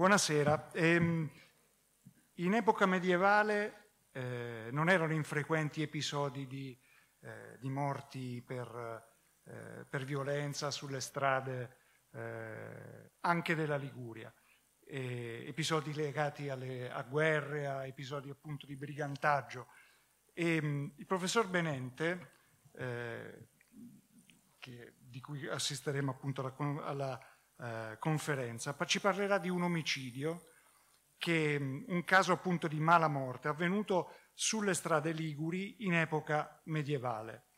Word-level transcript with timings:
Buonasera. 0.00 0.70
Ehm, 0.72 1.30
in 2.36 2.54
epoca 2.54 2.86
medievale 2.86 3.98
eh, 4.12 4.70
non 4.72 4.88
erano 4.88 5.12
infrequenti 5.12 5.82
episodi 5.82 6.46
di, 6.46 6.74
eh, 7.20 7.58
di 7.58 7.68
morti 7.68 8.40
per, 8.40 9.04
eh, 9.44 9.84
per, 9.86 10.06
violenza 10.06 10.70
sulle 10.70 11.02
strade 11.02 11.76
eh, 12.12 13.12
anche 13.20 13.54
della 13.54 13.76
Liguria, 13.76 14.32
episodi 14.86 15.92
legati 15.92 16.48
alle, 16.48 16.90
a 16.90 17.02
guerre, 17.02 17.66
a 17.66 17.84
episodi 17.84 18.30
appunto 18.30 18.64
di 18.64 18.76
brigantaggio. 18.76 19.66
E, 20.32 20.56
ehm, 20.56 20.94
il 20.96 21.04
professor 21.04 21.46
Benente, 21.46 22.30
eh, 22.72 23.48
che, 24.58 24.94
di 24.96 25.20
cui 25.20 25.46
assisteremo 25.46 26.10
appunto 26.10 26.40
alla, 26.40 26.86
alla 26.86 27.20
eh, 27.60 27.96
conferenza, 27.98 28.74
ci 28.86 29.00
parlerà 29.00 29.38
di 29.38 29.48
un 29.48 29.62
omicidio, 29.62 30.46
che, 31.18 31.58
mm, 31.60 31.84
un 31.88 32.04
caso 32.04 32.32
appunto 32.32 32.66
di 32.66 32.80
mala 32.80 33.08
morte, 33.08 33.48
avvenuto 33.48 34.14
sulle 34.32 34.74
strade 34.74 35.12
liguri 35.12 35.84
in 35.84 35.94
epoca 35.94 36.60
medievale. 36.64 37.48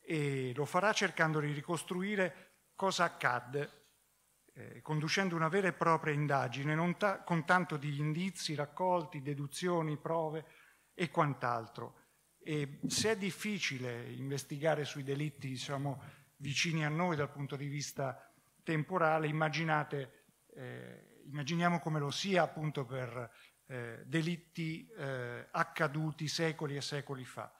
E 0.00 0.52
lo 0.54 0.64
farà 0.64 0.92
cercando 0.92 1.40
di 1.40 1.52
ricostruire 1.52 2.52
cosa 2.76 3.04
accadde, 3.04 3.82
eh, 4.54 4.80
conducendo 4.82 5.34
una 5.34 5.48
vera 5.48 5.66
e 5.66 5.72
propria 5.72 6.14
indagine, 6.14 6.74
non 6.76 6.96
ta- 6.96 7.22
con 7.22 7.44
tanto 7.44 7.76
di 7.76 7.98
indizi 7.98 8.54
raccolti, 8.54 9.22
deduzioni, 9.22 9.96
prove 9.96 10.44
e 10.94 11.10
quant'altro. 11.10 11.98
E 12.38 12.78
se 12.86 13.12
è 13.12 13.16
difficile 13.16 14.12
investigare 14.12 14.84
sui 14.84 15.02
delitti, 15.02 15.48
diciamo, 15.48 16.00
vicini 16.36 16.84
a 16.84 16.88
noi 16.88 17.16
dal 17.16 17.32
punto 17.32 17.56
di 17.56 17.66
vista 17.66 18.32
temporale, 18.64 19.28
immaginate, 19.28 20.24
eh, 20.54 21.20
immaginiamo 21.26 21.78
come 21.78 22.00
lo 22.00 22.10
sia 22.10 22.42
appunto 22.42 22.84
per 22.84 23.30
eh, 23.66 24.02
delitti 24.04 24.86
eh, 24.88 25.46
accaduti 25.50 26.26
secoli 26.26 26.76
e 26.76 26.80
secoli 26.80 27.24
fa. 27.24 27.52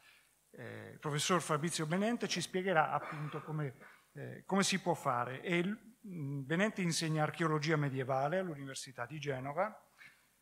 Eh, 0.50 0.90
il 0.92 0.98
professor 0.98 1.40
Fabrizio 1.40 1.86
Benente 1.86 2.28
ci 2.28 2.40
spiegherà 2.40 2.90
appunto 2.90 3.42
come, 3.42 3.76
eh, 4.12 4.42
come 4.44 4.62
si 4.62 4.80
può 4.80 4.94
fare. 4.94 5.40
E 5.42 5.64
mm, 5.64 6.44
Benente 6.44 6.82
insegna 6.82 7.22
archeologia 7.22 7.76
medievale 7.76 8.38
all'Università 8.38 9.06
di 9.06 9.18
Genova 9.18 9.76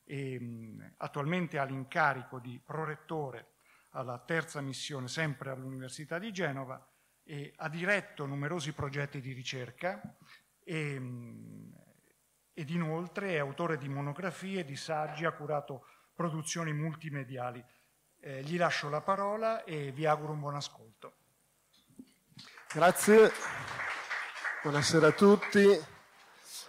e 0.05 0.39
mh, 0.41 0.45
mm, 0.45 0.81
attualmente 0.99 1.59
ha 1.59 1.65
l'incarico 1.65 2.39
di 2.41 2.61
prorettore 2.65 3.57
alla 3.91 4.19
terza 4.19 4.61
missione 4.61 5.09
sempre 5.09 5.51
all'Università 5.51 6.19
di 6.19 6.33
Genova 6.33 6.87
e 7.25 7.53
ha 7.57 7.69
diretto 7.69 8.27
numerosi 8.27 8.73
progetti 8.73 9.21
di 9.21 9.33
ricerca 9.33 10.01
e, 10.65 11.01
ed 12.55 12.71
inoltre 12.71 13.35
è 13.35 13.39
autore 13.39 13.79
di 13.79 13.89
monografie, 13.89 14.65
di 14.65 14.77
saggi, 14.77 15.25
ha 15.25 15.33
curato 15.33 15.87
produzioni 16.15 16.73
multimediali. 16.73 17.65
Eh, 18.21 18.43
gli 18.43 18.57
lascio 18.57 18.89
la 18.89 19.01
parola 19.01 19.65
e 19.65 19.91
vi 19.93 20.07
auguro 20.07 20.33
un 20.33 20.41
buon 20.41 20.55
ascolto. 20.55 21.15
Grazie, 22.73 23.31
buonasera 24.63 25.09
a 25.09 25.13
tutti. 25.13 25.67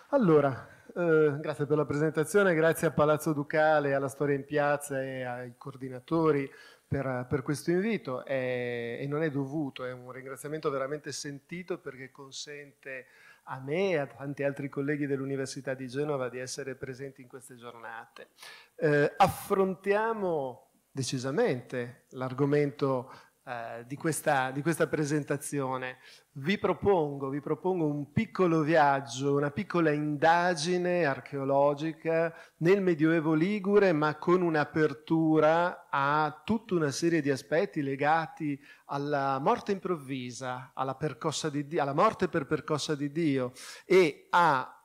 Allora, 0.09 0.67
eh, 0.95 1.38
grazie 1.39 1.66
per 1.66 1.77
la 1.77 1.86
presentazione, 1.86 2.53
grazie 2.53 2.88
a 2.88 2.91
Palazzo 2.91 3.33
Ducale, 3.33 3.94
alla 3.94 4.09
Storia 4.09 4.36
in 4.36 4.45
Piazza 4.45 5.02
e 5.02 5.23
ai 5.23 5.53
coordinatori 5.58 6.49
per, 6.88 7.25
per 7.27 7.41
questo 7.41 7.71
invito 7.71 8.23
è, 8.23 8.97
e 8.99 9.08
non 9.08 9.23
è 9.23 9.31
dovuto, 9.31 9.86
è 9.86 9.91
un 9.91 10.11
ringraziamento 10.11 10.69
veramente 10.69 11.11
sentito 11.11 11.80
perché 11.80 12.11
consente 12.11 13.08
a 13.44 13.59
me 13.59 13.91
e 13.91 13.97
a 13.97 14.08
tanti 14.08 14.44
altri 14.44 14.69
colleghi 14.69 15.05
dell'Università 15.05 15.73
di 15.73 15.88
Genova 15.88 16.30
di 16.30 16.39
essere 16.39 16.75
presenti 16.75 17.22
in 17.22 17.27
queste 17.27 17.55
giornate. 17.55 18.30
Eh, 18.75 19.13
affrontiamo 19.17 20.69
decisamente 20.91 22.05
l'argomento 22.11 23.11
eh, 23.45 23.83
di, 23.86 23.97
questa, 23.97 24.52
di, 24.52 24.61
questa, 24.61 24.87
presentazione. 24.87 25.98
Vi 26.36 26.58
propongo, 26.58 27.27
vi 27.27 27.42
propongo 27.42 27.86
un 27.86 28.14
piccolo 28.14 28.61
viaggio, 28.61 29.36
una 29.36 29.52
piccola 29.52 29.92
indagine 29.92 31.04
archeologica 31.04 32.33
nel 32.59 32.82
Medioevo 32.82 33.33
Ligure, 33.33 33.92
ma 33.92 34.15
con 34.15 34.42
un'apertura 34.42 35.87
a 35.89 36.42
tutta 36.45 36.76
una 36.76 36.92
serie 36.92 37.21
di 37.21 37.30
aspetti 37.32 37.82
legati 37.82 38.58
alla 38.86 39.39
morte 39.39 39.73
improvvisa, 39.73 40.71
alla, 40.73 40.98
di, 41.52 41.80
alla 41.80 41.93
morte 41.93 42.30
per 42.30 42.45
percossa 42.45 42.95
di 42.95 43.11
Dio 43.11 43.52
e 43.86 44.27
a 44.30 44.77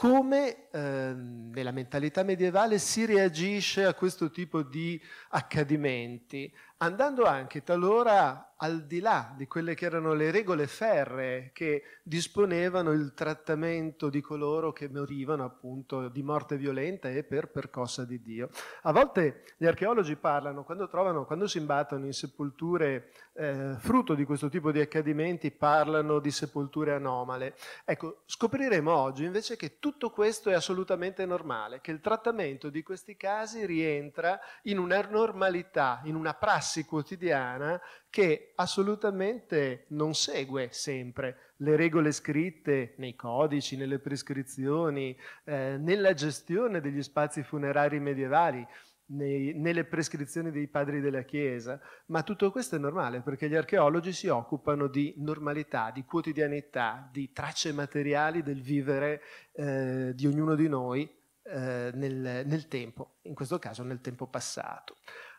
come 0.00 0.70
eh, 0.70 1.12
nella 1.14 1.72
mentalità 1.72 2.22
medievale 2.22 2.78
si 2.78 3.04
reagisce 3.04 3.84
a 3.84 3.92
questo 3.92 4.30
tipo 4.30 4.62
di 4.62 4.98
accadimenti, 5.28 6.50
andando 6.82 7.24
anche 7.26 7.62
talora 7.62 8.49
al 8.62 8.84
di 8.84 9.00
là 9.00 9.32
di 9.36 9.46
quelle 9.46 9.74
che 9.74 9.86
erano 9.86 10.12
le 10.12 10.30
regole 10.30 10.66
ferree 10.66 11.50
che 11.52 11.82
disponevano 12.02 12.92
il 12.92 13.12
trattamento 13.14 14.10
di 14.10 14.20
coloro 14.20 14.72
che 14.72 14.88
morivano 14.88 15.44
appunto 15.44 16.08
di 16.08 16.22
morte 16.22 16.56
violenta 16.56 17.08
e 17.08 17.22
per 17.22 17.48
percossa 17.48 18.04
di 18.04 18.20
Dio. 18.20 18.50
A 18.82 18.92
volte 18.92 19.44
gli 19.56 19.66
archeologi 19.66 20.16
parlano, 20.16 20.64
quando, 20.64 20.88
trovano, 20.88 21.24
quando 21.24 21.46
si 21.46 21.58
imbattono 21.58 22.04
in 22.04 22.12
sepolture 22.12 23.10
eh, 23.32 23.76
frutto 23.78 24.14
di 24.14 24.24
questo 24.24 24.48
tipo 24.48 24.72
di 24.72 24.80
accadimenti, 24.80 25.50
parlano 25.50 26.18
di 26.18 26.30
sepolture 26.30 26.92
anomale. 26.92 27.54
Ecco, 27.84 28.22
scopriremo 28.26 28.94
oggi 28.94 29.24
invece 29.24 29.56
che 29.56 29.78
tutto 29.78 30.10
questo 30.10 30.50
è 30.50 30.54
assolutamente 30.54 31.24
normale, 31.24 31.80
che 31.80 31.92
il 31.92 32.00
trattamento 32.00 32.68
di 32.68 32.82
questi 32.82 33.16
casi 33.16 33.64
rientra 33.64 34.38
in 34.64 34.78
una 34.78 35.00
normalità, 35.08 36.00
in 36.04 36.14
una 36.14 36.34
prassi 36.34 36.84
quotidiana 36.84 37.80
che 38.10 38.52
assolutamente 38.56 39.86
non 39.90 40.14
segue 40.14 40.68
sempre 40.72 41.54
le 41.58 41.76
regole 41.76 42.10
scritte 42.10 42.94
nei 42.98 43.14
codici, 43.14 43.76
nelle 43.76 44.00
prescrizioni, 44.00 45.16
eh, 45.44 45.76
nella 45.78 46.12
gestione 46.12 46.80
degli 46.80 47.02
spazi 47.02 47.44
funerari 47.44 48.00
medievali, 48.00 48.66
nei, 49.12 49.52
nelle 49.54 49.84
prescrizioni 49.84 50.50
dei 50.50 50.68
padri 50.68 51.00
della 51.00 51.22
Chiesa, 51.22 51.80
ma 52.06 52.22
tutto 52.22 52.50
questo 52.50 52.76
è 52.76 52.78
normale 52.78 53.20
perché 53.20 53.48
gli 53.48 53.54
archeologi 53.54 54.12
si 54.12 54.28
occupano 54.28 54.88
di 54.88 55.14
normalità, 55.18 55.90
di 55.90 56.04
quotidianità, 56.04 57.08
di 57.10 57.32
tracce 57.32 57.72
materiali 57.72 58.42
del 58.42 58.60
vivere 58.60 59.22
eh, 59.52 60.12
di 60.14 60.26
ognuno 60.26 60.54
di 60.54 60.68
noi 60.68 61.08
eh, 61.42 61.90
nel, 61.94 62.44
nel 62.46 62.68
tempo, 62.68 63.18
in 63.22 63.34
questo 63.34 63.58
caso 63.58 63.82
nel 63.82 64.00
tempo 64.00 64.26
passato. 64.26 64.96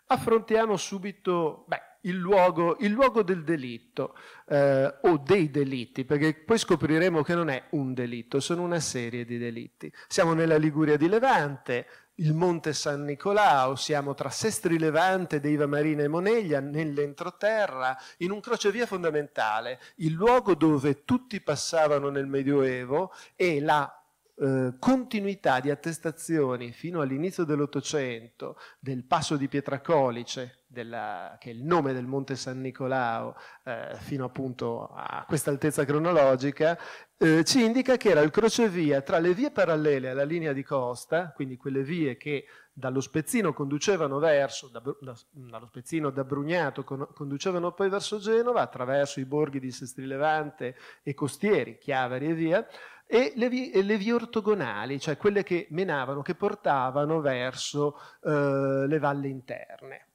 Affrontiamo 0.08 0.76
subito 0.76 1.64
beh, 1.68 1.91
il, 2.02 2.16
luogo, 2.16 2.78
il, 2.80 2.92
luogo, 2.92 3.24
del 3.24 3.44
delitto 3.44 4.16
eh, 4.48 4.94
o 5.02 5.18
dei 5.18 5.50
delitti, 5.50 6.06
perché 6.06 6.34
poi 6.34 6.58
scopriremo 6.58 7.22
che 7.22 7.36
non 7.36 7.50
è 7.50 7.66
un 7.72 7.94
delitto, 7.94 8.40
sono 8.40 8.64
una 8.64 8.80
serie 8.80 9.26
di 9.26 9.38
delitti. 9.38 9.92
Siamo 10.08 10.34
nella 10.34 10.58
Liguria 10.58 10.98
di 10.98 11.08
Levante, 11.08 11.88
il 12.16 12.34
Monte 12.34 12.74
San 12.74 13.04
Nicolao, 13.04 13.76
siamo 13.76 14.14
tra 14.14 14.30
Sestri 14.30 14.78
Levante, 14.78 15.40
Deiva 15.40 15.66
Marina 15.66 16.04
e 16.04 16.08
Moneglia, 16.08 16.60
nell'entroterra, 16.60 17.98
in 18.18 18.32
un 18.32 18.40
crocevia 18.40 18.86
fondamentale, 18.86 19.80
il 19.98 20.14
luogo 20.14 20.56
dove 20.56 21.04
tutti 21.04 21.42
passavano 21.42 22.10
nel 22.10 22.28
Medioevo 22.28 23.12
e 23.36 23.60
la 23.60 24.01
eh, 24.42 24.74
continuità 24.80 25.60
di 25.60 25.70
attestazioni 25.70 26.72
fino 26.72 27.02
all'inizio 27.02 27.44
dell'Ottocento 27.44 28.58
del 28.80 29.04
passo 29.04 29.38
di 29.38 29.48
Pietracolice, 29.48 30.64
della, 30.66 31.38
che 31.40 31.52
è 31.52 31.54
il 31.54 31.64
nome 31.64 31.94
del 31.94 32.08
Monte 32.08 32.36
San 32.36 32.60
Nicolao, 32.60 33.36
eh, 33.64 33.96
fino 34.00 34.26
appunto 34.26 34.88
a 34.88 35.26
questa 35.28 35.52
altezza 35.52 35.86
cronologica, 35.86 36.76
eh, 37.18 37.44
ci 37.44 37.64
indica 37.64 37.98
che 37.98 38.10
era 38.10 38.22
il 38.22 38.32
crocevia 38.32 39.02
tra 39.02 39.20
le 39.20 39.36
vie 39.36 39.52
parallele 39.52 40.10
alla 40.10 40.24
linea 40.24 40.54
di 40.54 40.64
costa, 40.64 41.32
quindi 41.36 41.56
quelle 41.56 41.84
vie 41.84 42.18
che 42.18 42.46
dallo 42.74 43.02
Spezzino 43.02 43.54
conducevano 43.54 44.20
verso, 44.20 44.68
da, 44.70 44.82
da, 45.00 45.16
dallo 45.30 45.66
Spezzino 45.68 46.10
da 46.10 46.24
Brugnato 46.24 46.84
con, 46.84 47.08
conducevano 47.14 47.74
poi 47.74 47.90
verso 47.90 48.18
Genova 48.20 48.62
attraverso 48.62 49.20
i 49.20 49.26
borghi 49.26 49.60
di 49.60 49.72
Sestri 49.72 50.06
Levante 50.06 50.76
e 51.04 51.14
costieri, 51.14 51.78
Chiavari 51.78 52.28
e 52.28 52.34
via, 52.34 52.68
e 53.06 53.34
le 53.36 53.50
vie, 53.50 53.84
le 53.84 53.98
vie, 53.98 54.14
ortogonali, 54.14 55.00
cioè 55.00 55.18
quelle 55.18 55.44
che 55.44 55.68
menavano, 55.72 56.22
che 56.22 56.36
portavano 56.36 57.20
verso 57.20 58.00
eh, 58.24 58.88
le 58.88 59.00
valli 59.00 59.30
interne. 59.30 60.06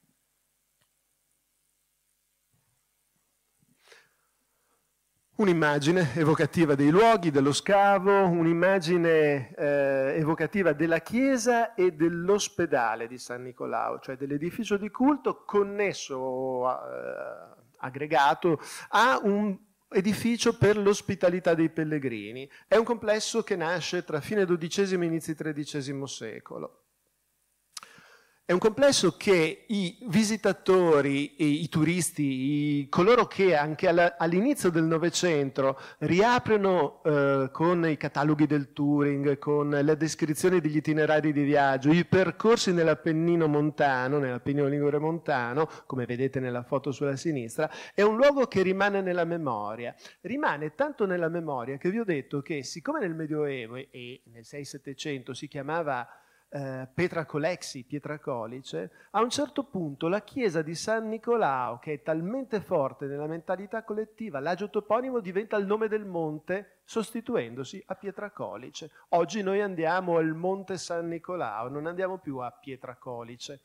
Un'immagine 5.37 6.15
evocativa 6.15 6.73
dei 6.73 6.89
luoghi, 6.89 7.29
dello 7.29 7.53
scavo, 7.53 8.25
un'immagine 8.25 9.53
eh, 9.53 10.15
evocativa 10.17 10.73
della 10.73 10.97
chiesa 11.01 11.75
e 11.75 11.91
dell'ospedale 11.91 13.05
di 13.07 13.19
San 13.19 13.43
Nicolao, 13.43 13.99
cioè 13.99 14.17
dell'edificio 14.17 14.77
di 14.77 14.89
culto 14.89 15.43
connesso, 15.45 16.67
eh, 16.67 17.55
aggregato 17.77 18.59
a 18.89 19.19
un 19.21 19.55
edificio 19.89 20.57
per 20.57 20.75
l'ospitalità 20.75 21.53
dei 21.53 21.69
pellegrini. 21.69 22.49
È 22.67 22.75
un 22.75 22.83
complesso 22.83 23.43
che 23.43 23.55
nasce 23.55 24.03
tra 24.03 24.19
fine 24.19 24.43
XII 24.43 24.99
e 24.99 25.05
inizi 25.05 25.35
XIII 25.35 26.07
secolo. 26.07 26.86
È 28.47 28.53
un 28.53 28.59
complesso 28.59 29.17
che 29.17 29.65
i 29.67 29.97
visitatori, 30.03 31.61
i, 31.61 31.67
turisti, 31.67 32.23
i, 32.23 32.87
coloro 32.87 33.27
che 33.27 33.57
anche 33.57 33.89
all'inizio 33.89 34.69
del 34.69 34.85
Novecento 34.85 35.77
riaprono 35.97 37.03
eh, 37.03 37.49
con 37.51 37.85
i 37.85 37.97
cataloghi 37.97 38.45
del 38.45 38.71
touring, 38.71 39.37
con 39.37 39.71
le 39.71 39.97
descrizioni 39.97 40.61
degli 40.61 40.77
itinerari 40.77 41.33
di 41.33 41.43
viaggio, 41.43 41.91
i 41.91 42.05
percorsi 42.05 42.71
nell'Appennino 42.71 43.47
montano, 43.47 44.17
nell'Appennino 44.17 44.67
Ligure 44.67 44.97
montano, 44.97 45.69
come 45.85 46.05
vedete 46.05 46.39
nella 46.39 46.63
foto 46.63 46.93
sulla 46.93 47.17
sinistra, 47.17 47.69
è 47.93 48.01
un 48.01 48.15
luogo 48.15 48.47
che 48.47 48.61
rimane 48.61 49.01
nella 49.01 49.25
memoria. 49.25 49.93
Rimane 50.21 50.73
tanto 50.73 51.05
nella 51.05 51.27
memoria 51.27 51.75
che 51.75 51.89
vi 51.89 51.99
ho 51.99 52.05
detto 52.05 52.41
che 52.41 52.63
siccome 52.63 53.01
nel 53.01 53.13
Medioevo 53.13 53.75
e 53.75 54.21
nel 54.31 54.45
6-700 54.45 55.31
si 55.31 55.49
chiamava 55.49 56.07
eh, 56.49 56.87
Petra 56.93 57.25
Colexi, 57.25 57.83
Pietra 57.83 58.19
Colice, 58.19 58.91
a 59.11 59.21
un 59.21 59.29
certo 59.29 59.65
punto 59.65 60.07
la 60.07 60.21
chiesa 60.21 60.61
di 60.61 60.75
San 60.75 61.09
Nicolao, 61.09 61.79
che 61.79 61.93
è 61.93 62.01
talmente 62.01 62.61
forte 62.61 63.05
nella 63.05 63.27
mentalità 63.27 63.83
collettiva, 63.83 64.39
l'agio 64.39 64.69
toponimo 64.69 65.19
diventa 65.19 65.57
il 65.57 65.65
nome 65.65 65.87
del 65.87 66.05
monte, 66.05 66.79
sostituendosi 66.85 67.83
a 67.87 67.95
Pietra 67.95 68.31
Colice. 68.31 68.91
Oggi 69.09 69.41
noi 69.43 69.61
andiamo 69.61 70.17
al 70.17 70.33
monte 70.33 70.77
San 70.77 71.07
Nicolao, 71.07 71.67
non 71.67 71.85
andiamo 71.85 72.17
più 72.17 72.37
a 72.37 72.51
Pietra 72.51 72.95
Colice. 72.95 73.63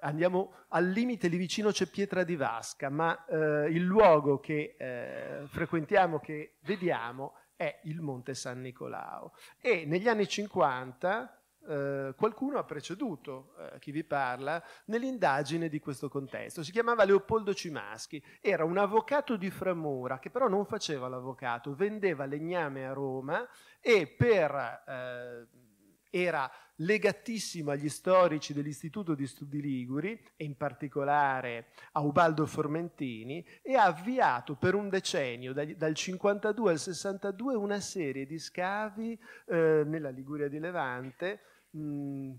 Andiamo 0.00 0.52
al 0.68 0.88
limite, 0.88 1.28
lì 1.28 1.38
vicino 1.38 1.70
c'è 1.70 1.86
Pietra 1.86 2.22
di 2.22 2.36
Vasca, 2.36 2.90
ma 2.90 3.24
eh, 3.24 3.70
il 3.70 3.82
luogo 3.82 4.40
che 4.40 4.74
eh, 4.76 5.46
frequentiamo, 5.46 6.18
che 6.18 6.56
vediamo, 6.64 7.32
è 7.56 7.80
il 7.84 8.02
Monte 8.02 8.34
San 8.34 8.60
Nicolao. 8.60 9.32
E 9.58 9.84
negli 9.86 10.06
anni 10.06 10.28
50 10.28 11.35
eh, 11.68 12.14
qualcuno 12.16 12.58
ha 12.58 12.64
preceduto 12.64 13.54
eh, 13.58 13.78
chi 13.78 13.90
vi 13.90 14.04
parla 14.04 14.62
nell'indagine 14.86 15.68
di 15.68 15.80
questo 15.80 16.08
contesto. 16.08 16.62
Si 16.62 16.72
chiamava 16.72 17.04
Leopoldo 17.04 17.54
Cimaschi, 17.54 18.22
era 18.40 18.64
un 18.64 18.78
avvocato 18.78 19.36
di 19.36 19.50
Framura 19.50 20.18
che 20.18 20.30
però 20.30 20.48
non 20.48 20.64
faceva 20.64 21.08
l'avvocato, 21.08 21.74
vendeva 21.74 22.24
legname 22.24 22.86
a 22.86 22.92
Roma 22.92 23.46
e 23.80 24.06
per, 24.06 24.54
eh, 24.86 25.46
era 26.10 26.50
legatissimo 26.76 27.70
agli 27.70 27.88
storici 27.88 28.52
dell'Istituto 28.52 29.14
di 29.14 29.26
Studi 29.26 29.60
Liguri 29.60 30.18
e 30.36 30.44
in 30.44 30.56
particolare 30.56 31.68
a 31.92 32.00
Ubaldo 32.00 32.46
Formentini 32.46 33.44
e 33.62 33.76
ha 33.76 33.84
avviato 33.84 34.54
per 34.56 34.74
un 34.74 34.88
decennio, 34.88 35.52
dal 35.52 35.94
52 35.94 36.70
al 36.70 36.78
62, 36.78 37.54
una 37.54 37.80
serie 37.80 38.26
di 38.26 38.38
scavi 38.38 39.18
eh, 39.46 39.82
nella 39.86 40.10
Liguria 40.10 40.48
di 40.48 40.58
Levante 40.58 41.40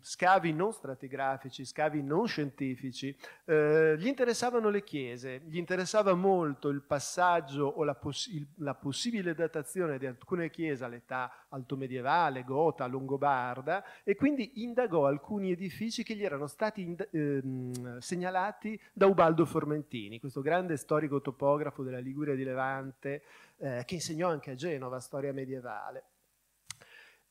scavi 0.01 0.53
non 0.53 0.71
stratigrafici, 0.71 1.65
scavi 1.65 2.01
non 2.01 2.27
scientifici, 2.27 3.15
eh, 3.45 3.95
gli 3.97 4.07
interessavano 4.07 4.69
le 4.69 4.83
chiese, 4.83 5.41
gli 5.45 5.57
interessava 5.57 6.13
molto 6.13 6.69
il 6.69 6.81
passaggio 6.81 7.65
o 7.65 7.83
la, 7.83 7.95
poss- 7.95 8.27
il, 8.27 8.47
la 8.57 8.73
possibile 8.73 9.33
datazione 9.33 9.97
di 9.97 10.05
alcune 10.05 10.49
chiese 10.49 10.83
all'età 10.83 11.45
altomedievale, 11.49 12.43
gota, 12.43 12.85
longobarda 12.87 13.83
e 14.03 14.15
quindi 14.15 14.63
indagò 14.63 15.05
alcuni 15.05 15.51
edifici 15.51 16.03
che 16.03 16.15
gli 16.15 16.23
erano 16.23 16.47
stati 16.47 16.81
ind- 16.81 17.07
ehm, 17.11 17.99
segnalati 17.99 18.79
da 18.93 19.05
Ubaldo 19.07 19.45
Formentini, 19.45 20.19
questo 20.19 20.41
grande 20.41 20.77
storico 20.77 21.21
topografo 21.21 21.83
della 21.83 21.99
Liguria 21.99 22.35
di 22.35 22.43
Levante 22.43 23.23
eh, 23.57 23.83
che 23.85 23.95
insegnò 23.95 24.29
anche 24.29 24.51
a 24.51 24.55
Genova 24.55 24.99
storia 24.99 25.33
medievale 25.33 26.03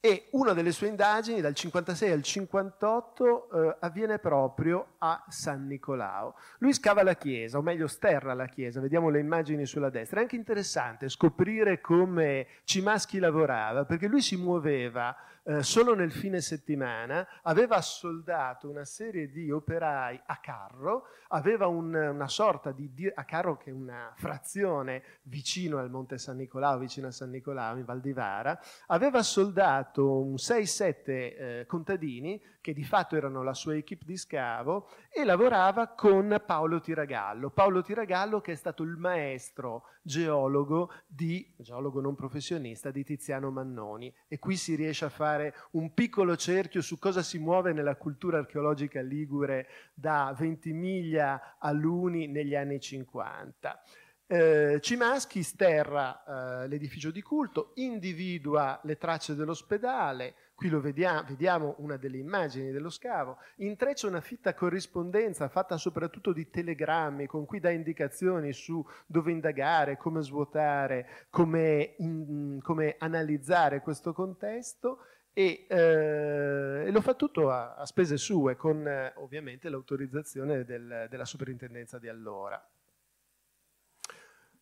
e 0.06 0.28
una 0.30 0.52
delle 0.52 0.70
sue 0.70 0.86
indagini 0.86 1.40
dal 1.40 1.52
56 1.52 2.12
al 2.12 2.22
58 2.22 3.50
eh, 3.50 3.76
avviene 3.80 4.20
proprio 4.20 4.94
a 4.98 5.24
San 5.28 5.66
Nicolao. 5.66 6.36
Lui 6.58 6.72
scava 6.72 7.02
la 7.02 7.16
chiesa, 7.16 7.58
o 7.58 7.62
meglio 7.62 7.88
sterra 7.88 8.32
la 8.32 8.46
chiesa, 8.46 8.80
vediamo 8.80 9.08
le 9.08 9.18
immagini 9.18 9.66
sulla 9.66 9.90
destra. 9.90 10.20
È 10.20 10.22
anche 10.22 10.36
interessante 10.36 11.08
scoprire 11.08 11.80
come 11.80 12.46
Cimaschi 12.62 13.18
lavorava, 13.18 13.84
perché 13.84 14.06
lui 14.06 14.20
si 14.20 14.36
muoveva 14.36 15.16
eh, 15.48 15.62
solo 15.62 15.94
nel 15.94 16.10
fine 16.10 16.40
settimana, 16.40 17.26
aveva 17.42 17.76
assoldato 17.76 18.68
una 18.68 18.84
serie 18.84 19.30
di 19.30 19.48
operai 19.52 20.20
a 20.26 20.38
carro, 20.38 21.06
aveva 21.28 21.68
un, 21.68 21.94
una 21.94 22.26
sorta 22.26 22.72
di, 22.72 22.90
a 23.14 23.24
carro 23.24 23.56
che 23.56 23.70
è 23.70 23.72
una 23.72 24.12
frazione 24.16 25.02
vicino 25.22 25.78
al 25.78 25.88
Monte 25.88 26.18
San 26.18 26.36
Nicolao, 26.36 26.78
vicino 26.78 27.06
a 27.06 27.12
San 27.12 27.30
Nicolao 27.30 27.76
in 27.76 27.84
Val 27.84 28.00
di 28.00 28.12
Vara, 28.12 28.58
aveva 28.86 29.22
soldato 29.22 30.20
un 30.20 30.34
6-7 30.34 30.94
eh, 31.06 31.64
contadini 31.68 32.42
che 32.60 32.72
di 32.72 32.82
fatto 32.82 33.14
erano 33.14 33.44
la 33.44 33.54
sua 33.54 33.76
equipe 33.76 34.04
di 34.04 34.16
scavo, 34.16 34.88
e 35.08 35.22
lavorava 35.22 35.86
con 35.86 36.42
Paolo 36.44 36.80
Tiragallo. 36.80 37.50
Paolo 37.50 37.80
Tiragallo 37.80 38.40
che 38.40 38.50
è 38.50 38.56
stato 38.56 38.82
il 38.82 38.96
maestro 38.96 39.84
geologo, 40.06 40.92
di, 41.04 41.52
geologo 41.58 42.00
non 42.00 42.14
professionista 42.14 42.92
di 42.92 43.04
Tiziano 43.04 43.50
Mannoni. 43.50 44.14
E 44.28 44.38
qui 44.38 44.56
si 44.56 44.76
riesce 44.76 45.04
a 45.04 45.10
fare 45.10 45.54
un 45.72 45.92
piccolo 45.92 46.36
cerchio 46.36 46.80
su 46.80 46.98
cosa 46.98 47.22
si 47.22 47.38
muove 47.38 47.72
nella 47.72 47.96
cultura 47.96 48.38
archeologica 48.38 49.02
ligure 49.02 49.66
da 49.92 50.34
Ventimiglia 50.38 51.56
a 51.58 51.72
Luni 51.72 52.28
negli 52.28 52.54
anni 52.54 52.78
50. 52.78 53.82
Eh, 54.28 54.78
Cimaschi 54.80 55.42
sterra 55.42 56.62
eh, 56.62 56.68
l'edificio 56.68 57.10
di 57.10 57.22
culto, 57.22 57.72
individua 57.74 58.80
le 58.84 58.96
tracce 58.96 59.34
dell'ospedale, 59.34 60.34
qui 60.56 60.70
lo 60.70 60.80
vediamo, 60.80 61.22
vediamo 61.28 61.74
una 61.78 61.98
delle 61.98 62.16
immagini 62.16 62.72
dello 62.72 62.88
scavo, 62.88 63.36
intreccia 63.56 64.08
una 64.08 64.22
fitta 64.22 64.54
corrispondenza 64.54 65.48
fatta 65.48 65.76
soprattutto 65.76 66.32
di 66.32 66.48
telegrammi 66.48 67.26
con 67.26 67.44
cui 67.44 67.60
dà 67.60 67.70
indicazioni 67.70 68.54
su 68.54 68.84
dove 69.04 69.30
indagare, 69.30 69.98
come 69.98 70.22
svuotare, 70.22 71.26
come, 71.28 71.94
in, 71.98 72.58
come 72.62 72.96
analizzare 72.98 73.82
questo 73.82 74.14
contesto 74.14 75.00
e, 75.34 75.66
eh, 75.68 76.90
lo 76.90 77.00
fa 77.02 77.12
tutto 77.12 77.50
a, 77.50 77.74
a 77.74 77.84
spese 77.84 78.16
sue 78.16 78.56
con 78.56 78.88
eh, 78.88 79.12
ovviamente 79.16 79.68
l'autorizzazione 79.68 80.64
del, 80.64 81.06
della 81.10 81.26
soprintendenza 81.26 81.98
di 81.98 82.08
allora. 82.08 82.66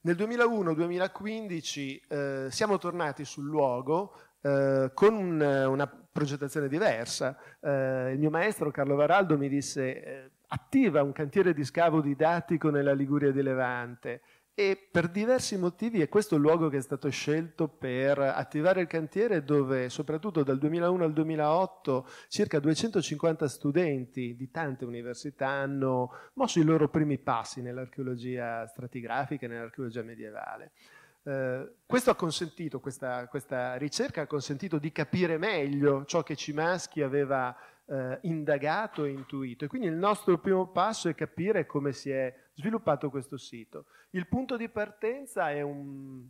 Nel 0.00 0.16
2001-2015 0.16 2.00
eh, 2.08 2.46
siamo 2.50 2.78
tornati 2.78 3.24
sul 3.24 3.44
luogo 3.44 4.33
eh, 4.44 4.90
con 4.92 5.14
un, 5.14 5.40
una 5.40 5.86
progettazione 5.86 6.68
diversa. 6.68 7.36
Eh, 7.60 8.12
il 8.12 8.18
mio 8.18 8.28
maestro 8.28 8.70
Carlo 8.70 8.94
Varaldo 8.94 9.38
mi 9.38 9.48
disse 9.48 10.04
eh, 10.04 10.30
attiva 10.48 11.02
un 11.02 11.12
cantiere 11.12 11.54
di 11.54 11.64
scavo 11.64 12.02
didattico 12.02 12.68
nella 12.68 12.92
Liguria 12.92 13.32
di 13.32 13.40
Levante 13.40 14.20
e 14.56 14.78
per 14.88 15.08
diversi 15.08 15.56
motivi 15.56 16.00
è 16.00 16.08
questo 16.08 16.36
il 16.36 16.42
luogo 16.42 16.68
che 16.68 16.76
è 16.76 16.80
stato 16.82 17.08
scelto 17.08 17.66
per 17.66 18.20
attivare 18.20 18.82
il 18.82 18.86
cantiere 18.86 19.42
dove 19.42 19.88
soprattutto 19.88 20.44
dal 20.44 20.58
2001 20.58 21.02
al 21.02 21.12
2008 21.12 22.06
circa 22.28 22.60
250 22.60 23.48
studenti 23.48 24.36
di 24.36 24.50
tante 24.50 24.84
università 24.84 25.48
hanno 25.48 26.10
mosso 26.34 26.60
i 26.60 26.64
loro 26.64 26.88
primi 26.88 27.18
passi 27.18 27.62
nell'archeologia 27.62 28.64
stratigrafica 28.66 29.46
e 29.46 29.48
nell'archeologia 29.48 30.02
medievale. 30.02 30.72
Eh, 31.26 31.76
questo 31.86 32.10
ha 32.10 32.14
consentito, 32.14 32.80
questa, 32.80 33.26
questa, 33.28 33.76
ricerca 33.76 34.22
ha 34.22 34.26
consentito 34.26 34.78
di 34.78 34.92
capire 34.92 35.38
meglio 35.38 36.04
ciò 36.04 36.22
che 36.22 36.36
Cimaschi 36.36 37.00
aveva 37.00 37.56
eh, 37.86 38.18
indagato 38.22 39.04
e 39.04 39.10
intuito. 39.10 39.64
E 39.64 39.68
quindi 39.68 39.88
il 39.88 39.94
nostro 39.94 40.38
primo 40.38 40.68
passo 40.70 41.08
è 41.08 41.14
capire 41.14 41.64
come 41.64 41.92
si 41.92 42.10
è 42.10 42.34
sviluppato 42.54 43.08
questo 43.08 43.38
sito. 43.38 43.86
Il 44.10 44.28
punto 44.28 44.56
di 44.56 44.68
partenza 44.68 45.50
è 45.50 45.62
un, 45.62 46.28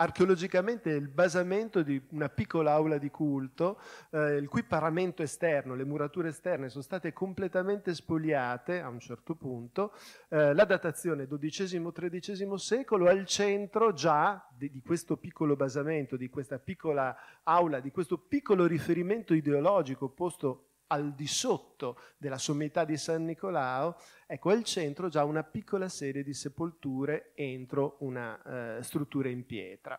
archeologicamente 0.00 0.90
il 0.90 1.08
basamento 1.08 1.82
di 1.82 2.00
una 2.10 2.28
piccola 2.28 2.72
aula 2.72 2.98
di 2.98 3.10
culto, 3.10 3.80
eh, 4.10 4.36
il 4.36 4.48
cui 4.48 4.62
paramento 4.62 5.22
esterno, 5.22 5.74
le 5.74 5.84
murature 5.84 6.28
esterne 6.28 6.68
sono 6.68 6.82
state 6.82 7.12
completamente 7.12 7.94
spoliate 7.94 8.80
a 8.80 8.88
un 8.88 9.00
certo 9.00 9.34
punto, 9.34 9.92
eh, 10.28 10.54
la 10.54 10.64
datazione 10.64 11.26
XII-XIII 11.26 12.58
secolo, 12.58 13.08
al 13.08 13.26
centro 13.26 13.92
già 13.92 14.46
di, 14.56 14.70
di, 14.70 14.82
questo 14.82 15.16
piccolo 15.16 15.56
basamento, 15.56 16.16
di 16.16 16.28
questa 16.28 16.58
piccola 16.58 17.16
aula, 17.42 17.80
di 17.80 17.90
questo 17.90 18.18
piccolo 18.18 18.66
riferimento 18.66 19.34
ideologico 19.34 20.08
posto 20.10 20.67
al 20.88 21.14
di 21.14 21.26
sotto 21.26 22.00
della 22.16 22.38
sommità 22.38 22.84
di 22.84 22.96
San 22.96 23.24
Nicolao, 23.24 23.96
ecco 24.26 24.50
al 24.50 24.64
centro 24.64 25.08
già 25.08 25.24
una 25.24 25.44
piccola 25.44 25.88
serie 25.88 26.22
di 26.22 26.34
sepolture 26.34 27.32
entro 27.34 27.96
una 28.00 28.78
eh, 28.78 28.82
struttura 28.82 29.28
in 29.28 29.46
pietra. 29.46 29.98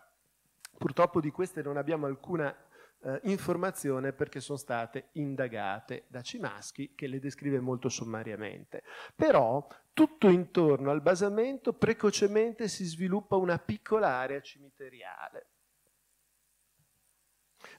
Purtroppo 0.78 1.20
di 1.20 1.32
queste 1.32 1.62
non 1.62 1.78
abbiamo 1.78 2.06
alcuna 2.06 2.56
eh, 3.02 3.20
informazione 3.24 4.14
perché 4.14 4.40
sono 4.40 4.58
state 4.58 5.10
indagate 5.14 6.06
da 6.08 6.22
Cimaschi 6.22 6.94
che 6.96 7.08
le 7.08 7.20
descrive 7.20 7.60
molto 7.60 7.90
sommariamente. 7.90 8.84
Però 9.16 9.68
tutto 9.94 10.30
intorno 10.30 10.92
al 10.92 11.02
basamento 11.02 11.74
precocemente 11.74 12.68
si 12.68 12.86
sviluppa 12.86 13.36
una 13.36 13.58
piccola 13.58 14.08
area 14.08 14.42
cimiteriale 14.42 15.49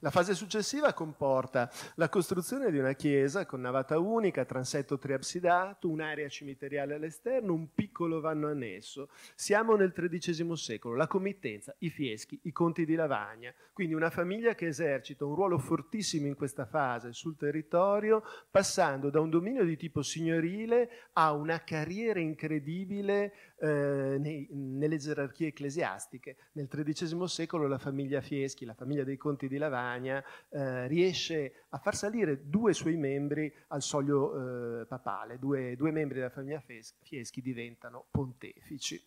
la 0.00 0.10
fase 0.10 0.34
successiva 0.34 0.94
comporta 0.94 1.70
la 1.96 2.08
costruzione 2.08 2.70
di 2.70 2.78
una 2.78 2.94
chiesa 2.94 3.44
con 3.44 3.60
navata 3.60 3.98
unica, 3.98 4.46
transetto 4.46 4.96
triabsidato, 4.98 5.90
un'area 5.90 6.28
cimiteriale 6.28 6.94
all'esterno, 6.94 7.52
un 7.52 7.74
piccolo 7.74 8.20
vanno 8.20 8.48
annesso. 8.48 9.10
Siamo 9.34 9.76
nel 9.76 9.92
XIII 9.92 10.56
secolo, 10.56 10.96
la 10.96 11.06
committenza, 11.06 11.74
i 11.78 11.90
fieschi, 11.90 12.38
i 12.44 12.52
conti 12.52 12.86
di 12.86 12.94
Lavagna, 12.94 13.52
quindi 13.74 13.92
una 13.92 14.08
famiglia 14.08 14.54
che 14.54 14.68
esercita 14.68 15.26
un 15.26 15.34
ruolo 15.34 15.58
fortissimo 15.58 16.26
in 16.26 16.34
questa 16.34 16.64
fase 16.64 17.12
sul 17.12 17.36
territorio, 17.36 18.22
passando 18.50 19.10
da 19.10 19.20
un 19.20 19.28
dominio 19.28 19.64
di 19.64 19.76
tipo 19.76 20.00
signorile 20.00 21.08
a 21.12 21.32
una 21.32 21.62
carriera 21.62 22.20
incredibile 22.20 23.49
eh, 23.60 24.16
nei, 24.18 24.48
nelle 24.50 24.96
gerarchie 24.96 25.48
ecclesiastiche. 25.48 26.36
Nel 26.52 26.68
XIII 26.68 27.28
secolo 27.28 27.68
la 27.68 27.78
famiglia 27.78 28.20
Fieschi, 28.20 28.64
la 28.64 28.74
famiglia 28.74 29.04
dei 29.04 29.16
conti 29.16 29.48
di 29.48 29.58
Lavagna, 29.58 30.24
eh, 30.48 30.86
riesce 30.86 31.64
a 31.68 31.78
far 31.78 31.94
salire 31.94 32.48
due 32.48 32.72
suoi 32.72 32.96
membri 32.96 33.52
al 33.68 33.82
soglio 33.82 34.80
eh, 34.80 34.86
papale, 34.86 35.38
due, 35.38 35.76
due, 35.76 35.90
membri 35.90 36.18
della 36.18 36.30
famiglia 36.30 36.62
Fieschi 37.02 37.42
diventano 37.42 38.06
pontefici. 38.10 39.02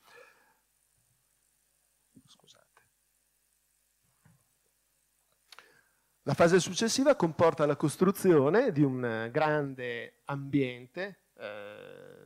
La 6.25 6.35
fase 6.35 6.61
successiva 6.61 7.17
comporta 7.17 7.65
la 7.65 7.75
costruzione 7.75 8.71
di 8.71 8.81
un 8.81 9.27
grande 9.29 10.19
ambiente 10.25 11.23
eh, 11.35 12.22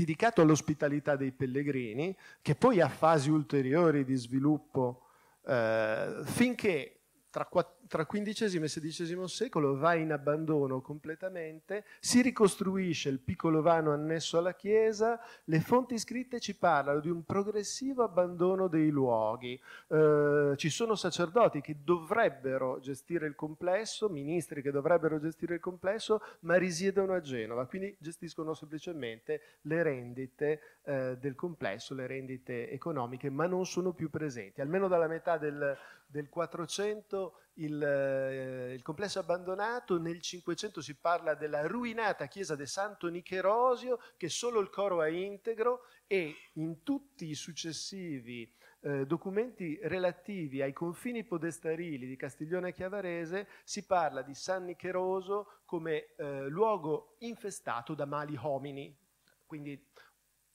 dedicato 0.00 0.40
all'ospitalità 0.40 1.14
dei 1.14 1.30
pellegrini, 1.30 2.16
che 2.40 2.54
poi 2.54 2.80
ha 2.80 2.88
fasi 2.88 3.30
ulteriori 3.30 4.04
di 4.04 4.14
sviluppo 4.14 5.02
eh, 5.46 6.20
finché 6.24 7.00
tra, 7.28 7.48
tra 7.90 8.06
XV 8.06 8.62
e 8.62 8.68
XVI 8.68 9.26
secolo 9.26 9.76
va 9.76 9.94
in 9.94 10.12
abbandono 10.12 10.80
completamente, 10.80 11.84
si 11.98 12.22
ricostruisce 12.22 13.08
il 13.08 13.18
piccolo 13.18 13.62
vano 13.62 13.92
annesso 13.92 14.38
alla 14.38 14.54
chiesa, 14.54 15.18
le 15.46 15.58
fonti 15.58 15.98
scritte 15.98 16.38
ci 16.38 16.54
parlano 16.54 17.00
di 17.00 17.10
un 17.10 17.24
progressivo 17.24 18.04
abbandono 18.04 18.68
dei 18.68 18.90
luoghi. 18.90 19.60
Eh, 19.88 20.52
ci 20.54 20.70
sono 20.70 20.94
sacerdoti 20.94 21.60
che 21.60 21.78
dovrebbero 21.82 22.78
gestire 22.78 23.26
il 23.26 23.34
complesso, 23.34 24.08
ministri 24.08 24.62
che 24.62 24.70
dovrebbero 24.70 25.18
gestire 25.18 25.54
il 25.54 25.60
complesso, 25.60 26.22
ma 26.42 26.56
risiedono 26.58 27.12
a 27.14 27.20
Genova, 27.20 27.66
quindi 27.66 27.96
gestiscono 27.98 28.54
semplicemente 28.54 29.40
le 29.62 29.82
rendite 29.82 30.60
eh, 30.84 31.16
del 31.18 31.34
complesso, 31.34 31.94
le 31.94 32.06
rendite 32.06 32.70
economiche, 32.70 33.30
ma 33.30 33.48
non 33.48 33.66
sono 33.66 33.92
più 33.92 34.10
presenti. 34.10 34.60
Almeno 34.60 34.86
dalla 34.86 35.08
metà 35.08 35.38
del 35.38 35.76
del 36.10 36.28
400 36.28 37.34
il, 37.60 37.82
eh, 37.82 38.74
il, 38.74 38.82
complesso 38.82 39.18
abbandonato, 39.18 39.98
nel 39.98 40.20
500 40.20 40.80
si 40.80 40.94
parla 40.96 41.34
della 41.34 41.66
ruinata 41.66 42.26
chiesa 42.26 42.56
di 42.56 42.66
Santo 42.66 43.08
Nicherosio 43.08 43.98
che 44.16 44.28
solo 44.28 44.60
il 44.60 44.70
coro 44.70 45.02
è 45.02 45.08
integro 45.08 45.84
e 46.06 46.34
in 46.54 46.82
tutti 46.82 47.28
i 47.28 47.34
successivi 47.34 48.52
eh, 48.82 49.04
documenti 49.06 49.78
relativi 49.82 50.62
ai 50.62 50.72
confini 50.72 51.24
podestarili 51.24 52.06
di 52.06 52.16
Castiglione 52.16 52.68
e 52.68 52.72
Chiavarese 52.72 53.48
si 53.64 53.84
parla 53.84 54.22
di 54.22 54.34
San 54.34 54.64
Nicheroso 54.64 55.60
come 55.66 56.14
eh, 56.16 56.48
luogo 56.48 57.16
infestato 57.18 57.94
da 57.94 58.06
mali 58.06 58.36
homini, 58.40 58.96
quindi 59.44 59.78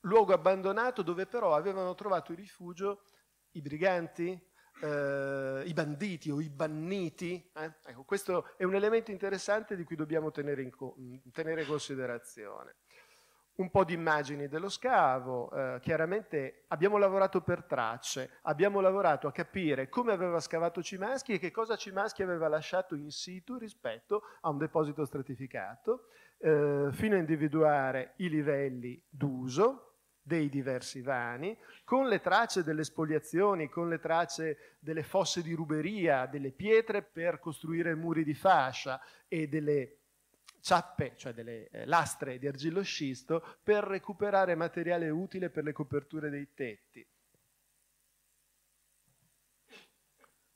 luogo 0.02 0.34
abbandonato 0.34 1.02
dove 1.04 1.28
però 1.28 1.54
avevano 1.54 1.94
trovato 1.94 2.34
rifugio 2.34 3.04
i 3.52 3.62
briganti, 3.62 4.40
eh, 4.82 5.63
i 5.65 5.74
banditi 5.74 6.32
o 6.32 6.41
i 6.41 6.50
banniti. 6.50 7.51
Eh? 7.53 7.72
Ecco, 7.86 8.03
questo 8.03 8.50
è 8.58 8.63
un 8.63 8.75
elemento 8.75 9.12
interessante 9.12 9.75
di 9.75 9.84
cui 9.84 9.96
dobbiamo 9.96 10.32
tenere 10.32 10.62
in, 10.62 10.72
co- 10.72 10.96
tenere 11.32 11.65
considerazione. 11.65 12.75
Un 13.55 13.70
po' 13.70 13.86
di 13.86 13.94
immagini 13.94 14.50
dello 14.50 14.67
scavo, 14.67 15.50
eh, 15.51 15.79
chiaramente 15.79 16.65
abbiamo 16.67 16.98
lavorato 16.98 17.39
per 17.39 17.63
tracce, 17.63 18.39
abbiamo 18.41 18.82
lavorato 18.82 19.27
a 19.27 19.32
capire 19.32 19.88
come 19.88 20.12
aveva 20.12 20.41
scavato 20.41 20.84
Cimaschi 20.84 21.32
e 21.32 21.39
che 21.39 21.51
cosa 21.51 21.77
Cimaschi 21.77 22.22
aveva 22.22 22.50
lasciato 22.50 22.96
in 22.96 23.12
situ 23.12 23.55
rispetto 23.58 24.24
a 24.41 24.50
un 24.50 24.58
deposito 24.58 25.05
stratificato, 25.05 26.08
eh, 26.39 26.89
fino 26.91 27.15
a 27.15 27.20
individuare 27.20 28.15
i 28.17 28.27
livelli 28.27 29.01
d'uso, 29.08 29.95
dei 30.27 30.50
diversi 30.50 31.01
vani, 31.01 31.55
con 31.84 32.08
le 32.08 32.20
tracce 32.20 32.63
delle 32.63 32.84
spoliazioni, 32.84 33.70
con 33.70 33.88
le 33.88 34.00
tracce 34.00 34.77
delle 34.79 35.03
fosse 35.03 35.44
di 35.44 35.53
ruberia, 35.53 36.25
delle 36.25 36.50
pietre 36.50 37.03
per 37.03 37.39
costruire 37.39 37.94
muri 37.94 38.24
di 38.24 38.34
fascia 38.34 39.00
e 39.27 39.48
delle 39.48 39.98
ciappe, 40.62 41.13
cioè 41.15 41.32
delle 41.32 41.70
eh, 41.70 41.86
lastre 41.86 42.39
di 42.39 42.48
argilloscisto, 42.48 43.60
per 43.62 43.84
recuperare 43.84 44.55
materiale 44.55 45.10
utile 45.10 45.51
per 45.51 45.63
le 45.63 45.74
coperture 45.74 46.32
dei 46.32 46.55
tetti. 46.55 47.08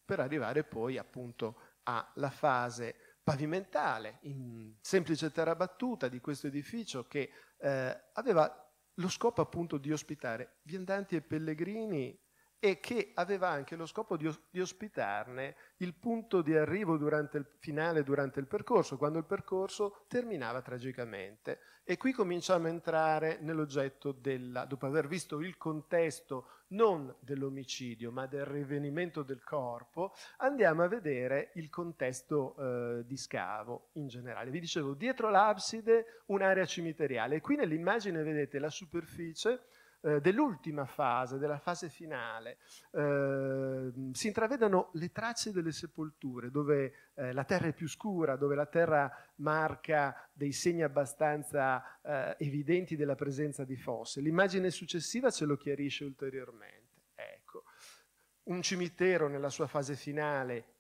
Per 0.04 0.20
arrivare 0.20 0.64
poi 0.64 0.98
appunto 0.98 1.78
alla 1.84 2.32
fase 2.32 3.18
pavimentale, 3.22 4.18
in 4.22 4.74
semplice 4.82 5.32
terra 5.32 5.54
battuta 5.54 6.08
di 6.08 6.20
questo 6.20 6.48
edificio 6.48 7.06
che 7.06 7.32
eh, 7.58 8.04
aveva 8.14 8.69
lo 9.00 9.08
scopo 9.08 9.42
appunto 9.42 9.78
di 9.78 9.92
ospitare 9.92 10.60
viandanti 10.64 11.16
e 11.16 11.22
pellegrini 11.22 12.18
e 12.60 12.82
che 12.82 13.12
aveva 13.16 13.48
anche 13.48 13.78
lo 13.78 13.86
scopo 13.86 14.18
di, 14.18 14.30
di, 14.50 14.60
ospitarne 14.60 15.56
il 15.78 15.94
punto 15.94 16.42
di 16.42 16.56
arrivo 16.56 16.98
durante 16.98 17.38
il 17.38 17.46
finale, 17.58 18.04
durante 18.04 18.42
il 18.42 18.48
percorso, 18.48 18.98
quando 18.98 19.18
il 19.18 19.26
percorso 19.26 20.04
terminava 20.08 20.62
tragicamente. 20.62 21.60
E 21.86 21.96
qui 21.96 22.12
cominciamo 22.12 22.68
a 22.68 22.70
entrare 22.70 23.38
nell'oggetto 23.42 24.12
della, 24.12 24.66
dopo 24.66 24.86
aver 24.86 25.08
visto 25.08 25.40
il 25.40 25.58
contesto 25.58 26.50
non 26.70 27.16
dell'omicidio, 27.20 28.12
ma 28.12 28.28
del 28.28 28.46
rivenimento 28.46 29.24
del 29.24 29.42
corpo, 29.42 30.14
andiamo 30.38 30.84
a 30.84 30.88
vedere 30.88 31.52
il 31.56 31.70
contesto 31.70 32.56
eh, 32.58 33.06
di 33.06 33.18
scavo 33.18 33.90
in 33.94 34.08
generale. 34.08 34.52
Vi 34.52 34.60
dicevo, 34.60 34.94
dietro 34.94 35.30
l'abside 35.30 36.24
un'area 36.28 36.66
cimiteriale. 36.66 37.38
E 37.38 37.42
qui 37.42 37.56
nell'immagine 37.56 38.22
vedete 38.22 38.60
la 38.60 38.70
superficie 38.70 39.62
eh, 40.02 40.22
dell'ultima 40.22 40.86
fase, 40.86 41.38
della 41.38 41.58
fase 41.58 41.90
finale, 41.90 42.58
eh, 42.92 43.92
si 44.14 44.28
intravedono 44.28 44.92
le 44.94 45.12
tracce 45.12 45.52
delle 45.52 45.72
sepolture, 45.72 46.52
dove 46.52 47.12
eh, 47.16 47.34
la 47.34 47.44
terra 47.44 47.68
è 47.68 47.74
più 47.74 47.88
scura, 47.88 48.36
dove 48.36 48.56
la 48.56 48.66
terra 48.66 49.12
marca 49.36 50.30
dei 50.32 50.52
segni 50.52 50.84
abbastanza 50.84 52.00
eh, 52.02 52.36
evidenti 52.40 52.96
della 52.96 53.16
presenza 53.16 53.64
di 53.64 53.76
fosse. 53.76 54.22
L'immagine 54.22 54.70
successiva 54.70 55.30
ce 55.32 55.46
lo 55.46 55.58
chiarisce 55.58 56.06
ulteriormente. 56.06 57.04
Ecco, 57.16 57.64
un 58.44 58.62
cimitero 58.62 59.28
nella 59.28 59.50
sua 59.50 59.68
fase 59.68 59.96
finale 59.96 60.78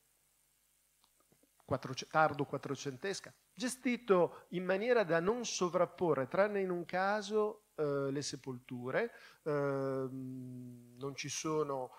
tardo 2.09 2.45
quattrocentesca, 2.45 3.31
gestito 3.53 4.45
in 4.49 4.63
maniera 4.63 5.03
da 5.03 5.19
non 5.19 5.45
sovrapporre, 5.45 6.27
tranne 6.27 6.61
in 6.61 6.71
un 6.71 6.83
caso, 6.85 7.68
eh, 7.79 8.11
le 8.11 8.21
sepolture, 8.21 9.11
eh, 9.43 9.51
non, 9.51 11.13
sono, 11.15 11.91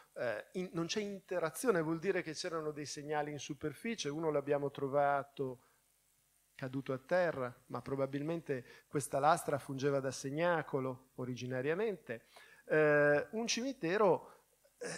in, 0.53 0.69
non 0.73 0.87
c'è 0.87 1.01
interazione, 1.01 1.81
vuol 1.81 1.99
dire 1.99 2.23
che 2.23 2.35
c'erano 2.35 2.71
dei 2.71 2.85
segnali 2.85 3.33
in 3.33 3.39
superficie, 3.39 4.11
uno 4.11 4.31
l'abbiamo 4.31 4.71
trovato 4.71 5.63
caduto 6.55 6.93
a 6.93 6.99
terra, 6.99 7.55
ma 7.69 7.81
probabilmente 7.81 8.85
questa 8.87 9.19
lastra 9.19 9.59
fungeva 9.59 9.99
da 9.99 10.11
segnacolo 10.11 11.13
originariamente. 11.15 12.27
Eh, 12.67 13.29
un 13.31 13.47
cimitero 13.47 14.43
eh, 14.77 14.89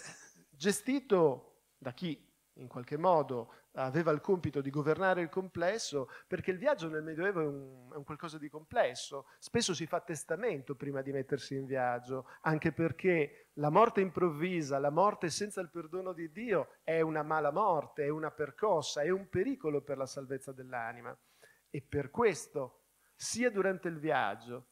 gestito 0.49 1.69
da 1.77 1.93
chi 1.93 2.29
in 2.55 2.67
qualche 2.67 2.97
modo 2.97 3.62
aveva 3.73 4.11
il 4.11 4.21
compito 4.21 4.61
di 4.61 4.69
governare 4.69 5.21
il 5.21 5.29
complesso, 5.29 6.09
perché 6.27 6.51
il 6.51 6.57
viaggio 6.57 6.89
nel 6.89 7.03
Medioevo 7.03 7.41
è 7.41 7.45
un, 7.45 7.91
è 7.91 7.95
un, 7.95 8.03
qualcosa 8.03 8.37
di 8.37 8.49
complesso. 8.49 9.27
Spesso 9.39 9.73
si 9.73 9.85
fa 9.85 10.01
testamento 10.01 10.75
prima 10.75 11.01
di 11.01 11.11
mettersi 11.11 11.55
in 11.55 11.65
viaggio, 11.65 12.27
anche 12.41 12.71
perché 12.71 13.49
la 13.53 13.69
morte 13.69 14.01
improvvisa, 14.01 14.79
la 14.79 14.89
morte 14.89 15.29
senza 15.29 15.61
il 15.61 15.69
perdono 15.69 16.13
di 16.13 16.31
Dio 16.31 16.75
è 16.83 17.01
una 17.01 17.23
mala 17.23 17.51
morte, 17.51 18.03
è 18.03 18.09
una 18.09 18.31
percossa, 18.31 19.01
è 19.01 19.09
un 19.09 19.29
pericolo 19.29 19.81
per 19.81 19.97
la 19.97 20.05
salvezza 20.05 20.51
dell'anima. 20.51 21.17
E 21.69 21.81
per 21.81 22.11
questo, 22.11 22.83
sia 23.15 23.49
durante 23.49 23.87
il 23.87 23.99
viaggio, 23.99 24.67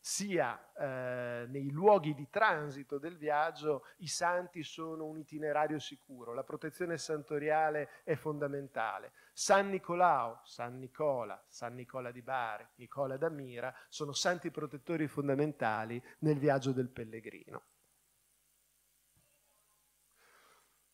sia 0.00 0.72
eh, 0.74 1.46
nei 1.48 1.70
luoghi 1.70 2.14
di 2.14 2.28
transito 2.30 2.98
del 2.98 3.16
viaggio, 3.16 3.84
i 3.98 4.06
santi 4.06 4.62
sono 4.62 5.04
un 5.04 5.18
itinerario 5.18 5.78
sicuro, 5.78 6.32
la 6.32 6.44
protezione 6.44 6.96
santoriale 6.96 8.02
è 8.04 8.14
fondamentale. 8.14 9.12
San 9.32 9.68
Nicolao, 9.68 10.40
San 10.44 10.78
Nicola, 10.78 11.42
San 11.48 11.74
Nicola 11.74 12.10
di 12.10 12.22
Bari, 12.22 12.66
Nicola 12.76 13.16
da 13.16 13.28
Mira 13.28 13.74
sono 13.88 14.12
santi 14.12 14.50
protettori 14.50 15.06
fondamentali 15.08 16.02
nel 16.20 16.38
viaggio 16.38 16.72
del 16.72 16.88
pellegrino. 16.88 17.64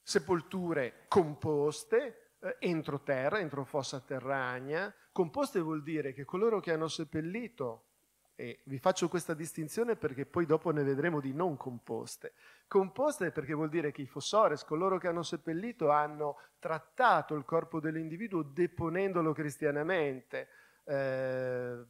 Sepolture 0.03 1.07
composte, 1.09 2.35
eh, 2.41 2.57
entro 2.61 3.03
terra, 3.03 3.39
entro 3.39 3.65
fossa 3.65 4.01
terragna. 4.01 4.95
Composte 5.13 5.61
vuol 5.61 5.83
dire 5.83 6.13
che 6.13 6.27
coloro 6.27 6.61
che 6.61 6.73
hanno 6.73 6.89
seppellito 6.89 7.94
e 8.37 8.63
vi 8.65 8.79
faccio 8.79 9.09
questa 9.09 9.33
distinzione 9.33 9.95
perché 9.97 10.27
poi 10.27 10.45
dopo 10.45 10.71
ne 10.71 10.83
vedremo 10.83 11.21
di 11.21 11.33
non 11.33 11.57
composte. 11.57 12.33
Composte 12.67 13.31
perché 13.31 13.55
vuol 13.55 13.69
dire 13.69 13.93
che 13.93 14.03
i 14.03 14.07
fossores, 14.07 14.65
coloro 14.65 14.99
che 14.99 15.07
hanno 15.07 15.23
seppellito, 15.23 15.91
hanno 15.91 16.39
trattato 16.59 17.35
il 17.35 17.45
corpo 17.45 17.79
dell'individuo 17.79 18.43
deponendolo 18.43 19.33
cristianamente. 19.33 20.49
Eh, 20.85 21.85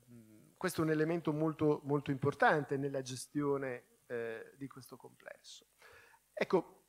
questo 0.56 0.82
è 0.82 0.84
un 0.84 0.90
elemento 0.90 1.32
molto, 1.32 1.80
molto 1.84 2.10
importante 2.10 2.76
nella 2.76 3.00
gestione 3.00 3.84
eh, 4.06 4.52
di 4.56 4.66
questo 4.66 4.96
complesso. 4.96 5.68
Ecco, 6.32 6.83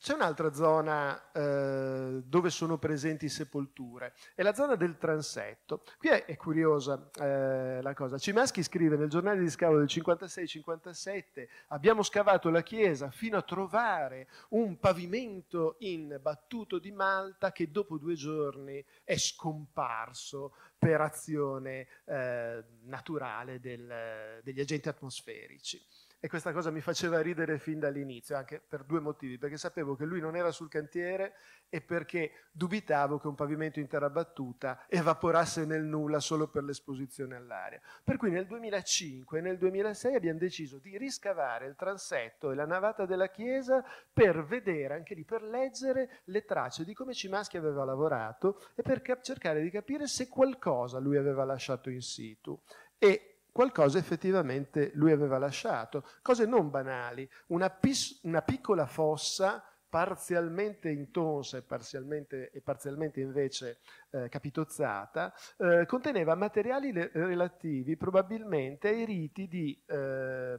c'è 0.00 0.14
un'altra 0.14 0.52
zona 0.52 1.32
eh, 1.32 2.22
dove 2.24 2.50
sono 2.50 2.78
presenti 2.78 3.28
sepolture, 3.28 4.14
è 4.34 4.42
la 4.42 4.54
zona 4.54 4.76
del 4.76 4.96
transetto. 4.96 5.82
Qui 5.98 6.08
è, 6.08 6.24
è 6.24 6.36
curiosa 6.36 7.10
eh, 7.20 7.82
la 7.82 7.94
cosa. 7.94 8.16
Cimaschi 8.16 8.62
scrive 8.62 8.96
nel 8.96 9.08
giornale 9.08 9.40
di 9.40 9.50
scavo 9.50 9.76
del 9.76 9.86
56-57 9.86 11.48
abbiamo 11.68 12.02
scavato 12.02 12.48
la 12.50 12.62
chiesa 12.62 13.10
fino 13.10 13.36
a 13.36 13.42
trovare 13.42 14.28
un 14.50 14.78
pavimento 14.78 15.76
in 15.80 16.18
battuto 16.22 16.78
di 16.78 16.92
Malta 16.92 17.50
che 17.50 17.70
dopo 17.70 17.98
due 17.98 18.14
giorni 18.14 18.84
è 19.02 19.16
scomparso 19.16 20.52
per 20.78 21.00
azione 21.00 21.88
eh, 22.04 22.62
naturale 22.82 23.58
del, 23.58 24.40
degli 24.44 24.60
agenti 24.60 24.88
atmosferici 24.88 25.84
e 26.20 26.28
questa 26.28 26.52
cosa 26.52 26.70
mi 26.70 26.80
faceva 26.80 27.20
ridere 27.20 27.58
fin 27.58 27.78
dall'inizio, 27.78 28.36
anche 28.36 28.60
per 28.60 28.82
due 28.82 29.00
motivi, 29.00 29.38
perché 29.38 29.56
sapevo 29.56 29.94
che 29.94 30.04
lui 30.04 30.20
non 30.20 30.34
era 30.34 30.50
sul 30.50 30.68
cantiere 30.68 31.34
e 31.68 31.80
perché 31.80 32.48
dubitavo 32.50 33.18
che 33.18 33.28
un 33.28 33.36
pavimento 33.36 33.78
in 33.78 33.86
terra 33.86 34.10
battuta 34.10 34.86
evaporasse 34.88 35.64
nel 35.64 35.84
nulla 35.84 36.18
solo 36.18 36.48
per 36.48 36.64
l'esposizione 36.64 37.36
all'aria. 37.36 37.80
Per 38.02 38.16
cui 38.16 38.30
nel 38.30 38.46
2005 38.46 39.38
e 39.38 39.42
nel 39.42 39.58
2006 39.58 40.14
abbiamo 40.14 40.38
deciso 40.38 40.78
di 40.78 40.98
riscavare 40.98 41.66
il 41.66 41.76
transetto 41.76 42.50
e 42.50 42.56
la 42.56 42.66
navata 42.66 43.06
della 43.06 43.28
chiesa 43.28 43.84
per 44.12 44.44
vedere, 44.44 44.94
anche 44.94 45.14
lì, 45.14 45.24
per 45.24 45.42
leggere 45.42 46.22
le 46.24 46.44
tracce 46.44 46.84
di 46.84 46.94
come 46.94 47.14
Cimaschi 47.14 47.56
aveva 47.56 47.84
lavorato 47.84 48.60
e 48.74 48.82
per 48.82 49.02
cercare 49.22 49.62
di 49.62 49.70
capire 49.70 50.08
se 50.08 50.28
qualcosa 50.28 50.98
lui 50.98 51.16
aveva 51.16 51.44
lasciato 51.44 51.90
in 51.90 52.00
situ. 52.00 52.60
E 52.98 53.37
qualcosa 53.58 53.98
effettivamente 53.98 54.92
lui 54.94 55.10
aveva 55.10 55.36
lasciato, 55.36 56.04
cose 56.22 56.46
non 56.46 56.70
banali, 56.70 57.28
una, 57.48 57.68
pis- 57.70 58.20
una 58.22 58.40
piccola 58.40 58.86
fossa 58.86 59.60
parzialmente 59.88 60.88
intonsa 60.90 61.56
e 61.56 61.62
parzialmente, 61.62 62.52
e 62.52 62.60
parzialmente 62.60 63.18
invece 63.18 63.80
eh, 64.10 64.28
capitozzata, 64.28 65.34
eh, 65.56 65.86
conteneva 65.86 66.36
materiali 66.36 66.92
le- 66.92 67.10
relativi 67.12 67.96
probabilmente 67.96 68.90
ai 68.90 69.04
riti 69.04 69.48
di 69.48 69.82
eh, 69.88 70.56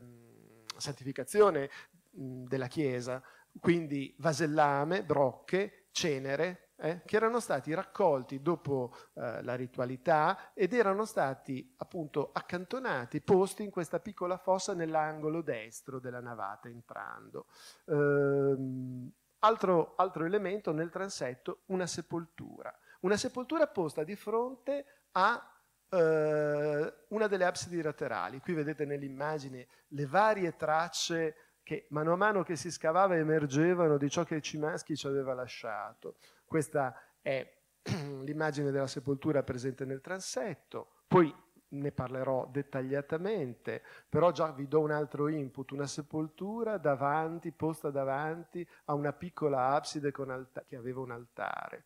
santificazione 0.75 1.69
mh, 2.09 2.43
della 2.47 2.67
Chiesa, 2.67 3.23
quindi 3.61 4.13
vasellame, 4.17 5.05
brocche, 5.05 5.85
cenere, 5.91 6.68
eh, 6.79 7.01
che 7.05 7.15
erano 7.15 7.39
stati 7.39 7.73
raccolti 7.73 8.41
dopo 8.41 8.93
eh, 9.13 9.43
la 9.43 9.55
ritualità 9.55 10.51
ed 10.53 10.73
erano 10.73 11.05
stati 11.05 11.73
appunto 11.77 12.29
accantonati, 12.31 13.21
posti 13.21 13.63
in 13.63 13.69
questa 13.69 13.99
piccola 13.99 14.37
fossa 14.37 14.73
nell'angolo 14.73 15.41
destro 15.41 15.99
della 15.99 16.21
navata 16.21 16.69
entrando. 16.69 17.47
Ehm, 17.85 19.11
altro, 19.39 19.93
altro 19.95 20.25
elemento 20.25 20.71
nel 20.71 20.89
transetto, 20.89 21.61
una 21.67 21.85
sepoltura. 21.87 22.73
Una 23.01 23.17
sepoltura 23.17 23.67
posta 23.67 24.03
di 24.03 24.15
fronte 24.15 24.85
a 25.11 25.53
eh, 25.89 26.93
una 27.09 27.27
delle 27.27 27.45
absidi 27.45 27.81
laterali. 27.81 28.39
Qui 28.39 28.53
vedete 28.53 28.85
nell'immagine 28.85 29.67
le 29.87 30.05
varie 30.05 30.55
tracce 30.55 31.35
che 31.63 31.85
mano 31.89 32.13
a 32.13 32.15
mano 32.15 32.43
che 32.43 32.55
si 32.55 32.71
scavava 32.71 33.15
emergevano 33.15 33.97
di 33.97 34.09
ciò 34.09 34.23
che 34.23 34.41
Cimaschi 34.41 34.95
ci 34.95 35.07
aveva 35.07 35.33
lasciato. 35.33 36.15
Questa 36.49 36.99
è 37.21 37.47
l'immagine 38.23 38.71
della 38.71 38.87
sepoltura 38.87 39.43
presente 39.43 39.85
nel 39.85 40.01
transetto, 40.01 41.03
poi 41.07 41.31
ne 41.69 41.91
parlerò 41.91 42.47
dettagliatamente, 42.51 43.83
però 44.09 44.31
già 44.31 44.51
vi 44.51 44.67
do 44.67 44.79
un 44.79 44.89
altro 44.89 45.27
input, 45.27 45.69
una 45.69 45.85
sepoltura 45.85 46.79
davanti, 46.79 47.51
posta 47.51 47.91
davanti 47.91 48.67
a 48.85 48.95
una 48.95 49.13
piccola 49.13 49.67
abside 49.67 50.11
alta- 50.27 50.63
che 50.65 50.75
aveva 50.75 51.01
un 51.01 51.11
altare. 51.11 51.83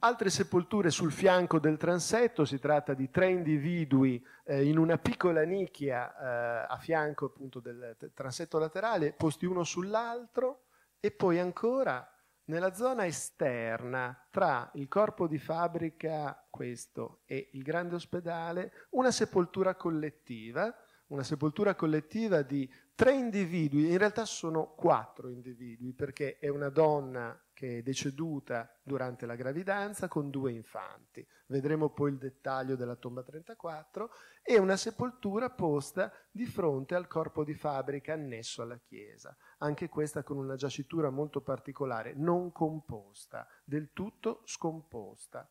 Altre 0.00 0.28
sepolture 0.28 0.90
sul 0.90 1.12
fianco 1.12 1.58
del 1.58 1.78
transetto, 1.78 2.44
si 2.44 2.58
tratta 2.58 2.92
di 2.92 3.08
tre 3.08 3.30
individui 3.30 4.22
eh, 4.44 4.66
in 4.66 4.76
una 4.76 4.98
piccola 4.98 5.44
nicchia 5.44 6.12
eh, 6.14 6.66
a 6.68 6.76
fianco 6.76 7.24
appunto 7.24 7.58
del, 7.58 7.96
transetto 8.12 8.58
laterale, 8.58 9.14
posti 9.14 9.46
uno 9.46 9.64
sull'altro, 9.64 10.64
e 11.04 11.10
poi 11.10 11.40
ancora 11.40 12.08
nella 12.44 12.72
zona 12.74 13.06
esterna 13.06 14.16
tra 14.30 14.70
il 14.74 14.86
corpo 14.86 15.26
di 15.26 15.36
fabbrica, 15.36 16.46
questo, 16.48 17.22
e 17.24 17.50
il 17.54 17.62
grande 17.62 17.96
ospedale, 17.96 18.86
una 18.90 19.10
sepoltura 19.10 19.74
collettiva, 19.74 20.72
una 21.08 21.24
sepoltura 21.24 21.74
collettiva 21.74 22.42
di 22.42 22.72
tre 22.94 23.14
individui, 23.14 23.90
in 23.90 23.98
realtà 23.98 24.24
sono 24.24 24.74
quattro 24.76 25.28
individui, 25.28 25.92
perché 25.92 26.38
è 26.38 26.46
una 26.46 26.68
donna 26.68 27.36
che 27.52 27.78
è 27.78 27.82
deceduta 27.82 28.72
durante 28.80 29.26
la 29.26 29.34
gravidanza 29.34 30.06
con 30.06 30.30
due 30.30 30.52
infanti. 30.52 31.26
Vedremo 31.52 31.90
poi 31.90 32.12
il 32.12 32.16
dettaglio 32.16 32.76
della 32.76 32.96
tomba 32.96 33.22
34 33.22 34.08
e 34.42 34.58
una 34.58 34.78
sepoltura 34.78 35.50
posta 35.50 36.10
di 36.30 36.46
fronte 36.46 36.94
al 36.94 37.06
corpo 37.06 37.44
di 37.44 37.52
fabbrica 37.52 38.14
annesso 38.14 38.62
alla 38.62 38.78
chiesa, 38.78 39.36
anche 39.58 39.90
questa 39.90 40.22
con 40.22 40.38
una 40.38 40.56
giacitura 40.56 41.10
molto 41.10 41.42
particolare, 41.42 42.14
non 42.16 42.52
composta, 42.52 43.46
del 43.64 43.90
tutto 43.92 44.40
scomposta. 44.46 45.46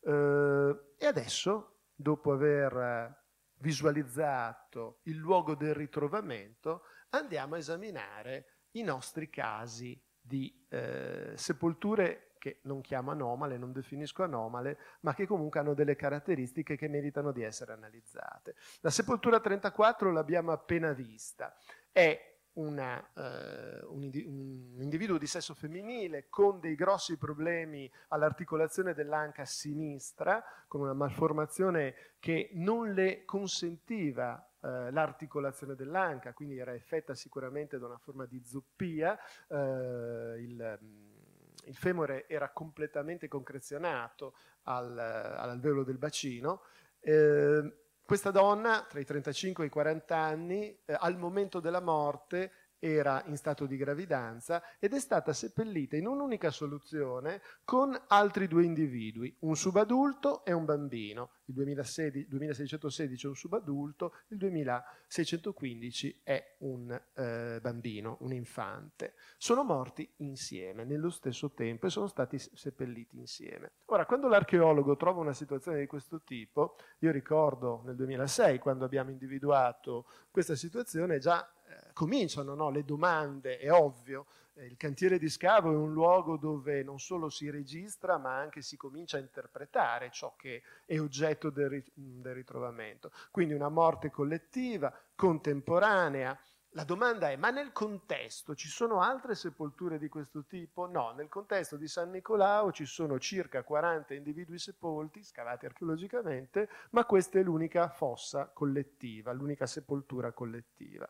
Eh, 0.00 0.76
e 0.98 1.06
adesso, 1.06 1.82
dopo 1.94 2.32
aver 2.32 3.16
visualizzato 3.58 4.98
il 5.04 5.14
luogo 5.14 5.54
del 5.54 5.74
ritrovamento, 5.74 6.82
andiamo 7.10 7.54
a 7.54 7.58
esaminare 7.58 8.46
i 8.72 8.82
nostri 8.82 9.30
casi 9.30 10.02
di 10.20 10.66
eh, 10.68 11.34
sepolture 11.36 12.33
che 12.44 12.58
non 12.64 12.82
chiamo 12.82 13.10
anomale, 13.10 13.56
non 13.56 13.72
definisco 13.72 14.22
anomale, 14.22 14.76
ma 15.00 15.14
che 15.14 15.26
comunque 15.26 15.60
hanno 15.60 15.72
delle 15.72 15.96
caratteristiche 15.96 16.76
che 16.76 16.88
meritano 16.88 17.32
di 17.32 17.42
essere 17.42 17.72
analizzate. 17.72 18.54
La 18.82 18.90
sepoltura 18.90 19.40
34 19.40 20.12
l'abbiamo 20.12 20.52
appena 20.52 20.92
vista, 20.92 21.56
è 21.90 22.32
una, 22.54 22.98
uh, 23.14 23.94
un, 23.94 24.10
un, 24.12 24.82
individuo 24.82 25.16
di 25.16 25.26
sesso 25.26 25.54
femminile 25.54 26.26
con 26.28 26.60
dei 26.60 26.74
grossi 26.74 27.16
problemi 27.16 27.90
all'articolazione 28.08 28.92
dell'anca 28.92 29.46
sinistra, 29.46 30.44
con 30.68 30.82
una 30.82 30.92
malformazione 30.92 31.94
che 32.18 32.50
non 32.52 32.92
le 32.92 33.24
consentiva 33.24 34.34
uh, 34.60 34.90
l'articolazione 34.90 35.74
dell'anca, 35.74 36.34
quindi 36.34 36.58
era 36.58 36.74
effetta 36.74 37.14
sicuramente 37.14 37.78
da 37.78 37.86
una 37.86 37.98
forma 37.98 38.26
di 38.26 38.42
zoppia. 38.44 39.18
Uh, 39.48 40.36
il, 40.36 41.13
il, 41.66 41.76
femore 41.76 42.26
era 42.28 42.50
completamente 42.50 43.28
concrezionato 43.28 44.34
al, 44.62 44.98
all'alveolo 44.98 45.84
del 45.84 45.98
bacino. 45.98 46.62
Eh, 47.00 47.72
questa 48.04 48.30
donna, 48.30 48.84
tra 48.88 49.00
i 49.00 49.04
35 49.04 49.64
e 49.64 49.66
i 49.68 49.70
40 49.70 50.16
anni, 50.16 50.78
eh, 50.84 50.94
al 50.98 51.16
momento 51.16 51.60
della 51.60 51.80
morte 51.80 52.52
era 52.84 53.22
in 53.28 53.36
stato 53.38 53.64
di 53.64 53.78
gravidanza 53.78 54.62
ed 54.78 54.92
è 54.92 55.00
stata 55.00 55.32
seppellita 55.32 55.96
in 55.96 56.06
un'unica 56.06 56.50
soluzione 56.50 57.40
con 57.64 57.98
altri 58.08 58.46
due 58.46 58.64
individui, 58.64 59.34
un 59.40 59.56
subadulto 59.56 60.44
e 60.44 60.52
un 60.52 60.66
bambino. 60.66 61.30
Il 61.46 61.54
2016, 61.54 62.28
2616 62.28 63.24
è 63.24 63.28
un 63.28 63.36
subadulto, 63.36 64.16
il 64.28 64.36
2615 64.36 66.20
è 66.22 66.56
un 66.58 67.02
eh, 67.14 67.58
bambino, 67.62 68.18
un 68.20 68.34
infante. 68.34 69.14
Sono 69.38 69.64
morti 69.64 70.06
insieme, 70.18 70.84
nello 70.84 71.08
stesso 71.08 71.52
tempo, 71.52 71.86
e 71.86 71.90
sono 71.90 72.06
stati 72.06 72.38
seppelliti 72.38 73.16
insieme. 73.16 73.72
Ora, 73.86 74.04
quando 74.04 74.28
l'archeologo 74.28 74.94
trova 74.96 75.20
una 75.20 75.32
situazione 75.32 75.78
di 75.80 75.86
questo 75.86 76.20
tipo, 76.20 76.76
io 76.98 77.10
ricordo 77.10 77.80
nel 77.86 77.96
2006, 77.96 78.58
quando 78.58 78.84
abbiamo 78.84 79.08
individuato 79.08 80.06
questa 80.30 80.54
situazione, 80.54 81.18
già 81.18 81.48
cominciano 81.92 82.54
no, 82.54 82.70
le 82.70 82.84
domande, 82.84 83.58
è 83.58 83.72
ovvio, 83.72 84.26
eh, 84.54 84.66
il 84.66 84.76
cantiere 84.76 85.18
di 85.18 85.28
scavo 85.28 85.72
è 85.72 85.76
un 85.76 85.92
luogo 85.92 86.36
dove 86.36 86.82
non 86.82 87.00
solo 87.00 87.28
si 87.28 87.50
registra, 87.50 88.18
ma 88.18 88.36
anche 88.36 88.62
si 88.62 88.76
comincia 88.76 89.16
a 89.16 89.20
interpretare 89.20 90.10
ciò 90.10 90.34
che 90.36 90.62
è 90.86 90.98
oggetto 91.00 91.50
del, 91.50 91.82
del 91.92 92.34
ritrovamento. 92.34 93.10
Quindi 93.30 93.54
una 93.54 93.68
morte 93.68 94.10
collettiva, 94.10 94.92
contemporanea, 95.14 96.38
la 96.76 96.82
domanda 96.82 97.30
è, 97.30 97.36
ma 97.36 97.50
nel 97.50 97.70
contesto 97.70 98.56
ci 98.56 98.68
sono 98.68 99.00
altre 99.00 99.36
sepolture 99.36 99.96
di 99.96 100.08
questo 100.08 100.44
tipo? 100.44 100.86
No, 100.86 101.12
nel 101.12 101.28
contesto 101.28 101.76
di 101.76 101.86
San 101.86 102.10
Nicolao 102.10 102.72
ci 102.72 102.84
sono 102.84 103.20
circa 103.20 103.62
40 103.62 104.14
individui 104.14 104.58
sepolti, 104.58 105.22
scavati 105.22 105.66
archeologicamente, 105.66 106.68
ma 106.90 107.04
questa 107.04 107.38
è 107.38 107.42
l'unica 107.44 107.88
fossa 107.88 108.50
collettiva, 108.52 109.32
l'unica 109.32 109.66
sepoltura 109.66 110.32
collettiva. 110.32 111.08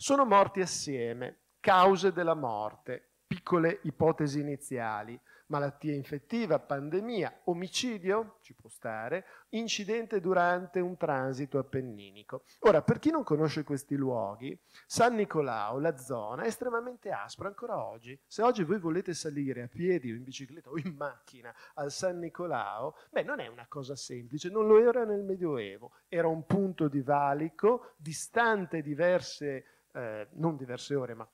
Sono 0.00 0.24
morti 0.24 0.60
assieme, 0.60 1.38
cause 1.58 2.12
della 2.12 2.34
morte, 2.34 3.14
piccole 3.26 3.80
ipotesi 3.82 4.38
iniziali 4.38 5.20
malattia 5.48 5.94
infettiva, 5.94 6.58
pandemia, 6.58 7.40
omicidio, 7.44 8.38
ci 8.40 8.54
può 8.54 8.68
stare, 8.68 9.24
incidente 9.50 10.20
durante 10.20 10.80
un 10.80 10.96
transito 10.96 11.58
appenninico. 11.58 12.44
Ora, 12.60 12.82
per 12.82 12.98
chi 12.98 13.10
non 13.10 13.22
conosce 13.22 13.64
questi 13.64 13.96
luoghi, 13.96 14.58
San 14.86 15.14
Nicolao, 15.14 15.78
la 15.78 15.96
zona, 15.96 16.42
è 16.42 16.46
estremamente 16.46 17.10
aspra 17.10 17.48
ancora 17.48 17.82
oggi. 17.82 18.18
Se 18.26 18.42
oggi 18.42 18.62
voi 18.62 18.78
volete 18.78 19.14
salire 19.14 19.62
a 19.62 19.68
piedi 19.68 20.12
o 20.12 20.14
in 20.14 20.22
bicicletta 20.22 20.70
o 20.70 20.78
in 20.78 20.94
macchina 20.96 21.54
al 21.74 21.90
San 21.90 22.18
Nicolao, 22.18 22.96
beh, 23.10 23.22
non 23.22 23.40
è 23.40 23.46
una 23.46 23.66
cosa 23.68 23.96
semplice, 23.96 24.50
non 24.50 24.66
lo 24.66 24.78
era 24.78 25.04
nel 25.04 25.22
Medioevo, 25.22 25.92
era 26.08 26.28
un 26.28 26.44
punto 26.44 26.88
di 26.88 27.00
valico 27.00 27.92
distante 27.96 28.82
diverse, 28.82 29.64
eh, 29.98 30.28
non 30.34 30.56
diverse 30.56 30.94
ore, 30.94 31.14
ma 31.14 31.28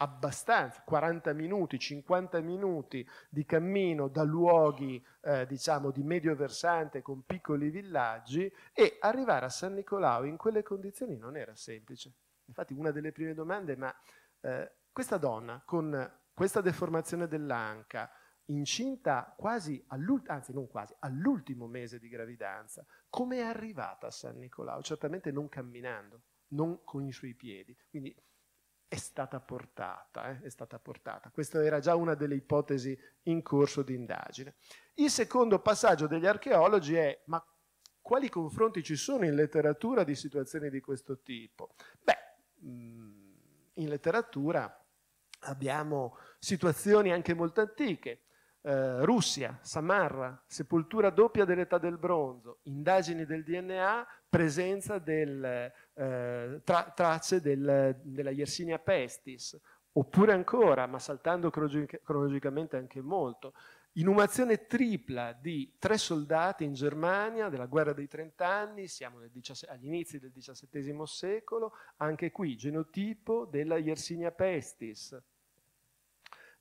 abbastanza, 0.00 0.82
40 0.84 1.32
minuti, 1.32 1.78
50 1.78 2.40
minuti 2.40 3.06
di 3.28 3.44
cammino 3.44 4.08
da 4.08 4.22
luoghi 4.22 5.04
eh, 5.22 5.46
diciamo 5.46 5.90
di 5.90 6.02
medio 6.02 6.34
versante 6.34 7.02
con 7.02 7.24
piccoli 7.24 7.68
villaggi 7.70 8.50
e 8.72 8.96
arrivare 9.00 9.46
a 9.46 9.50
San 9.50 9.74
Nicolao 9.74 10.24
in 10.24 10.36
quelle 10.36 10.62
condizioni 10.62 11.16
non 11.16 11.36
era 11.36 11.54
semplice. 11.54 12.14
Infatti 12.46 12.72
una 12.72 12.92
delle 12.92 13.12
prime 13.12 13.34
domande 13.34 13.74
è 13.74 13.76
ma 13.76 13.94
eh, 14.40 14.72
questa 14.90 15.18
donna 15.18 15.62
con 15.64 16.10
questa 16.32 16.60
deformazione 16.60 17.26
dell'anca, 17.26 18.10
incinta 18.46 19.34
quasi 19.36 19.84
anzi 20.26 20.52
non 20.52 20.68
quasi, 20.68 20.94
all'ultimo 21.00 21.66
mese 21.66 21.98
di 21.98 22.08
gravidanza, 22.08 22.86
come 23.10 23.38
è 23.38 23.42
arrivata 23.42 24.06
a 24.06 24.10
San 24.12 24.38
Nicolao? 24.38 24.80
Certamente 24.80 25.32
non 25.32 25.48
camminando, 25.48 26.22
non 26.48 26.82
con 26.84 27.04
i 27.04 27.12
suoi 27.12 27.34
piedi. 27.34 27.76
Quindi 27.88 28.14
è 28.88 28.96
stata 28.96 29.38
portata, 29.38 30.30
eh, 30.30 30.42
è 30.42 30.50
stata 30.50 30.78
portata. 30.78 31.30
Questa 31.30 31.62
era 31.62 31.78
già 31.78 31.94
una 31.94 32.14
delle 32.14 32.34
ipotesi 32.34 32.98
in 33.24 33.42
corso 33.42 33.82
di 33.82 33.94
indagine. 33.94 34.54
Il 34.94 35.10
secondo 35.10 35.60
passaggio 35.60 36.06
degli 36.06 36.26
archeologi 36.26 36.94
è 36.94 37.22
ma 37.26 37.44
quali 38.00 38.30
confronti 38.30 38.82
ci 38.82 38.96
sono 38.96 39.26
in 39.26 39.34
letteratura 39.34 40.02
di 40.04 40.14
situazioni 40.14 40.70
di 40.70 40.80
questo 40.80 41.20
tipo? 41.20 41.74
Beh, 42.02 42.16
mm, 42.64 43.32
in 43.74 43.88
letteratura 43.88 44.82
abbiamo 45.40 46.16
situazioni 46.38 47.12
anche 47.12 47.34
molto 47.34 47.60
antiche. 47.60 48.22
Eh, 48.62 49.04
Russia, 49.04 49.58
Samarra, 49.60 50.42
sepoltura 50.46 51.10
doppia 51.10 51.44
dell'età 51.44 51.76
del 51.76 51.98
bronzo, 51.98 52.60
indagini 52.62 53.26
del 53.26 53.44
DNA, 53.44 54.06
presenza 54.28 54.98
del, 54.98 55.70
eh, 55.98 56.60
tra, 56.62 56.92
tracce 56.94 57.40
del, 57.40 57.98
della 58.04 58.30
Yersinia 58.30 58.78
pestis, 58.78 59.58
oppure 59.92 60.32
ancora, 60.32 60.86
ma 60.86 61.00
saltando 61.00 61.50
cronologicamente 61.50 62.76
anche 62.76 63.00
molto, 63.00 63.52
inumazione 63.94 64.66
tripla 64.66 65.32
di 65.32 65.74
tre 65.76 65.98
soldati 65.98 66.62
in 66.62 66.74
Germania 66.74 67.48
della 67.48 67.66
guerra 67.66 67.92
dei 67.92 68.06
trent'anni, 68.06 68.86
siamo 68.86 69.18
agli 69.18 69.86
inizi 69.86 70.20
del 70.20 70.32
XVII 70.32 71.02
secolo, 71.04 71.72
anche 71.96 72.30
qui 72.30 72.56
genotipo 72.56 73.44
della 73.46 73.76
Yersinia 73.76 74.30
pestis, 74.30 75.20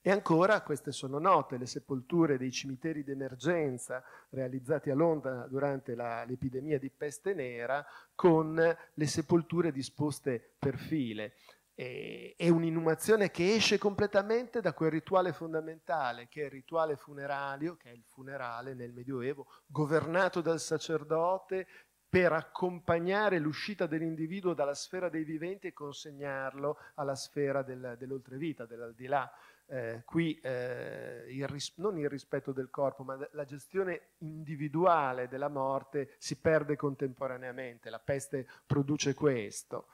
e 0.08 0.12
ancora, 0.12 0.62
queste 0.62 0.94
sono 0.94 1.20
note, 1.20 1.58
le 1.58 1.66
sepolture 1.66 2.38
dei 2.38 2.50
cimiteri 2.50 3.04
d'emergenza 3.04 4.02
realizzati 4.30 4.90
a 4.90 4.96
Londra 4.96 5.46
durante 5.50 5.96
l'epidemia 5.96 6.80
di 6.80 6.90
peste 6.90 7.34
nera 7.34 7.86
con 8.16 8.56
le 8.56 9.06
sepolture 9.06 9.74
disposte 9.74 10.54
per 10.58 10.78
file. 10.78 11.34
È 11.76 12.48
un'inumazione 12.48 13.32
che 13.32 13.54
esce 13.54 13.78
completamente 13.78 14.62
da 14.62 14.72
quel 14.72 14.92
rituale 14.92 15.34
fondamentale, 15.34 16.30
che 16.30 16.44
è 16.44 16.46
il 16.46 16.52
rituale 16.52 16.96
funerario, 16.96 17.76
che 17.76 17.90
è 17.90 17.94
il 17.94 18.06
funerale 18.08 18.74
nel 18.74 18.94
Medioevo, 18.94 19.46
governato 19.66 20.40
dal 20.40 20.62
sacerdote 20.62 21.68
per 22.08 22.32
accompagnare 22.32 23.40
l'uscita 23.40 23.86
dell'individuo 23.88 24.54
dalla 24.54 24.74
sfera 24.74 25.10
dei 25.10 25.26
viventi 25.26 25.68
e 25.68 25.74
consegnarlo 25.74 26.78
alla 26.96 27.16
sfera 27.16 27.62
del, 27.62 27.96
dell'oltrevita, 28.00 28.66
dell'aldilà 28.66 29.30
eh, 29.68 30.02
qui 30.06 30.40
eh, 30.42 31.26
il 31.30 31.48
ris- 31.48 31.74
non 31.78 31.98
il 31.98 32.10
rispetto 32.10 32.52
del 32.52 32.70
corpo, 32.70 33.04
ma 33.04 33.18
la 33.32 33.46
gestione 33.46 34.10
individuale 34.20 35.28
della 35.28 35.50
morte 35.50 36.16
si 36.18 36.40
perde 36.40 36.76
contemporaneamente. 36.76 37.90
La 37.90 38.00
peste 38.00 38.48
produce 38.66 39.14
questo. 39.14 39.88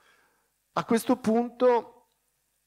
A 0.73 0.85
questo 0.85 1.17
punto 1.17 2.07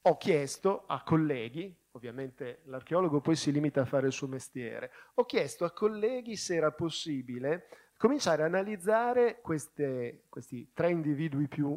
ho 0.00 0.16
chiesto 0.16 0.84
a 0.86 1.02
colleghi, 1.02 1.74
ovviamente 1.92 2.60
l'archeologo 2.64 3.20
poi 3.20 3.34
si 3.34 3.50
limita 3.50 3.80
a 3.80 3.86
fare 3.86 4.06
il 4.06 4.12
suo 4.12 4.28
mestiere, 4.28 4.92
ho 5.14 5.24
chiesto 5.24 5.64
a 5.64 5.72
colleghi 5.72 6.36
se 6.36 6.54
era 6.54 6.70
possibile 6.70 7.68
cominciare 7.96 8.42
a 8.42 8.46
analizzare 8.46 9.40
queste, 9.40 10.24
questi 10.28 10.70
tre 10.72 10.90
individui 10.90 11.48
più 11.48 11.76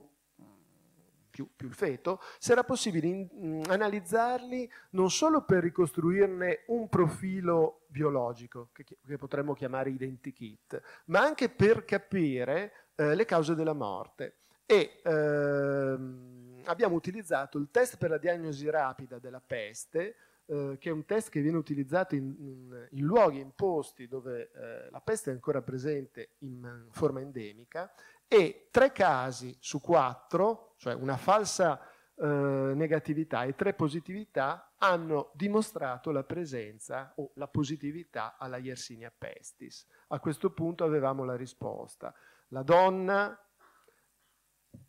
più, 1.29 1.49
più 1.55 1.67
il 1.67 1.73
feto, 1.73 2.19
era 2.47 2.63
possibile 2.63 3.07
in, 3.07 3.27
in, 3.31 3.63
analizzarli 3.67 4.69
non 4.91 5.09
solo 5.09 5.43
per 5.43 5.63
ricostruirne 5.63 6.63
un 6.67 6.89
profilo 6.89 7.81
biologico, 7.87 8.69
che, 8.73 8.83
che 8.83 9.17
potremmo 9.17 9.53
chiamare 9.53 9.89
identikit, 9.89 10.81
ma 11.05 11.21
anche 11.21 11.49
per 11.49 11.85
capire 11.85 12.71
eh, 12.95 13.15
le 13.15 13.25
cause 13.25 13.55
della 13.55 13.73
morte. 13.73 14.35
E 14.65 15.01
ehm, 15.03 16.61
abbiamo 16.65 16.95
utilizzato 16.95 17.57
il 17.57 17.69
test 17.71 17.97
per 17.97 18.11
la 18.11 18.17
diagnosi 18.17 18.69
rapida 18.69 19.17
della 19.17 19.41
peste, 19.41 20.15
eh, 20.45 20.77
che 20.79 20.89
è 20.89 20.91
un 20.91 21.05
test 21.05 21.29
che 21.29 21.41
viene 21.41 21.57
utilizzato 21.57 22.15
in, 22.15 22.87
in, 22.91 23.03
luoghi, 23.03 23.39
in 23.39 23.51
posti 23.55 24.07
dove 24.07 24.51
eh, 24.53 24.89
la 24.89 25.01
peste 25.01 25.31
è 25.31 25.33
ancora 25.33 25.61
presente 25.61 26.31
in 26.39 26.87
forma 26.91 27.21
endemica, 27.21 27.91
e 28.27 28.67
tre 28.69 28.91
casi 28.91 29.55
su 29.59 29.81
quattro, 29.81 30.68
cioè 30.79 30.93
una 30.93 31.17
falsa 31.17 31.79
eh, 32.15 32.25
negatività 32.25 33.43
e 33.43 33.53
tre 33.53 33.73
positività, 33.73 34.73
hanno 34.77 35.31
dimostrato 35.33 36.11
la 36.11 36.23
presenza 36.23 37.13
o 37.17 37.31
la 37.35 37.47
positività 37.47 38.37
alla 38.37 38.57
Yersinia 38.57 39.13
pestis. 39.15 39.85
A 40.07 40.19
questo 40.19 40.51
punto 40.51 40.85
avevamo 40.85 41.25
la 41.25 41.35
risposta. 41.35 42.13
La 42.49 42.63
donna, 42.63 43.37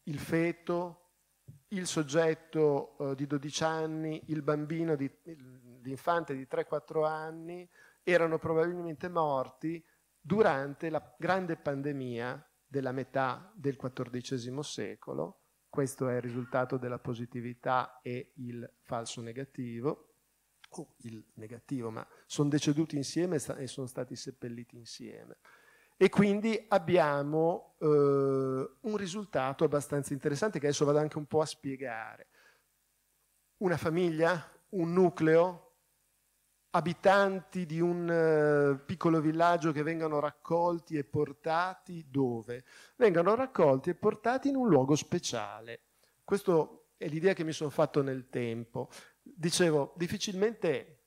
il 0.05 0.19
feto, 0.21 1.11
il 1.69 1.87
soggetto 1.87 2.97
eh, 2.99 3.15
di 3.17 3.27
12 3.27 3.65
anni, 3.65 4.23
il 4.27 4.43
bambino, 4.43 4.95
di, 4.95 5.11
l'infante 5.83 6.35
di 6.35 6.47
3-4 6.49 7.05
anni, 7.05 7.69
erano 8.05 8.39
probabilmente 8.39 9.09
morti 9.09 9.85
durante 10.21 10.89
la 10.89 11.15
grande 11.19 11.57
pandemia 11.57 12.45
della 12.65 12.93
metà 12.93 13.53
del 13.55 13.77
XIV 13.77 14.61
secolo. 14.61 15.40
Questo 15.71 16.09
è 16.09 16.17
il 16.17 16.21
risultato 16.21 16.77
della 16.77 16.99
positività 16.99 18.01
e 18.03 18.33
il 18.35 18.69
falso 18.83 19.21
negativo, 19.23 20.15
o 20.71 20.95
il 21.03 21.25
negativo, 21.35 21.91
ma 21.91 22.07
sono 22.27 22.49
deceduti 22.49 22.97
insieme 22.97 23.37
e 23.37 23.67
sono 23.67 23.87
stati 23.87 24.17
seppelliti 24.17 24.77
insieme. 24.77 25.39
E 25.97 26.09
quindi 26.09 26.65
abbiamo 26.69 27.77
eh, 27.79 27.87
un 27.87 28.97
risultato 28.97 29.65
abbastanza 29.65 30.13
interessante 30.13 30.59
che 30.59 30.67
adesso 30.67 30.85
vado 30.85 30.99
anche 30.99 31.19
un 31.19 31.27
po' 31.27 31.41
a 31.41 31.47
spiegare. 31.47 32.29
una 33.59 33.77
famiglia, 33.77 34.43
un 34.71 34.93
nucleo, 34.93 35.70
abitanti 36.71 37.67
di 37.67 37.81
un 37.81 38.09
uh, 38.09 38.85
piccolo 38.85 39.21
villaggio 39.21 39.73
che 39.73 39.83
vengono 39.83 40.21
raccolti 40.21 40.97
e 40.97 41.05
portati 41.05 42.07
dove? 42.09 42.65
Vengono 42.97 43.35
raccolti 43.35 43.91
e 43.91 43.95
portati 43.95 44.49
in 44.49 44.57
un 44.57 44.69
luogo 44.69 44.95
speciale. 44.95 45.81
Questa 46.25 46.69
è 46.97 47.09
l'idea 47.09 47.33
che 47.33 47.45
mi 47.45 47.53
sono 47.53 47.71
fatto 47.71 48.03
nel 48.03 48.29
tempo. 48.29 48.89
Dicevo, 49.23 49.95
difficilmente 49.97 51.00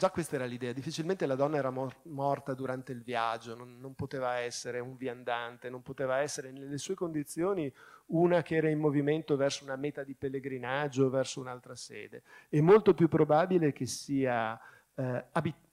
Già 0.00 0.10
questa 0.10 0.36
era 0.36 0.46
l'idea, 0.46 0.72
difficilmente 0.72 1.26
la 1.26 1.34
donna 1.34 1.58
era 1.58 1.68
mor- 1.68 1.94
morta 2.04 2.54
durante 2.54 2.90
il 2.90 3.02
viaggio, 3.02 3.54
non, 3.54 3.78
non, 3.80 3.94
poteva 3.94 4.36
essere 4.36 4.80
un 4.80 4.96
viandante, 4.96 5.68
non 5.68 5.82
poteva 5.82 6.20
essere 6.20 6.50
nelle 6.52 6.78
sue 6.78 6.94
condizioni 6.94 7.70
una 8.06 8.40
che 8.40 8.56
era 8.56 8.70
in 8.70 8.78
movimento 8.78 9.36
verso 9.36 9.62
una 9.62 9.76
meta 9.76 10.02
di 10.02 10.14
pellegrinaggio 10.14 11.10
verso 11.10 11.40
un'altra 11.40 11.74
sede. 11.74 12.22
È 12.48 12.58
molto 12.60 12.94
più 12.94 13.08
probabile 13.08 13.74
che 13.74 13.84
sia 13.84 14.58
eh, 14.94 15.24
abit- 15.32 15.68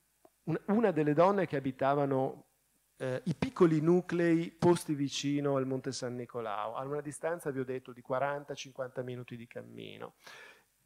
una 0.66 0.92
delle 0.92 1.14
donne 1.14 1.48
che 1.48 1.56
abitavano 1.56 2.48
eh, 2.98 3.22
i 3.24 3.34
piccoli 3.34 3.80
nuclei 3.80 4.52
posti 4.52 4.94
vicino 4.94 5.56
al 5.56 5.66
Monte 5.66 5.94
San 5.94 6.16
Nicolao, 6.16 6.76
a 6.76 6.84
una 6.84 7.00
distanza, 7.00 7.50
vi 7.50 7.60
ho 7.60 7.64
detto, 7.64 7.94
di 7.94 8.04
40-50 8.06 9.04
minuti 9.06 9.38
di 9.38 9.48
cammino 9.48 10.16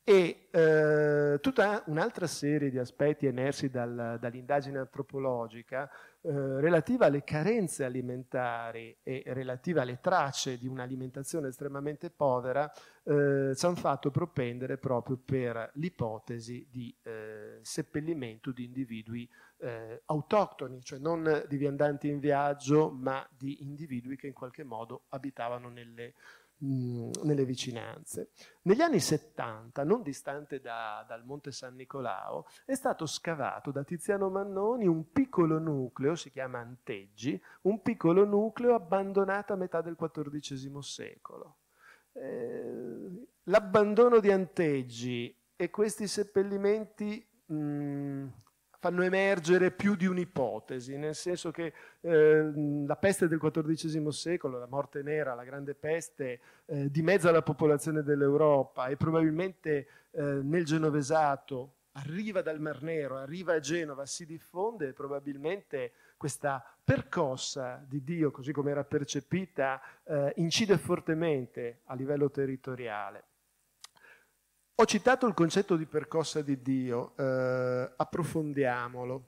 e 0.03 0.47
eh, 0.49 1.37
tutta 1.41 1.83
un'altra 1.85 2.25
serie 2.25 2.71
di 2.71 2.79
aspetti 2.79 3.27
emersi 3.27 3.69
dal, 3.69 4.17
dall'indagine 4.19 4.79
antropologica 4.79 5.89
eh, 6.23 6.29
relativa 6.59 7.05
alle 7.05 7.23
carenze 7.23 7.85
alimentari 7.85 8.97
e 9.03 9.23
relativa 9.27 9.83
alle 9.83 9.99
tracce 10.01 10.57
di 10.57 10.67
un'alimentazione 10.67 11.49
estremamente 11.49 12.09
povera 12.09 12.71
eh, 13.03 13.53
ci 13.55 13.65
hanno 13.65 13.75
fatto 13.75 14.09
propendere 14.11 14.77
proprio 14.77 15.17
per 15.23 15.71
l'ipotesi 15.75 16.67
di 16.69 16.95
eh, 17.03 17.59
seppellimento 17.61 18.51
di 18.51 18.65
individui 18.65 19.29
eh, 19.57 20.01
autoctoni, 20.05 20.81
cioè 20.83 20.99
non 20.99 21.45
di 21.47 21.57
viandanti 21.57 22.07
in 22.07 22.19
viaggio, 22.19 22.89
ma 22.91 23.27
di 23.35 23.61
individui 23.61 24.17
che 24.17 24.27
in 24.27 24.33
qualche 24.33 24.63
modo 24.63 25.03
abitavano 25.09 25.69
nelle 25.69 26.13
nelle 26.61 27.45
vicinanze. 27.45 28.31
Negli 28.63 28.81
anni 28.81 28.99
70, 28.99 29.83
non 29.83 30.01
distante 30.03 30.59
da, 30.59 31.03
dal 31.07 31.25
Monte 31.25 31.51
San 31.51 31.75
Nicolao, 31.75 32.45
è 32.65 32.75
stato 32.75 33.05
scavato 33.05 33.71
da 33.71 33.83
Tiziano 33.83 34.29
Mannoni 34.29 34.87
un 34.87 35.11
piccolo 35.11 35.57
nucleo, 35.57 36.15
si 36.15 36.29
chiama 36.29 36.59
Anteggi, 36.59 37.41
un 37.61 37.81
piccolo 37.81 38.25
nucleo 38.25 38.75
abbandonato 38.75 39.53
a 39.53 39.57
metà 39.57 39.81
del 39.81 39.95
XIV 39.95 40.77
secolo. 40.79 41.57
Eh, 42.13 43.27
l'abbandono 43.43 44.19
di 44.19 44.31
Anteggi 44.31 45.35
e 45.55 45.69
questi 45.69 46.07
seppellimenti 46.07 47.25
mh, 47.45 48.27
fanno 48.81 49.03
emergere 49.03 49.69
più 49.69 49.93
di 49.95 50.07
un'ipotesi, 50.07 50.97
nel 50.97 51.13
senso 51.13 51.51
che 51.51 51.71
eh, 52.01 52.51
la 52.83 52.95
peste 52.95 53.27
del 53.27 53.37
XIV 53.37 54.07
secolo, 54.07 54.57
la 54.57 54.65
morte 54.65 55.03
nera, 55.03 55.35
la 55.35 55.43
grande 55.43 55.75
peste, 55.75 56.39
eh, 56.65 56.89
dimezza 56.89 57.29
la 57.29 57.43
popolazione 57.43 58.01
dell'Europa 58.01 58.87
e 58.87 58.97
probabilmente 58.97 59.87
eh, 60.09 60.23
nel 60.23 60.65
Genovesato 60.65 61.75
arriva 61.91 62.41
dal 62.41 62.59
Mar 62.59 62.81
Nero, 62.81 63.17
arriva 63.17 63.53
a 63.53 63.59
Genova, 63.59 64.07
si 64.07 64.25
diffonde 64.25 64.87
e 64.87 64.93
probabilmente 64.93 65.91
questa 66.17 66.65
percossa 66.83 67.85
di 67.87 68.03
Dio, 68.03 68.31
così 68.31 68.51
come 68.51 68.71
era 68.71 68.83
percepita, 68.83 69.79
eh, 70.05 70.33
incide 70.37 70.79
fortemente 70.79 71.81
a 71.85 71.93
livello 71.93 72.31
territoriale. 72.31 73.25
Ho 74.81 74.85
citato 74.85 75.27
il 75.27 75.35
concetto 75.35 75.75
di 75.75 75.85
percossa 75.85 76.41
di 76.41 76.59
Dio, 76.59 77.13
eh, 77.15 77.91
approfondiamolo. 77.97 79.25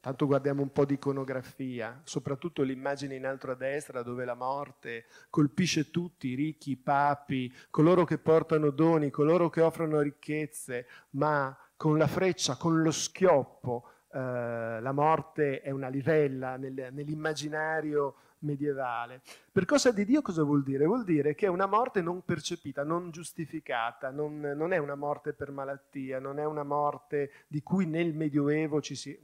Tanto 0.00 0.24
guardiamo 0.24 0.62
un 0.62 0.72
po' 0.72 0.86
di 0.86 0.94
iconografia, 0.94 2.00
soprattutto 2.04 2.62
l'immagine 2.62 3.16
in 3.16 3.26
alto 3.26 3.50
a 3.50 3.54
destra 3.54 4.02
dove 4.02 4.24
la 4.24 4.32
morte 4.32 5.04
colpisce 5.28 5.90
tutti, 5.90 6.28
i 6.28 6.34
ricchi, 6.36 6.70
i 6.70 6.76
papi, 6.78 7.54
coloro 7.68 8.04
che 8.06 8.16
portano 8.16 8.70
doni, 8.70 9.10
coloro 9.10 9.50
che 9.50 9.60
offrono 9.60 10.00
ricchezze, 10.00 10.86
ma 11.10 11.54
con 11.76 11.98
la 11.98 12.06
freccia, 12.06 12.56
con 12.56 12.80
lo 12.80 12.92
schioppo, 12.92 13.90
eh, 14.10 14.80
la 14.80 14.92
morte 14.92 15.60
è 15.60 15.70
una 15.70 15.88
livella 15.88 16.56
nel, 16.56 16.88
nell'immaginario 16.92 18.14
medievale. 18.40 19.22
Per 19.50 19.64
cosa 19.64 19.90
di 19.92 20.04
Dio 20.04 20.22
cosa 20.22 20.42
vuol 20.42 20.62
dire? 20.62 20.86
Vuol 20.86 21.04
dire 21.04 21.34
che 21.34 21.46
è 21.46 21.48
una 21.48 21.66
morte 21.66 22.02
non 22.02 22.24
percepita, 22.24 22.84
non 22.84 23.10
giustificata, 23.10 24.10
non, 24.10 24.40
non 24.40 24.72
è 24.72 24.78
una 24.78 24.94
morte 24.94 25.32
per 25.32 25.50
malattia, 25.50 26.18
non 26.18 26.38
è 26.38 26.44
una 26.44 26.64
morte 26.64 27.30
di 27.46 27.62
cui 27.62 27.86
nel 27.86 28.14
Medioevo 28.14 28.80
ci 28.80 28.94
si, 28.94 29.18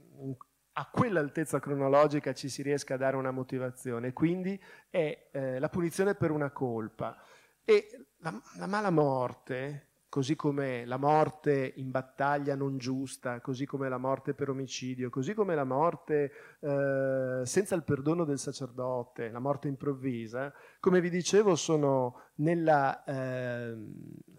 a 0.73 0.89
quell'altezza 0.91 1.59
cronologica 1.59 2.33
ci 2.33 2.49
si 2.49 2.61
riesca 2.61 2.95
a 2.95 2.97
dare 2.97 3.15
una 3.15 3.31
motivazione, 3.31 4.13
quindi 4.13 4.61
è 4.89 5.29
eh, 5.31 5.59
la 5.59 5.69
punizione 5.69 6.15
per 6.15 6.31
una 6.31 6.51
colpa. 6.51 7.19
E 7.63 8.07
la, 8.19 8.41
la 8.57 8.67
mala 8.67 8.89
morte 8.89 9.86
così 10.09 10.35
come 10.35 10.85
la 10.85 10.97
morte 10.97 11.73
in 11.75 11.91
battaglia 11.91 12.55
non 12.55 12.77
giusta, 12.77 13.41
così 13.41 13.65
come 13.65 13.89
la 13.89 13.97
morte 13.97 14.33
per 14.33 14.49
omicidio, 14.49 15.09
così 15.09 15.33
come 15.33 15.53
la 15.53 15.65
morte 15.65 16.31
eh, 16.59 17.41
senza 17.43 17.75
il 17.75 17.83
perdono 17.83 18.23
del 18.23 18.39
sacerdote, 18.39 19.29
la 19.29 19.39
morte 19.39 19.67
improvvisa, 19.67 20.53
come 20.79 21.01
vi 21.01 21.09
dicevo 21.09 21.55
sono 21.55 22.21
nella 22.35 23.03
eh, 23.03 23.75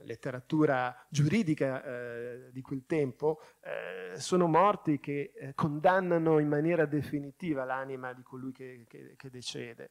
letteratura 0.04 1.06
giuridica 1.10 1.84
eh, 1.84 2.50
di 2.50 2.62
quel 2.62 2.84
tempo, 2.86 3.40
eh, 3.60 4.18
sono 4.18 4.46
morti 4.46 4.98
che 4.98 5.32
eh, 5.34 5.54
condannano 5.54 6.38
in 6.38 6.48
maniera 6.48 6.86
definitiva 6.86 7.64
l'anima 7.64 8.12
di 8.14 8.22
colui 8.22 8.52
che, 8.52 8.84
che, 8.88 9.14
che 9.16 9.30
decede. 9.30 9.90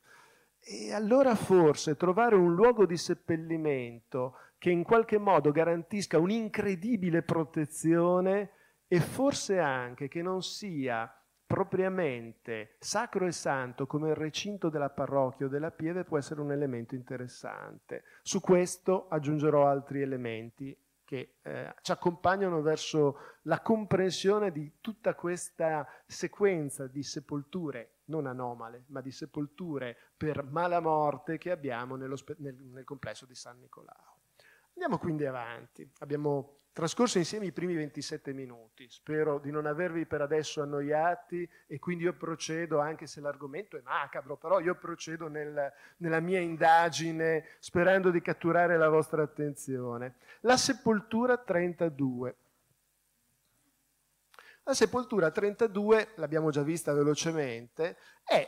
E 0.59 0.91
allora 0.91 1.35
forse 1.35 1.95
trovare 1.95 2.35
un 2.35 2.53
luogo 2.53 2.85
di 2.85 2.97
seppellimento 2.97 4.35
che 4.57 4.69
in 4.69 4.83
qualche 4.83 5.17
modo 5.17 5.51
garantisca 5.51 6.19
un'incredibile 6.19 7.21
protezione 7.21 8.51
e 8.87 8.99
forse 8.99 9.59
anche 9.59 10.07
che 10.07 10.21
non 10.21 10.41
sia 10.41 11.11
propriamente 11.47 12.75
sacro 12.79 13.25
e 13.25 13.31
santo 13.31 13.87
come 13.87 14.09
il 14.09 14.15
recinto 14.15 14.69
della 14.69 14.89
parrocchia 14.89 15.45
o 15.45 15.49
della 15.49 15.71
pieve 15.71 16.03
può 16.03 16.17
essere 16.17 16.41
un 16.41 16.51
elemento 16.51 16.93
interessante. 16.93 18.03
Su 18.21 18.41
questo 18.41 19.07
aggiungerò 19.07 19.65
altri 19.65 20.01
elementi 20.01 20.77
che 21.05 21.37
eh, 21.41 21.73
ci 21.81 21.93
accompagnano 21.93 22.61
verso 22.61 23.37
la 23.43 23.61
comprensione 23.61 24.51
di 24.51 24.73
tutta 24.81 25.15
questa 25.15 25.87
sequenza 26.05 26.85
di 26.85 27.01
sepolture, 27.01 27.99
non 28.05 28.27
anomale, 28.27 28.83
ma 28.87 28.99
di 28.99 29.11
sepolture 29.11 29.95
per 30.17 30.43
mala 30.43 30.81
morte 30.81 31.37
che 31.37 31.51
abbiamo 31.51 31.95
nel, 31.95 32.13
nel 32.39 32.83
complesso 32.83 33.25
di 33.25 33.35
San 33.35 33.57
Nicolao. 33.59 34.16
Andiamo 34.77 34.99
quindi 34.99 35.25
avanti. 35.25 35.89
Abbiamo 36.01 36.59
trascorso 36.71 37.17
insieme 37.17 37.47
i 37.47 37.51
primi 37.51 37.73
27 37.73 38.31
minuti. 38.31 38.87
Spero 38.91 39.39
di 39.39 39.49
non 39.49 39.65
avervi 39.65 40.05
per 40.05 40.21
adesso 40.21 40.61
annoiati 40.61 41.49
e 41.65 41.79
quindi 41.79 42.03
io 42.03 42.13
procedo, 42.13 42.77
anche 42.77 43.07
se 43.07 43.19
l'argomento 43.19 43.75
è 43.75 43.81
macabro, 43.81 44.37
però 44.37 44.59
io 44.59 44.75
procedo 44.75 45.29
nel, 45.29 45.73
nella 45.97 46.19
mia 46.19 46.39
indagine 46.39 47.55
sperando 47.57 48.11
di 48.11 48.21
catturare 48.21 48.77
la 48.77 48.87
vostra 48.87 49.23
attenzione. 49.23 50.17
La 50.41 50.57
sepoltura 50.57 51.37
32. 51.37 52.35
La 54.61 54.75
sepoltura 54.75 55.31
32, 55.31 56.09
l'abbiamo 56.17 56.51
già 56.51 56.61
vista 56.61 56.93
velocemente, 56.93 57.97
è 58.23 58.47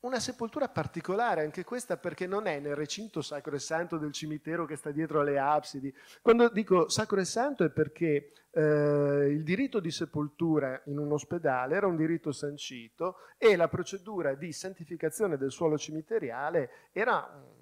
una 0.00 0.18
sepoltura 0.18 0.68
particolare, 0.68 1.42
anche 1.42 1.64
questa 1.64 1.96
perché 1.96 2.26
non 2.26 2.46
è 2.46 2.58
nel 2.58 2.74
recinto 2.74 3.20
sacro 3.20 3.54
e 3.54 3.58
santo 3.58 3.98
del 3.98 4.12
cimitero 4.12 4.64
che 4.64 4.76
sta 4.76 4.90
dietro 4.90 5.20
alle 5.20 5.38
absidi. 5.38 5.94
Quando 6.22 6.48
dico 6.48 6.88
sacro 6.88 7.20
e 7.20 7.24
santo 7.24 7.64
è 7.64 7.70
perché 7.70 8.32
eh, 8.50 9.26
il 9.30 9.42
diritto 9.42 9.78
di 9.78 9.90
sepoltura 9.90 10.80
in 10.86 10.98
un 10.98 11.12
ospedale 11.12 11.76
era 11.76 11.86
un 11.86 11.96
diritto 11.96 12.32
sancito 12.32 13.16
e 13.36 13.56
la 13.56 13.68
procedura 13.68 14.34
di 14.34 14.52
santificazione 14.52 15.36
del 15.36 15.50
suolo 15.50 15.76
cimiteriale 15.76 16.70
era 16.92 17.58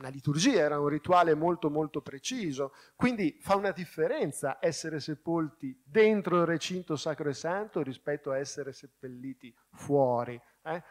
una 0.00 0.08
liturgia, 0.08 0.60
era 0.60 0.80
un 0.80 0.88
rituale 0.88 1.34
molto 1.34 1.68
molto 1.68 2.00
preciso, 2.00 2.72
quindi 2.96 3.36
fa 3.40 3.56
una 3.56 3.70
differenza 3.70 4.56
essere 4.60 4.98
sepolti 4.98 5.78
dentro 5.84 6.40
il 6.40 6.46
recinto 6.46 6.96
sacro 6.96 7.28
e 7.28 7.34
santo 7.34 7.82
rispetto 7.82 8.30
a 8.30 8.38
essere 8.38 8.72
seppelliti 8.72 9.54
fuori. 9.72 10.40
Eh? 10.62 10.82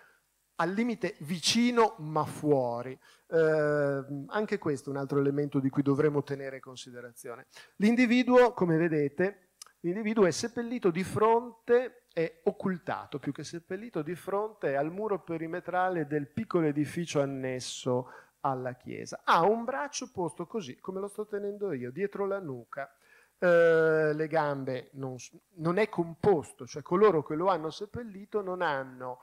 Al 0.59 0.71
limite 0.71 1.15
vicino 1.19 1.95
ma 1.99 2.25
fuori. 2.25 2.97
Eh, 3.27 4.03
anche 4.27 4.57
questo 4.57 4.89
è 4.89 4.93
un 4.93 4.99
altro 4.99 5.19
elemento 5.19 5.59
di 5.59 5.69
cui 5.69 5.81
dovremo 5.81 6.23
tenere 6.23 6.59
considerazione. 6.59 7.47
L'individuo, 7.77 8.53
come 8.53 8.77
vedete, 8.77 9.49
l'individuo 9.81 10.25
è 10.25 10.31
seppellito 10.31 10.89
di 10.89 11.03
fronte, 11.03 12.03
è 12.13 12.41
occultato 12.43 13.19
più 13.19 13.31
che 13.31 13.43
seppellito 13.43 14.01
di 14.01 14.15
fronte 14.15 14.75
al 14.75 14.91
muro 14.91 15.21
perimetrale 15.21 16.07
del 16.07 16.27
piccolo 16.27 16.67
edificio 16.67 17.21
annesso 17.21 18.11
alla 18.41 18.73
chiesa. 18.73 19.21
Ha 19.23 19.45
un 19.45 19.63
braccio 19.63 20.11
posto 20.11 20.45
così, 20.45 20.79
come 20.79 20.99
lo 20.99 21.07
sto 21.07 21.25
tenendo 21.25 21.71
io, 21.71 21.91
dietro 21.91 22.25
la 22.25 22.39
nuca. 22.39 22.93
Eh, 23.41 24.11
le 24.13 24.27
gambe 24.27 24.89
non, 24.93 25.15
non, 25.55 25.77
è 25.77 25.87
composto, 25.87 26.67
cioè 26.67 26.81
coloro 26.81 27.23
che 27.23 27.35
lo 27.35 27.47
hanno 27.47 27.69
seppellito 27.69 28.41
non 28.41 28.61
hanno 28.61 29.19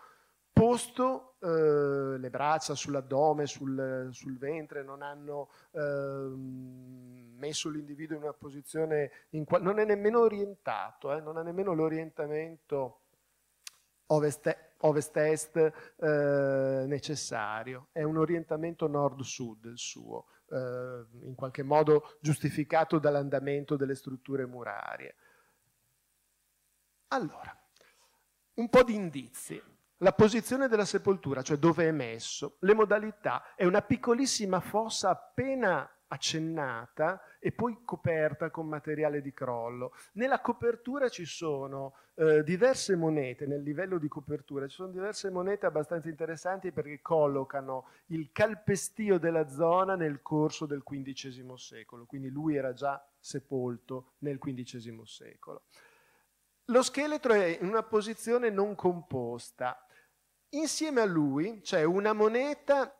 posto 0.57 1.35
eh, 1.40 2.16
le 2.16 2.31
braccia 2.31 2.75
sull'addome, 2.75 3.45
sul, 3.45 4.09
sul 4.11 4.38
ventre, 4.38 4.83
non 4.83 5.03
hanno 5.03 5.51
eh, 5.73 6.31
messo 7.37 7.69
l'individuo 7.69 8.16
in 8.16 8.23
una 8.23 8.33
posizione, 8.33 9.11
in 9.31 9.45
qual- 9.45 9.61
non 9.61 9.79
è 9.79 9.85
nemmeno 9.85 10.21
orientato, 10.21 11.12
eh, 11.12 11.21
non 11.21 11.37
ha 11.37 11.42
nemmeno 11.42 11.75
l'orientamento 11.75 13.01
ovest-est 14.07 15.57
eh, 15.97 16.85
necessario, 16.87 17.88
è 17.92 18.03
un 18.03 18.16
orientamento 18.16 18.87
nord-sud 18.87 19.66
il 19.66 19.77
suo, 19.77 20.25
eh, 20.49 21.05
in 21.25 21.35
qualche 21.35 21.64
modo 21.64 22.16
giustificato 22.19 22.99
dall'andamento 22.99 23.77
delle 23.77 23.95
strutture 23.95 24.47
murarie. 24.47 25.16
Allora, 27.09 27.55
un 28.55 28.71
po' 28.71 28.83
di 28.83 28.95
indizi 28.95 29.62
la 29.98 30.12
posizione 30.12 30.68
della 30.68 30.85
sepoltura, 30.85 31.42
cioè 31.42 31.56
dove 31.56 31.88
è 31.88 31.92
messo, 31.92 32.56
le 32.61 32.74
modalità, 32.74 33.54
è 33.54 33.64
una 33.64 33.82
piccolissima 33.82 34.61
fossa 34.61 35.11
appena 35.11 35.90
accennata 36.09 37.20
e 37.40 37.52
poi 37.52 37.78
coperta 37.85 38.50
con 38.50 38.68
materiale 38.68 39.20
di 39.20 39.32
crollo. 39.32 39.92
Nella 40.12 40.40
copertura 40.40 41.09
ci 41.09 41.24
sono 41.24 41.94
eh, 42.14 42.42
diverse 42.44 42.94
monete, 42.94 43.46
nel 43.46 43.62
livello 43.62 43.98
di 43.98 44.09
copertura 44.09 44.68
ci 44.68 44.76
sono 44.76 44.92
diverse 44.92 45.30
monete 45.30 45.66
abbastanza 45.66 46.09
interessanti 46.09 46.72
perché 46.72 47.00
collocano 47.00 47.88
il 48.06 48.30
calpestio 48.32 49.18
della 49.18 49.48
zona 49.48 49.96
nel 49.96 50.22
corso 50.22 50.66
del 50.66 50.82
XV 50.85 51.54
secolo, 51.54 52.04
quindi 52.06 52.28
lui 52.28 52.56
era 52.56 52.72
già 52.72 53.04
sepolto 53.18 54.12
nel 54.18 54.38
XV 54.38 55.02
secolo. 55.02 55.64
Lo 56.70 56.82
scheletro 56.82 57.32
è 57.32 57.59
in 57.61 57.68
una 57.68 57.85
posizione 57.85 58.50
non 58.50 58.74
composta, 58.74 59.86
Insieme 60.57 61.03
a 61.03 61.05
lui 61.05 61.61
c'è 61.61 61.85
una 61.85 62.14
moneta 62.14 62.90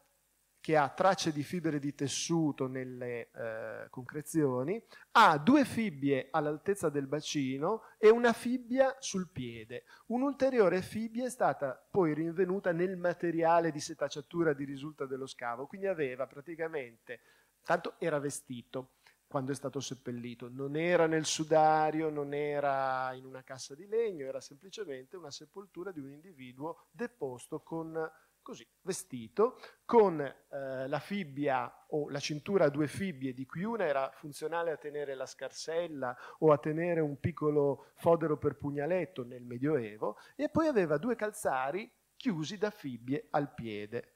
che 0.61 0.77
ha 0.77 0.91
tracce 0.91 1.33
di 1.33 1.43
fibre 1.43 1.79
di 1.79 1.95
tessuto 1.95 2.67
nelle 2.67 3.31
eh, 3.31 3.89
concrezioni, 3.89 4.83
ha 5.13 5.39
due 5.39 5.65
fibbie 5.65 6.29
all'altezza 6.31 6.91
del 6.91 7.07
bacino 7.07 7.83
e 7.99 8.11
una 8.11 8.35
fibbia 8.35 8.97
sul 8.99 9.31
piede. 9.31 9.85
Un'ulteriore 10.09 10.83
fibbia 10.83 11.25
è 11.25 11.31
stata 11.31 11.83
poi 11.91 12.13
rinvenuta 12.13 12.73
nel 12.73 12.99
materiale 12.99 13.71
di 13.71 13.81
setacciatura 13.81 14.53
di 14.53 14.65
risulta 14.65 15.07
dello 15.07 15.27
scavo, 15.27 15.67
quindi 15.67 15.87
aveva 15.87 16.27
praticamente, 16.27 17.21
tanto 17.63 17.95
era 17.99 18.19
vestito, 18.19 18.97
quando 19.27 19.53
è 19.53 19.55
stato 19.55 19.81
seppellito. 19.81 20.49
Non 20.49 20.77
era 20.77 21.07
nel 21.07 21.25
sudario, 21.25 22.09
non 22.11 22.33
era 22.33 23.13
in 23.15 23.25
una 23.25 23.43
cassa 23.43 23.75
di 23.75 23.87
legno, 23.87 24.27
era 24.27 24.41
semplicemente 24.41 25.17
una 25.17 25.31
sepoltura 25.31 25.91
di 25.91 26.01
un 26.01 26.11
individuo 26.11 26.87
deposto 26.91 27.61
con 27.61 28.11
così, 28.47 28.65
vestito, 28.83 29.59
con 29.85 30.21
eh, 30.21 30.87
la 30.87 31.01
fibbia 31.01 31.87
o 31.89 32.09
la 32.11 32.21
cintura 32.21 32.67
a 32.67 32.69
due 32.69 32.87
fibbie, 32.87 33.35
di 33.35 33.45
cui 33.45 33.65
una 33.65 33.85
era 33.85 34.09
funzionale 34.13 34.71
a 34.71 34.77
tenere 34.77 35.17
la 35.17 35.27
scarsella 35.27 36.17
o 36.39 36.53
a 36.53 36.59
tenere 36.59 37.01
un 37.01 37.19
piccolo 37.19 37.87
fodero 37.97 38.39
per 38.39 38.55
pugnaletto 38.55 39.25
nel 39.25 39.45
Medioevo, 39.45 40.17
e 40.37 40.49
poi 40.49 40.69
aveva 40.69 40.97
due 40.97 41.17
calzari 41.17 41.91
chiusi 42.15 42.57
da 42.57 42.71
fibbie 42.71 43.27
al 43.31 43.53
piede. 43.53 44.15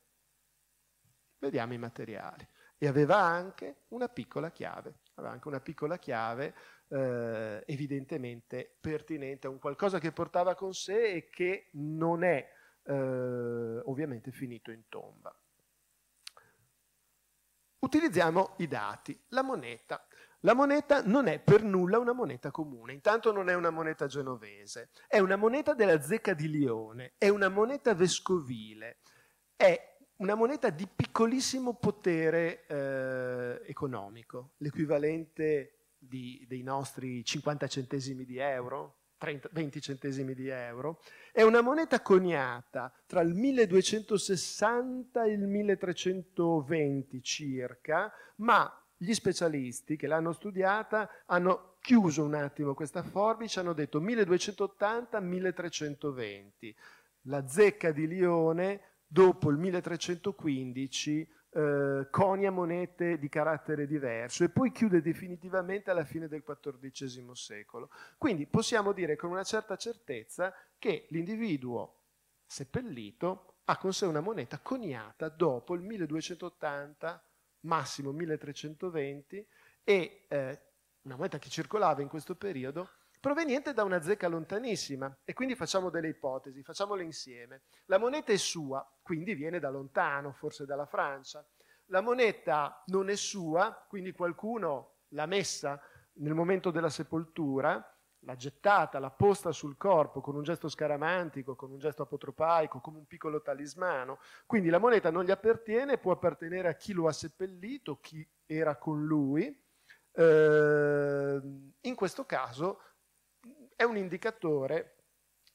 Vediamo 1.39 1.73
i 1.73 1.79
materiali 1.79 2.47
e 2.83 2.89
aveva 2.89 3.17
anche 3.19 3.83
una 3.89 4.09
piccola 4.09 4.51
chiave, 4.51 5.01
aveva 5.17 5.35
anche 5.35 5.49
una 5.49 5.61
piccola 5.61 5.99
chiave 5.99 6.55
eh, 6.89 7.63
evidentemente 7.67 8.75
pertinente 8.81 9.47
a 9.47 9.51
un 9.51 9.59
qualcosa 9.59 9.99
che 9.99 10.13
portava 10.13 10.55
con 10.55 10.73
sé 10.73 11.13
e 11.13 11.29
che 11.29 11.69
non 11.73 12.25
è 12.25 12.51
eh, 12.85 12.93
ovviamente 13.85 14.31
finito 14.31 14.71
in 14.71 14.89
tomba. 14.89 15.31
Utilizziamo 17.81 18.55
i 18.57 18.67
dati, 18.67 19.25
la 19.29 19.43
moneta. 19.43 20.03
La 20.41 20.55
moneta 20.55 21.03
non 21.03 21.27
è 21.27 21.39
per 21.39 21.63
nulla 21.63 21.99
una 21.99 22.15
moneta 22.15 22.51
comune, 22.51 22.95
intanto 22.95 23.31
non 23.31 23.51
è 23.51 23.55
una 23.55 23.69
moneta 23.69 24.07
genovese, 24.07 24.89
è 25.07 25.19
una 25.19 25.37
moneta 25.37 25.75
della 25.75 26.01
zecca 26.01 26.33
di 26.33 26.49
Lione, 26.49 27.13
è 27.19 27.29
una 27.29 27.51
moneta 27.51 27.93
vescovile, 27.93 29.01
è 29.55 29.90
una 30.21 30.35
moneta 30.35 30.71
di 30.71 30.87
piccolissimo 30.87 31.75
potere 31.75 32.65
eh, 32.67 33.61
economico, 33.67 34.53
l'equivalente 34.59 35.95
di, 35.99 36.45
dei 36.47 36.63
nostri 36.63 37.25
50 37.25 37.67
centesimi 37.67 38.27
di 38.27 38.37
euro, 38.39 38.99
30, 39.17 39.49
20 39.53 39.81
centesimi 39.81 40.35
di 40.35 40.49
euro, 40.49 41.01
è 41.33 41.41
una 41.43 41.63
moneta 41.63 42.03
coniata 42.03 42.93
tra 43.07 43.23
il 43.23 43.33
1260 43.35 45.25
e 45.25 45.33
il 45.33 45.47
1320 45.47 47.23
circa, 47.23 48.13
ma 48.37 48.71
gli 48.97 49.13
specialisti 49.15 49.97
che 49.97 50.07
l'hanno 50.07 50.33
studiata 50.33 51.09
hanno 51.27 51.77
chiuso 51.81 52.25
un 52.25 52.35
attimo 52.35 52.75
questa 52.75 53.03
forbice, 53.03 53.61
hanno 53.61 53.73
detto 53.73 54.03
1280-1320. 54.03 56.75
La 57.25 57.47
zecca 57.49 57.91
di 57.91 58.07
Lione 58.07 58.90
dopo 59.13 59.51
il 59.51 59.57
1315 59.57 61.29
eh, 61.53 62.07
conia 62.11 62.53
monete 62.53 63.19
di 63.19 63.29
carattere 63.29 63.89
diverso 63.89 64.45
e 64.45 64.51
poi 64.51 64.71
chiude 64.71 65.03
definitivamente 65.03 65.91
alla 65.91 66.05
fine 66.05 66.29
del 66.29 66.45
XIV 66.45 67.33
secolo. 67.33 67.91
Quindi 68.17 68.47
possiamo 68.47 68.93
dire 68.93 69.17
con 69.17 69.31
una 69.31 69.43
certa 69.43 69.75
certezza 69.77 70.55
che 70.79 71.07
l'individuo 71.11 72.03
seppellito 72.47 73.63
ha 73.65 73.77
con 73.79 73.93
sé 73.93 74.07
una 74.07 74.21
moneta 74.21 74.61
coniata 74.61 75.29
dopo 75.29 75.75
il 75.75 75.83
1280, 75.83 77.25
massimo 77.63 78.13
1320, 78.13 79.47
e 79.83 80.25
eh, 80.29 80.61
una 81.03 81.17
moneta 81.17 81.41
che 81.41 81.49
circolava 81.49 82.01
in 82.01 82.09
questo 82.09 82.37
periodo 82.37 82.91
proveniente 83.21 83.75
da 83.75 83.85
una 83.85 84.01
zecca 84.01 84.27
lontanissima. 84.27 85.15
E 85.25 85.35
quindi 85.35 85.55
facciamo 85.55 85.91
delle 85.91 86.09
ipotesi, 86.09 86.63
facciamole 86.63 87.05
insieme. 87.05 87.63
La 87.85 87.99
moneta 87.99 88.33
è 88.33 88.37
sua, 88.37 88.85
quindi 89.03 89.35
viene 89.35 89.61
da 89.61 89.69
lontano, 89.69 90.33
forse 90.33 90.65
dalla 90.65 90.87
Francia. 90.87 91.47
La 91.87 92.01
moneta 92.01 92.83
non 92.87 93.11
è 93.11 93.17
sua, 93.17 93.85
quindi 93.89 94.13
qualcuno 94.13 94.95
l'ha 95.09 95.27
messa 95.27 95.81
nel 96.15 96.35
momento 96.35 96.71
della 96.71 96.91
sepoltura, 96.91 97.85
l'ha 98.21 98.37
gettata, 98.37 98.99
l'ha 98.99 99.11
posta 99.11 99.53
sul 99.53 99.77
corpo 99.77 100.21
con 100.21 100.37
un 100.37 100.43
gesto 100.43 100.69
scaramantico, 100.69 101.57
con 101.57 101.71
un 101.71 101.79
gesto 101.79 102.03
apotropaico, 102.03 102.81
come 102.81 102.99
un 102.99 103.07
piccolo 103.07 103.43
talismano. 103.43 104.19
Quindi 104.47 104.69
la 104.69 104.79
moneta 104.79 105.11
non 105.11 105.25
gli 105.25 105.31
appartiene, 105.31 105.99
può 105.99 106.13
appartenere 106.13 106.69
a 106.69 106.75
chi 106.75 106.93
lo 106.93 107.07
ha 107.07 107.13
seppellito, 107.13 107.99
chi 108.01 108.27
era 108.47 108.77
con 108.77 109.05
lui. 109.05 109.47
Eh, 110.13 111.41
in 111.81 111.95
questo 111.95 112.25
caso 112.25 112.81
è 113.81 113.85
un 113.85 113.97
indicatore, 113.97 114.97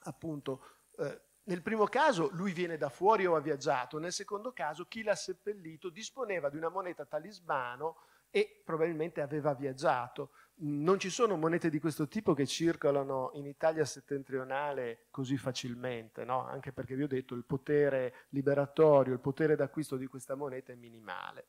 appunto, 0.05 0.79
eh, 0.97 1.21
nel 1.43 1.61
primo 1.61 1.85
caso 1.85 2.29
lui 2.31 2.53
viene 2.53 2.75
da 2.75 2.89
fuori 2.89 3.27
o 3.27 3.35
ha 3.35 3.39
viaggiato, 3.39 3.99
nel 3.99 4.11
secondo 4.11 4.51
caso 4.51 4.87
chi 4.87 5.03
l'ha 5.03 5.13
seppellito 5.13 5.89
disponeva 5.89 6.49
di 6.49 6.57
una 6.57 6.69
moneta 6.69 7.05
talismano 7.05 7.97
e 8.31 8.63
probabilmente 8.65 9.21
aveva 9.21 9.53
viaggiato. 9.53 10.31
Non 10.61 10.97
ci 10.97 11.11
sono 11.11 11.37
monete 11.37 11.69
di 11.69 11.77
questo 11.77 12.07
tipo 12.07 12.33
che 12.33 12.47
circolano 12.47 13.29
in 13.33 13.45
Italia 13.45 13.85
settentrionale 13.85 15.05
così 15.11 15.37
facilmente, 15.37 16.25
no? 16.25 16.47
anche 16.47 16.71
perché 16.71 16.95
vi 16.95 17.03
ho 17.03 17.07
detto 17.07 17.35
il 17.35 17.45
potere 17.45 18.25
liberatorio, 18.29 19.13
il 19.13 19.19
potere 19.19 19.55
d'acquisto 19.55 19.97
di 19.97 20.07
questa 20.07 20.33
moneta 20.33 20.71
è 20.71 20.75
minimale. 20.75 21.45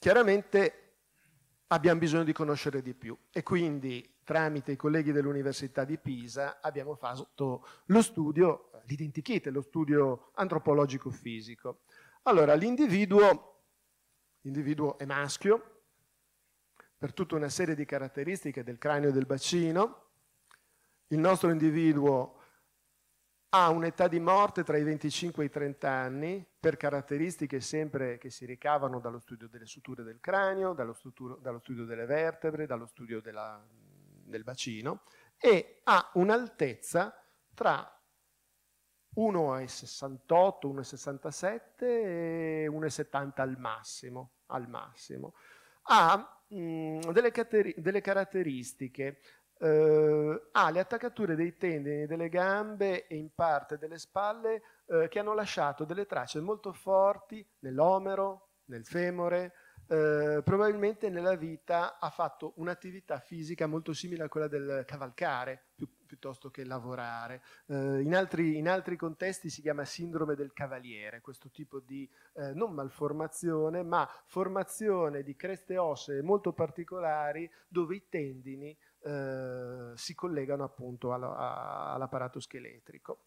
Chiaramente 0.00 0.85
abbiamo 1.68 1.98
bisogno 1.98 2.24
di 2.24 2.32
conoscere 2.32 2.82
di 2.82 2.94
più 2.94 3.16
e 3.30 3.42
quindi 3.42 4.18
tramite 4.22 4.72
i 4.72 4.76
colleghi 4.76 5.12
dell'Università 5.12 5.84
di 5.84 5.98
Pisa 5.98 6.60
abbiamo 6.60 6.94
fatto 6.94 7.66
lo 7.86 8.02
studio, 8.02 8.70
l'identikit, 8.86 9.46
lo 9.46 9.62
studio 9.62 10.30
antropologico-fisico. 10.34 11.82
Allora, 12.22 12.54
l'individuo, 12.54 13.62
l'individuo 14.40 14.98
è 14.98 15.04
maschio 15.04 15.82
per 16.98 17.12
tutta 17.12 17.36
una 17.36 17.48
serie 17.48 17.74
di 17.74 17.84
caratteristiche 17.84 18.64
del 18.64 18.78
cranio 18.78 19.10
e 19.10 19.12
del 19.12 19.26
bacino, 19.26 20.04
il 21.08 21.18
nostro 21.18 21.50
individuo 21.50 22.40
ha 23.50 23.70
un'età 23.70 24.08
di 24.08 24.20
morte 24.20 24.64
tra 24.64 24.76
i 24.76 24.82
25 24.82 25.42
e 25.42 25.46
i 25.46 25.50
30 25.50 25.88
anni 25.88 26.46
per 26.58 26.76
caratteristiche 26.76 27.60
sempre 27.60 28.18
che 28.18 28.30
si 28.30 28.44
ricavano 28.44 29.00
dallo 29.00 29.18
studio 29.18 29.48
delle 29.48 29.66
suture 29.66 30.02
del 30.02 30.20
cranio, 30.20 30.72
dallo 30.72 30.92
studio, 30.92 31.38
dallo 31.40 31.58
studio 31.60 31.84
delle 31.84 32.06
vertebre, 32.06 32.66
dallo 32.66 32.86
studio 32.86 33.20
della, 33.20 33.64
del 33.68 34.42
bacino 34.42 35.02
e 35.38 35.80
ha 35.84 36.10
un'altezza 36.14 37.14
tra 37.54 37.90
1,68, 39.16 40.66
1,67 40.66 41.60
e 41.78 42.68
1,70 42.70 43.40
al 43.40 43.58
massimo. 43.58 44.32
Al 44.46 44.68
massimo. 44.68 45.34
Ha 45.88 46.42
mh, 46.48 46.58
mm, 46.58 47.00
delle, 47.10 47.32
delle, 47.76 48.00
caratteristiche, 48.00 49.20
eh, 49.58 50.48
ha 50.52 50.70
le 50.70 50.80
attaccature 50.80 51.34
dei 51.34 51.56
tendini 51.56 52.06
delle 52.06 52.28
gambe 52.28 53.06
e 53.06 53.16
in 53.16 53.34
parte 53.34 53.78
delle 53.78 53.98
spalle 53.98 54.62
eh, 54.86 55.08
che 55.08 55.18
hanno 55.18 55.34
lasciato 55.34 55.84
delle 55.84 56.06
tracce 56.06 56.40
molto 56.40 56.72
forti 56.72 57.46
nell'omero, 57.60 58.48
nel 58.66 58.84
femore, 58.84 59.52
eh, 59.88 60.40
probabilmente 60.42 61.08
nella 61.08 61.36
vita 61.36 61.98
ha 62.00 62.10
fatto 62.10 62.54
un'attività 62.56 63.20
fisica 63.20 63.66
molto 63.66 63.92
simile 63.92 64.24
a 64.24 64.28
quella 64.28 64.48
del 64.48 64.82
cavalcare 64.84 65.66
più, 65.76 65.88
piuttosto 66.04 66.50
che 66.50 66.64
lavorare. 66.64 67.42
Eh, 67.66 68.00
in, 68.00 68.14
altri, 68.16 68.56
in, 68.56 68.68
altri, 68.68 68.96
contesti 68.96 69.48
si 69.48 69.62
chiama 69.62 69.84
sindrome 69.84 70.34
del 70.34 70.52
cavaliere, 70.52 71.20
questo 71.20 71.50
tipo 71.50 71.78
di 71.78 72.08
eh, 72.34 72.52
non 72.52 72.72
malformazione, 72.72 73.84
ma 73.84 74.08
formazione 74.26 75.22
di 75.22 75.36
creste 75.36 75.78
ossee 75.78 76.20
molto 76.20 76.52
particolari 76.52 77.48
dove 77.68 77.94
i 77.94 78.06
tendini 78.08 78.76
eh, 79.06 79.92
si 79.94 80.14
collegano 80.14 80.64
appunto 80.64 81.12
all'apparato 81.12 82.40
scheletrico. 82.40 83.26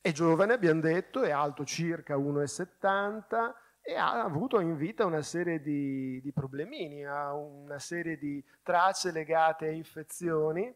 È 0.00 0.10
giovane, 0.12 0.54
abbiamo 0.54 0.80
detto, 0.80 1.22
è 1.22 1.30
alto 1.30 1.64
circa 1.64 2.16
1,70 2.16 3.52
e 3.80 3.94
ha 3.94 4.22
avuto 4.22 4.58
in 4.60 4.76
vita 4.76 5.04
una 5.04 5.22
serie 5.22 5.60
di, 5.60 6.20
di 6.20 6.32
problemini, 6.32 7.04
ha 7.04 7.32
una 7.34 7.78
serie 7.78 8.18
di 8.18 8.42
tracce 8.62 9.12
legate 9.12 9.68
a 9.68 9.70
infezioni 9.70 10.64
eh, 10.64 10.70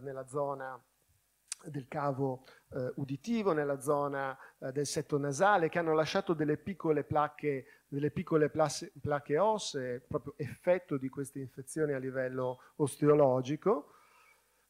nella 0.00 0.26
zona 0.26 0.80
del 1.64 1.86
cavo 1.86 2.44
eh, 2.70 2.92
uditivo, 2.96 3.52
nella 3.52 3.80
zona 3.80 4.36
eh, 4.58 4.72
del 4.72 4.86
setto 4.86 5.18
nasale, 5.18 5.68
che 5.68 5.78
hanno 5.78 5.94
lasciato 5.94 6.34
delle 6.34 6.56
piccole 6.56 7.04
placche, 7.04 7.77
delle 7.88 8.10
piccole 8.10 8.50
placche 8.50 9.38
ossee, 9.38 10.00
proprio 10.06 10.34
effetto 10.36 10.98
di 10.98 11.08
queste 11.08 11.38
infezioni 11.38 11.94
a 11.94 11.98
livello 11.98 12.60
osteologico. 12.76 13.94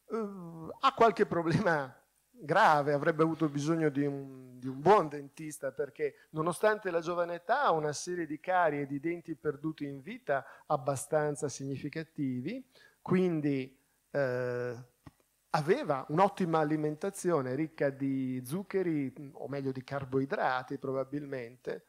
Uh, 0.06 0.70
ha 0.80 0.94
qualche 0.94 1.26
problema 1.26 1.94
grave, 2.30 2.92
avrebbe 2.92 3.24
avuto 3.24 3.48
bisogno 3.48 3.88
di 3.88 4.06
un, 4.06 4.58
di 4.58 4.68
un, 4.68 4.80
buon 4.80 5.08
dentista 5.08 5.72
perché 5.72 6.28
nonostante 6.30 6.90
la 6.90 7.00
giovane 7.00 7.34
età 7.34 7.64
ha 7.64 7.72
una 7.72 7.92
serie 7.92 8.26
di 8.26 8.38
carie 8.38 8.82
e 8.82 8.86
di 8.86 9.00
denti 9.00 9.34
perduti 9.34 9.84
in 9.84 10.00
vita 10.00 10.44
abbastanza 10.66 11.48
significativi, 11.48 12.64
quindi 13.02 13.76
eh, 14.10 14.76
aveva 15.50 16.04
un'ottima 16.08 16.60
alimentazione 16.60 17.54
ricca 17.54 17.90
di 17.90 18.40
zuccheri 18.44 19.12
o 19.32 19.48
meglio 19.48 19.72
di 19.72 19.82
carboidrati 19.82 20.78
probabilmente. 20.78 21.84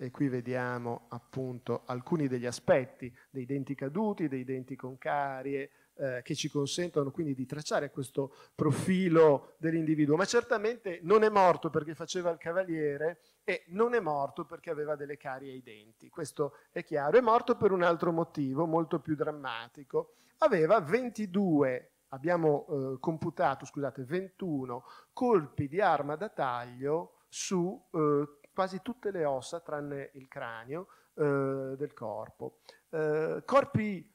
E 0.00 0.12
qui 0.12 0.28
vediamo 0.28 1.06
appunto 1.08 1.82
alcuni 1.86 2.28
degli 2.28 2.46
aspetti 2.46 3.12
dei 3.30 3.44
denti 3.44 3.74
caduti, 3.74 4.28
dei 4.28 4.44
denti 4.44 4.76
con 4.76 4.96
carie, 4.96 5.70
eh, 5.96 6.20
che 6.22 6.36
ci 6.36 6.48
consentono 6.48 7.10
quindi 7.10 7.34
di 7.34 7.44
tracciare 7.44 7.90
questo 7.90 8.32
profilo 8.54 9.56
dell'individuo, 9.58 10.14
ma 10.14 10.24
certamente 10.24 11.00
non 11.02 11.24
è 11.24 11.28
morto 11.28 11.70
perché 11.70 11.96
faceva 11.96 12.30
il 12.30 12.38
cavaliere 12.38 13.20
e 13.42 13.64
non 13.70 13.94
è 13.94 14.00
morto 14.00 14.44
perché 14.44 14.70
aveva 14.70 14.94
delle 14.94 15.16
carie 15.16 15.50
ai 15.50 15.62
denti, 15.62 16.08
questo 16.08 16.58
è 16.70 16.84
chiaro, 16.84 17.18
è 17.18 17.20
morto 17.20 17.56
per 17.56 17.72
un 17.72 17.82
altro 17.82 18.12
motivo 18.12 18.66
molto 18.66 19.00
più 19.00 19.16
drammatico, 19.16 20.14
aveva 20.38 20.80
22 20.80 21.90
abbiamo 22.10 22.66
eh, 22.68 22.98
computato, 23.00 23.66
scusate, 23.66 24.04
21 24.04 24.84
colpi 25.12 25.68
di 25.68 25.80
arma 25.80 26.16
da 26.16 26.28
taglio 26.28 27.14
su 27.28 27.80
eh, 27.92 28.37
quasi 28.58 28.82
tutte 28.82 29.12
le 29.12 29.24
ossa, 29.24 29.60
tranne 29.60 30.10
il 30.14 30.26
cranio, 30.26 30.88
eh, 31.14 31.74
del 31.76 31.92
corpo. 31.94 32.58
Eh, 32.90 33.44
corpi 33.44 34.12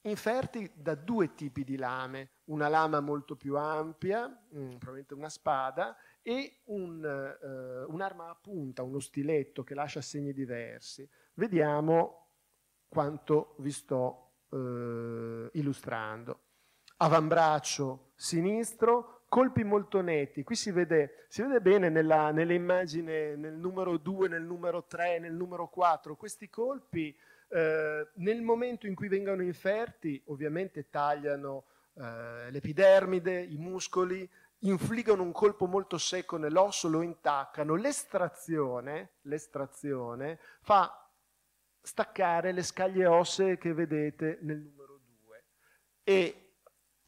inferti 0.00 0.72
da 0.74 0.96
due 0.96 1.36
tipi 1.36 1.62
di 1.62 1.76
lame, 1.76 2.38
una 2.46 2.66
lama 2.66 2.98
molto 2.98 3.36
più 3.36 3.56
ampia, 3.56 4.26
mh, 4.26 4.58
mm, 4.58 4.68
probabilmente 4.70 5.14
una 5.14 5.28
spada, 5.28 5.96
e 6.20 6.62
un, 6.64 7.00
uh, 7.00 7.92
un'arma 7.92 8.30
a 8.30 8.34
punta, 8.34 8.82
uno 8.82 8.98
stiletto 8.98 9.62
che 9.62 9.74
lascia 9.74 10.00
segni 10.00 10.32
diversi. 10.32 11.08
Vediamo 11.34 12.26
quanto 12.88 13.54
vi 13.58 13.70
sto 13.70 14.32
uh, 14.48 15.48
illustrando. 15.52 16.40
Avambraccio 16.96 18.10
sinistro, 18.16 19.19
colpi 19.30 19.62
molto 19.62 20.00
netti. 20.00 20.42
Qui 20.42 20.56
si 20.56 20.72
vede, 20.72 21.24
si 21.28 21.40
vede 21.40 21.60
bene 21.60 21.88
nella, 21.88 22.32
nell'immagine 22.32 23.36
nel 23.36 23.54
numero 23.54 23.96
2, 23.96 24.28
nel 24.28 24.42
numero 24.42 24.84
3, 24.84 25.20
nel 25.20 25.32
numero 25.32 25.68
4, 25.68 26.16
questi 26.16 26.50
colpi 26.50 27.16
eh, 27.48 28.08
nel 28.14 28.42
momento 28.42 28.88
in 28.88 28.94
cui 28.96 29.06
vengono 29.06 29.42
inferti, 29.42 30.20
ovviamente 30.26 30.90
tagliano 30.90 31.64
eh, 31.94 32.50
l'epidermide, 32.50 33.40
i 33.40 33.56
muscoli, 33.56 34.28
infliggono 34.62 35.22
un 35.22 35.32
colpo 35.32 35.66
molto 35.66 35.96
secco 35.96 36.36
nell'osso, 36.36 36.88
lo 36.88 37.00
intaccano. 37.00 37.76
L'estrazione, 37.76 39.10
l'estrazione 39.22 40.40
fa 40.60 41.08
staccare 41.80 42.50
le 42.50 42.64
scaglie 42.64 43.06
ossee 43.06 43.58
che 43.58 43.72
vedete 43.72 44.38
nel 44.42 44.58
numero 44.58 44.98
2 45.24 45.44
e 46.02 46.49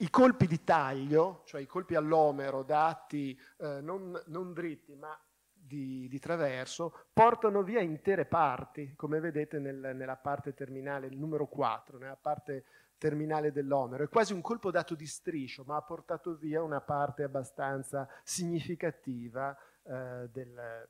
i 0.02 0.10
colpi 0.10 0.46
di 0.46 0.64
taglio, 0.64 1.42
cioè 1.44 1.60
i 1.60 1.66
colpi 1.66 1.94
all'omero 1.94 2.64
dati 2.64 3.38
eh, 3.58 3.80
non, 3.80 4.20
non 4.26 4.52
dritti 4.52 4.96
ma 4.96 5.16
di, 5.52 6.08
di, 6.08 6.18
traverso 6.18 7.06
portano 7.12 7.62
via 7.62 7.80
intere 7.80 8.24
parti, 8.26 8.94
come 8.96 9.20
vedete 9.20 9.60
nel, 9.60 9.92
nella 9.94 10.16
parte 10.16 10.54
terminale, 10.54 11.06
il 11.06 11.16
numero 11.16 11.46
4, 11.46 11.98
nella 11.98 12.16
parte 12.16 12.64
terminale 12.98 13.52
dell'omero. 13.52 14.02
È 14.02 14.08
quasi 14.08 14.32
un 14.32 14.40
colpo 14.40 14.72
dato 14.72 14.96
di 14.96 15.06
striscio, 15.06 15.62
ma 15.64 15.76
ha 15.76 15.82
portato 15.82 16.34
via 16.34 16.62
una 16.62 16.80
parte 16.80 17.22
abbastanza 17.22 18.08
significativa 18.24 19.56
eh, 19.84 20.28
del, 20.32 20.88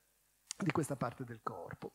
di 0.57 0.71
questa 0.71 0.97
parte 0.97 1.25
del 1.25 1.41
corpo. 1.43 1.93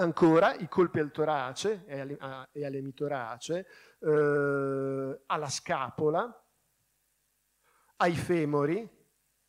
Ancora 0.00 0.54
i 0.54 0.66
colpi 0.66 0.98
al 0.98 1.10
torace 1.10 1.84
e 1.84 2.64
all'emitorace, 2.64 3.66
eh, 3.98 5.20
alla 5.26 5.48
scapola, 5.50 6.42
ai 7.96 8.14
femori, 8.14 8.88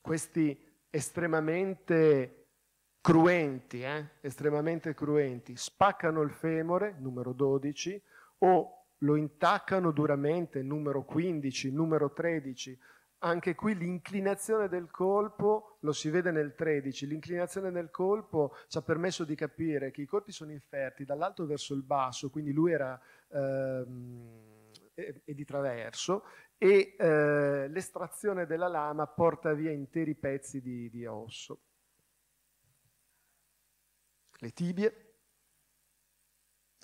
questi 0.02 0.62
estremamente 0.89 2.47
cruenti, 2.99 3.82
eh? 3.82 4.10
estremamente 4.20 4.93
cruenti, 4.93 5.56
spaccano 5.56 6.20
il 6.20 6.32
femore, 6.32 6.95
numero 6.99 7.32
12, 7.32 8.04
o 8.39 8.88
lo 8.97 9.16
intaccano 9.16 9.91
duramente, 9.91 10.62
numero 10.62 11.06
15, 11.06 11.72
numero 11.72 12.12
13. 12.12 12.78
Anche 13.24 13.53
qui 13.53 13.76
l'inclinazione 13.76 14.67
del 14.67 14.89
colpo, 14.89 15.78
lo 15.82 15.91
si 15.91 16.09
vede 16.09 16.32
nel 16.32 16.55
13, 16.55 17.05
l'inclinazione 17.05 17.72
del 17.72 17.91
colpo 17.91 18.55
ci 18.67 18.80
ha 18.80 18.82
permesso 18.82 19.24
di 19.24 19.36
capire 19.36 19.91
che 19.91 20.01
i 20.01 20.07
colpi 20.07 20.32
sono 20.32 20.51
inferti 20.51 21.05
dall'alto 21.05 21.45
verso 21.45 21.76
il 21.76 21.84
basso, 21.84 22.32
quindi 22.32 22.51
lui 22.51 22.72
era 22.72 22.99
ehm, 23.30 24.72
è, 24.95 25.13
è 25.24 25.34
di 25.34 25.45
traverso, 25.45 26.24
e 26.57 26.95
eh, 26.97 27.67
l'estrazione 27.67 28.45
della 28.45 28.67
lama 28.67 29.05
porta 29.05 29.53
via 29.53 29.72
interi 29.72 30.15
pezzi 30.15 30.61
di, 30.61 30.89
di 30.89 31.05
osso. 31.05 31.59
Le 34.39 34.49
tibie 34.51 35.11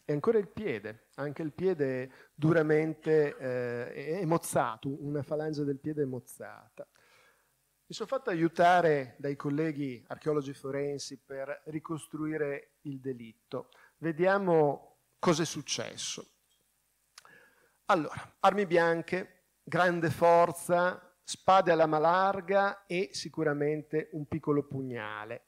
e 0.09 0.13
ancora 0.13 0.37
il 0.37 0.47
piede, 0.47 1.07
anche 1.15 1.41
il 1.41 1.51
piede 1.51 2.29
duramente 2.33 3.35
eh, 3.35 4.19
è 4.21 4.23
mozzato, 4.23 4.87
una 5.03 5.21
falange 5.21 5.65
del 5.65 5.79
piede 5.79 6.03
è 6.03 6.05
mozzata. 6.05 6.87
Mi 7.87 7.93
sono 7.93 8.07
fatto 8.07 8.29
aiutare 8.29 9.15
dai 9.17 9.35
colleghi 9.35 10.01
archeologi 10.07 10.53
forensi 10.53 11.17
per 11.17 11.63
ricostruire 11.65 12.75
il 12.83 13.01
delitto. 13.01 13.67
Vediamo 13.97 14.99
cosa 15.19 15.43
è 15.43 15.45
successo. 15.45 16.25
Allora, 17.87 18.35
armi 18.39 18.65
bianche, 18.65 19.47
grande 19.61 20.09
forza, 20.09 21.17
spade 21.21 21.73
alla 21.73 21.85
malarga 21.85 22.85
e 22.85 23.09
sicuramente 23.11 24.07
un 24.13 24.25
piccolo 24.25 24.63
pugnale. 24.63 25.47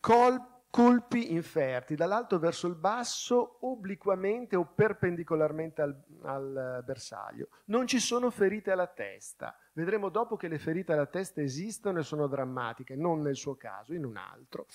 Col- 0.00 0.53
colpi 0.74 1.32
inferti 1.32 1.94
dall'alto 1.94 2.40
verso 2.40 2.66
il 2.66 2.74
basso, 2.74 3.58
obliquamente 3.60 4.56
o 4.56 4.64
perpendicolarmente 4.64 5.82
al, 5.82 6.02
al 6.22 6.82
bersaglio. 6.84 7.50
Non 7.66 7.86
ci 7.86 8.00
sono 8.00 8.28
ferite 8.28 8.72
alla 8.72 8.88
testa. 8.88 9.56
Vedremo 9.72 10.08
dopo 10.08 10.36
che 10.36 10.48
le 10.48 10.58
ferite 10.58 10.92
alla 10.92 11.06
testa 11.06 11.40
esistono 11.40 12.00
e 12.00 12.02
sono 12.02 12.26
drammatiche, 12.26 12.96
non 12.96 13.20
nel 13.20 13.36
suo 13.36 13.54
caso, 13.54 13.94
in 13.94 14.04
un 14.04 14.16
altro. 14.16 14.66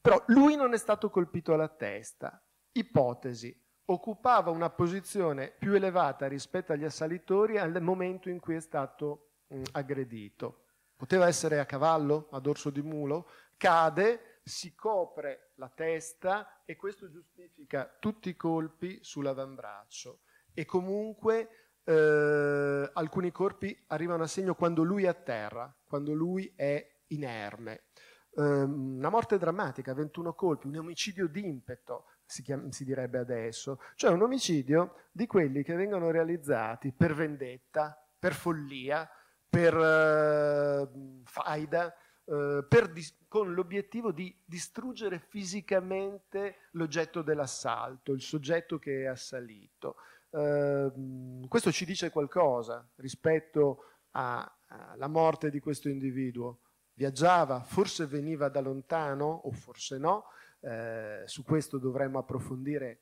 Però 0.00 0.22
lui 0.28 0.56
non 0.56 0.72
è 0.72 0.78
stato 0.78 1.10
colpito 1.10 1.52
alla 1.52 1.68
testa. 1.68 2.42
Ipotesi, 2.72 3.54
occupava 3.84 4.50
una 4.50 4.70
posizione 4.70 5.52
più 5.58 5.74
elevata 5.74 6.26
rispetto 6.26 6.72
agli 6.72 6.84
assalitori 6.84 7.58
al 7.58 7.82
momento 7.82 8.30
in 8.30 8.40
cui 8.40 8.54
è 8.54 8.60
stato 8.60 9.32
mh, 9.48 9.62
aggredito. 9.72 10.62
Poteva 10.96 11.26
essere 11.26 11.60
a 11.60 11.66
cavallo, 11.66 12.28
a 12.30 12.40
dorso 12.40 12.70
di 12.70 12.80
mulo, 12.80 13.28
cade, 13.58 14.33
si 14.44 14.74
copre 14.74 15.52
la 15.54 15.70
testa 15.70 16.62
e 16.66 16.76
questo 16.76 17.10
giustifica 17.10 17.96
tutti 17.98 18.28
i 18.28 18.36
colpi 18.36 18.98
sull'avambraccio. 19.00 20.20
E 20.52 20.66
comunque 20.66 21.48
eh, 21.84 22.90
alcuni 22.92 23.32
corpi 23.32 23.84
arrivano 23.88 24.22
a 24.22 24.28
segno 24.28 24.54
quando 24.54 24.82
lui 24.82 25.04
è 25.04 25.08
a 25.08 25.14
terra, 25.14 25.74
quando 25.86 26.12
lui 26.12 26.52
è 26.54 27.00
inerme. 27.08 27.84
Eh, 28.36 28.42
una 28.42 29.08
morte 29.08 29.38
drammatica, 29.38 29.94
21 29.94 30.34
colpi, 30.34 30.66
un 30.66 30.76
omicidio 30.76 31.26
d'impeto, 31.26 32.06
si, 32.26 32.42
chiama, 32.42 32.70
si, 32.70 32.84
direbbe 32.84 33.18
adesso, 33.18 33.80
cioè 33.94 34.10
un 34.10 34.22
omicidio 34.22 35.08
di 35.10 35.26
quelli 35.26 35.62
che 35.62 35.74
vengono 35.74 36.10
realizzati 36.10 36.92
per 36.92 37.14
vendetta, 37.14 37.98
per 38.18 38.34
follia, 38.34 39.08
per 39.48 39.74
eh, 39.74 40.88
faida, 41.24 41.94
eh, 42.24 42.92
dis- 42.92 43.16
con 43.28 43.52
l'obiettivo 43.52 44.12
di 44.12 44.34
distruggere 44.44 45.18
fisicamente 45.18 46.68
l'oggetto 46.72 47.22
dell'assalto, 47.22 48.12
il 48.12 48.22
soggetto 48.22 48.78
che 48.78 49.02
è 49.02 49.06
assalito. 49.06 49.96
Eh, 50.30 50.92
questo 51.48 51.70
ci 51.70 51.84
dice 51.84 52.10
qualcosa 52.10 52.86
rispetto 52.96 53.84
alla 54.12 55.08
morte 55.08 55.50
di 55.50 55.60
questo 55.60 55.88
individuo. 55.88 56.60
Viaggiava, 56.94 57.62
forse 57.62 58.06
veniva 58.06 58.48
da 58.48 58.60
lontano 58.60 59.26
o 59.26 59.50
forse 59.50 59.98
no, 59.98 60.26
eh, 60.60 61.22
su 61.26 61.42
questo 61.42 61.78
dovremmo 61.78 62.18
approfondire 62.18 63.00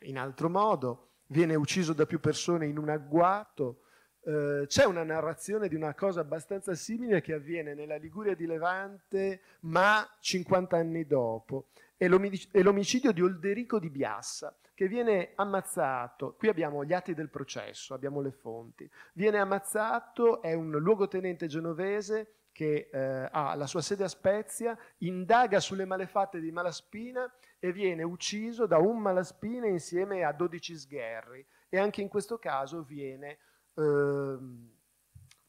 in 0.00 0.18
altro 0.18 0.48
modo, 0.48 1.10
viene 1.26 1.54
ucciso 1.54 1.92
da 1.92 2.06
più 2.06 2.20
persone 2.20 2.66
in 2.66 2.78
un 2.78 2.88
agguato, 2.88 3.82
eh, 4.24 4.64
c'è 4.66 4.84
una 4.84 5.02
narrazione 5.02 5.68
di 5.68 5.74
una 5.74 5.94
cosa 5.94 6.20
abbastanza 6.20 6.74
simile 6.74 7.20
che 7.20 7.32
avviene 7.32 7.74
nella 7.74 7.96
Liguria 7.96 8.34
di 8.34 8.46
Levante, 8.46 9.40
ma 9.60 10.08
50 10.20 10.76
anni 10.76 11.06
dopo. 11.06 11.66
È, 11.96 12.06
l'omicidio 12.06 13.12
di 13.12 13.20
Olderico 13.20 13.78
di 13.78 13.90
Biassa, 13.90 14.56
che 14.74 14.88
viene 14.88 15.32
ammazzato. 15.34 16.34
Qui 16.36 16.48
abbiamo 16.48 16.84
gli 16.84 16.92
atti 16.92 17.14
del 17.14 17.30
processo, 17.30 17.94
abbiamo 17.94 18.20
le 18.20 18.32
fonti. 18.32 18.88
Viene 19.12 19.38
ammazzato, 19.38 20.40
è 20.42 20.52
un 20.52 20.70
luogotenente 20.70 21.46
genovese 21.46 22.34
che 22.52 22.90
eh, 22.92 23.28
ha 23.30 23.54
la 23.54 23.66
sua 23.66 23.80
sede 23.80 24.04
a 24.04 24.08
Spezia, 24.08 24.76
indaga 24.98 25.58
sulle 25.58 25.84
malefatte 25.84 26.38
di 26.38 26.52
Malaspina 26.52 27.32
e 27.58 27.72
viene 27.72 28.02
ucciso 28.02 28.66
da 28.66 28.78
un 28.78 28.98
Malaspina 28.98 29.66
insieme 29.66 30.22
a 30.22 30.32
12 30.32 30.76
sgherri. 30.76 31.46
E 31.68 31.78
anche 31.78 32.02
in 32.02 32.08
questo 32.08 32.38
caso 32.38 32.82
viene 32.82 33.38
Ehm, 33.74 34.72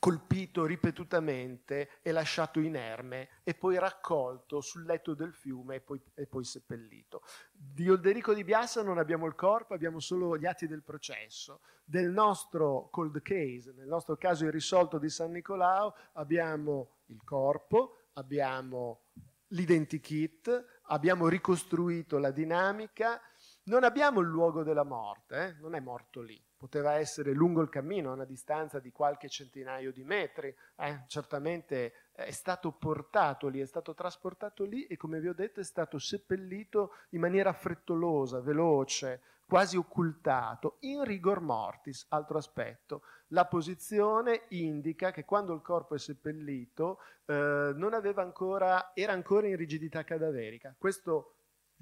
colpito 0.03 0.65
ripetutamente 0.65 1.91
e 2.01 2.11
lasciato 2.11 2.59
inerme 2.59 3.29
e 3.41 3.53
poi 3.53 3.79
raccolto 3.79 4.59
sul 4.59 4.83
letto 4.83 5.13
del 5.13 5.33
fiume 5.33 5.75
e 5.75 5.79
poi, 5.79 6.01
e 6.15 6.27
poi, 6.27 6.43
seppellito. 6.43 7.21
Di 7.53 7.89
Olderico 7.89 8.33
di 8.33 8.43
Biassa 8.43 8.83
non 8.83 8.97
abbiamo 8.97 9.27
il 9.27 9.35
corpo, 9.35 9.73
abbiamo 9.73 10.01
solo 10.01 10.37
gli 10.37 10.45
atti 10.45 10.67
del 10.67 10.83
processo. 10.83 11.61
Del 11.85 12.09
nostro 12.09 12.89
cold 12.91 13.21
case, 13.21 13.71
nel 13.71 13.87
nostro 13.87 14.17
caso 14.17 14.43
irrisolto 14.43 14.97
di 14.97 15.07
San 15.07 15.31
Nicolao, 15.31 15.95
abbiamo 16.15 16.95
il 17.05 17.23
corpo, 17.23 17.99
abbiamo 18.15 19.03
l'identikit, 19.47 20.81
abbiamo 20.87 21.29
ricostruito 21.29 22.17
la 22.17 22.31
dinamica, 22.31 23.21
non 23.67 23.85
abbiamo 23.85 24.19
il 24.19 24.27
luogo 24.27 24.63
della 24.63 24.83
morte, 24.83 25.47
eh? 25.47 25.55
non 25.61 25.75
è 25.75 25.79
morto 25.79 26.19
lì 26.19 26.43
poteva 26.63 26.93
essere 26.93 27.33
lungo 27.33 27.59
il 27.59 27.67
cammino, 27.67 28.09
a 28.09 28.13
una 28.13 28.23
distanza 28.23 28.79
di 28.79 28.89
qualche 28.89 29.27
centinaio 29.27 29.91
di 29.91 30.05
metri, 30.05 30.55
eh, 30.77 31.03
certamente 31.07 31.91
è 32.13 32.31
stato 32.31 32.71
portato 32.71 33.49
lì, 33.49 33.59
è 33.59 33.65
stato 33.65 33.93
trasportato 33.93 34.63
lì 34.63 34.85
e 34.85 34.95
come 34.95 35.19
vi 35.19 35.27
ho 35.27 35.33
detto 35.33 35.59
è 35.59 35.63
stato 35.65 35.99
seppellito 35.99 36.91
in 37.09 37.19
maniera 37.19 37.51
frettolosa, 37.51 38.39
veloce, 38.39 39.23
quasi 39.45 39.75
occultato, 39.75 40.77
in 40.81 41.03
rigor 41.03 41.41
mortis, 41.41 42.05
altro 42.07 42.37
aspetto. 42.37 43.01
La 43.33 43.45
posizione 43.45 44.43
indica 44.51 45.11
che 45.11 45.25
quando 45.25 45.53
il 45.53 45.61
corpo 45.61 45.95
è 45.95 45.99
seppellito 45.99 46.99
eh, 47.25 47.75
ancora, 48.15 48.91
era 48.93 49.11
ancora 49.11 49.47
in 49.47 49.57
rigidità 49.57 50.05
cadaverica. 50.05 50.73
Questo 50.77 51.33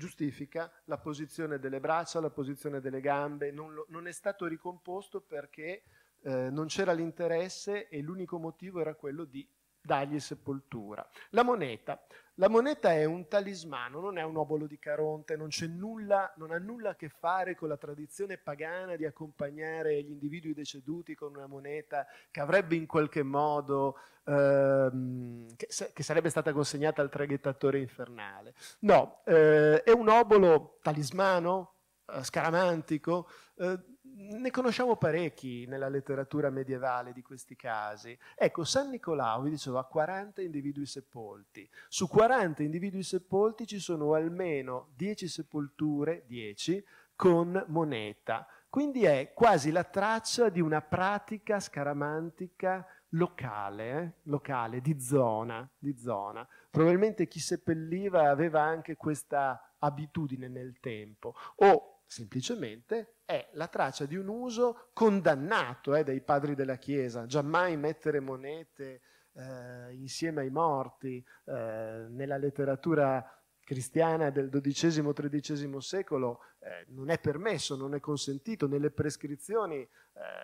giustifica 0.01 0.71
la 0.85 0.97
posizione 0.97 1.59
delle 1.59 1.79
braccia, 1.79 2.19
la 2.19 2.31
posizione 2.31 2.81
delle 2.81 3.01
gambe, 3.01 3.51
non, 3.51 3.71
lo, 3.71 3.85
non 3.89 4.07
è 4.07 4.11
stato 4.11 4.47
ricomposto 4.47 5.21
perché 5.21 5.83
eh, 6.23 6.49
non 6.49 6.65
c'era 6.65 6.91
l'interesse 6.91 7.87
e 7.87 8.01
l'unico 8.01 8.39
motivo 8.39 8.81
era 8.81 8.95
quello 8.95 9.25
di 9.25 9.47
dargli 9.81 10.19
sepoltura. 10.19 11.07
La 11.29 11.43
moneta. 11.43 12.01
La 12.35 12.47
moneta 12.47 12.93
è 12.93 13.03
un 13.03 13.27
talismano, 13.27 13.99
non 13.99 14.17
è 14.17 14.23
un 14.23 14.37
obolo 14.37 14.65
di 14.65 14.79
Caronte, 14.79 15.35
non, 15.35 15.49
nulla, 15.69 16.33
non 16.37 16.51
ha 16.51 16.57
nulla 16.57 16.91
a 16.91 16.95
che 16.95 17.09
fare 17.09 17.55
con 17.55 17.67
la 17.67 17.77
tradizione 17.77 18.37
pagana 18.37 18.95
di 18.95 19.05
accompagnare 19.05 20.01
gli 20.01 20.09
individui 20.09 20.53
deceduti 20.53 21.13
con 21.13 21.35
una 21.35 21.45
moneta 21.45 22.07
che 22.31 22.39
avrebbe 22.39 22.75
in 22.75 22.87
qualche 22.87 23.21
modo, 23.21 23.97
ehm, 24.23 25.55
che, 25.55 25.67
che, 25.93 26.03
sarebbe 26.03 26.29
stata 26.29 26.53
consegnata 26.53 27.01
al 27.01 27.09
traghettatore 27.09 27.79
infernale. 27.79 28.55
No, 28.79 29.21
eh, 29.25 29.83
è 29.83 29.91
un 29.91 30.07
obolo 30.07 30.79
talismano, 30.81 31.73
eh, 32.07 32.23
scaramantico, 32.23 33.29
eh, 33.57 33.77
ne 34.21 34.51
conosciamo 34.51 34.95
parecchi 34.95 35.65
nella 35.67 35.89
letteratura 35.89 36.49
medievale 36.49 37.13
di 37.13 37.21
questi 37.21 37.55
casi. 37.55 38.17
Ecco, 38.35 38.63
San 38.63 38.89
Nicolao, 38.89 39.41
vi 39.41 39.49
dicevo, 39.49 39.79
ha 39.79 39.85
40 39.85 40.41
individui 40.41 40.85
sepolti. 40.85 41.67
Su 41.87 42.07
40 42.07 42.63
individui 42.63 43.03
sepolti 43.03 43.65
ci 43.65 43.79
sono 43.79 44.13
almeno 44.13 44.89
10 44.95 45.27
sepolture, 45.27 46.23
10, 46.27 46.83
con 47.15 47.63
moneta. 47.67 48.47
Quindi 48.69 49.03
è 49.03 49.31
quasi 49.33 49.71
la 49.71 49.83
traccia 49.83 50.49
di 50.49 50.61
una 50.61 50.81
pratica 50.81 51.59
scaramantica 51.59 52.85
locale, 53.09 54.01
eh? 54.01 54.11
locale 54.23 54.81
di, 54.81 54.99
zona, 54.99 55.67
di 55.77 55.97
zona. 55.97 56.47
Probabilmente 56.69 57.27
chi 57.27 57.39
seppelliva 57.39 58.29
aveva 58.29 58.61
anche 58.61 58.95
questa 58.95 59.73
abitudine 59.79 60.47
nel 60.47 60.79
tempo 60.79 61.35
o 61.55 61.90
semplicemente 62.11 63.19
è 63.23 63.47
la 63.53 63.69
traccia 63.69 64.05
di 64.05 64.17
un 64.17 64.27
uso 64.27 64.89
condannato 64.91 65.95
eh, 65.95 66.03
dai 66.03 66.19
padri 66.19 66.55
della 66.55 66.75
Chiesa, 66.75 67.25
giammai 67.25 67.77
mettere 67.77 68.19
monete 68.19 69.01
eh, 69.31 69.93
insieme 69.93 70.41
ai 70.41 70.49
morti 70.49 71.25
eh, 71.45 72.07
nella 72.09 72.35
letteratura 72.35 73.25
cristiana 73.63 74.29
del 74.29 74.49
XII-XIII 74.49 75.79
secolo 75.79 76.41
eh, 76.59 76.83
non 76.89 77.09
è 77.09 77.17
permesso, 77.17 77.77
non 77.77 77.95
è 77.95 78.01
consentito, 78.01 78.67
nelle 78.67 78.91
prescrizioni 78.91 79.77
eh, 79.77 79.89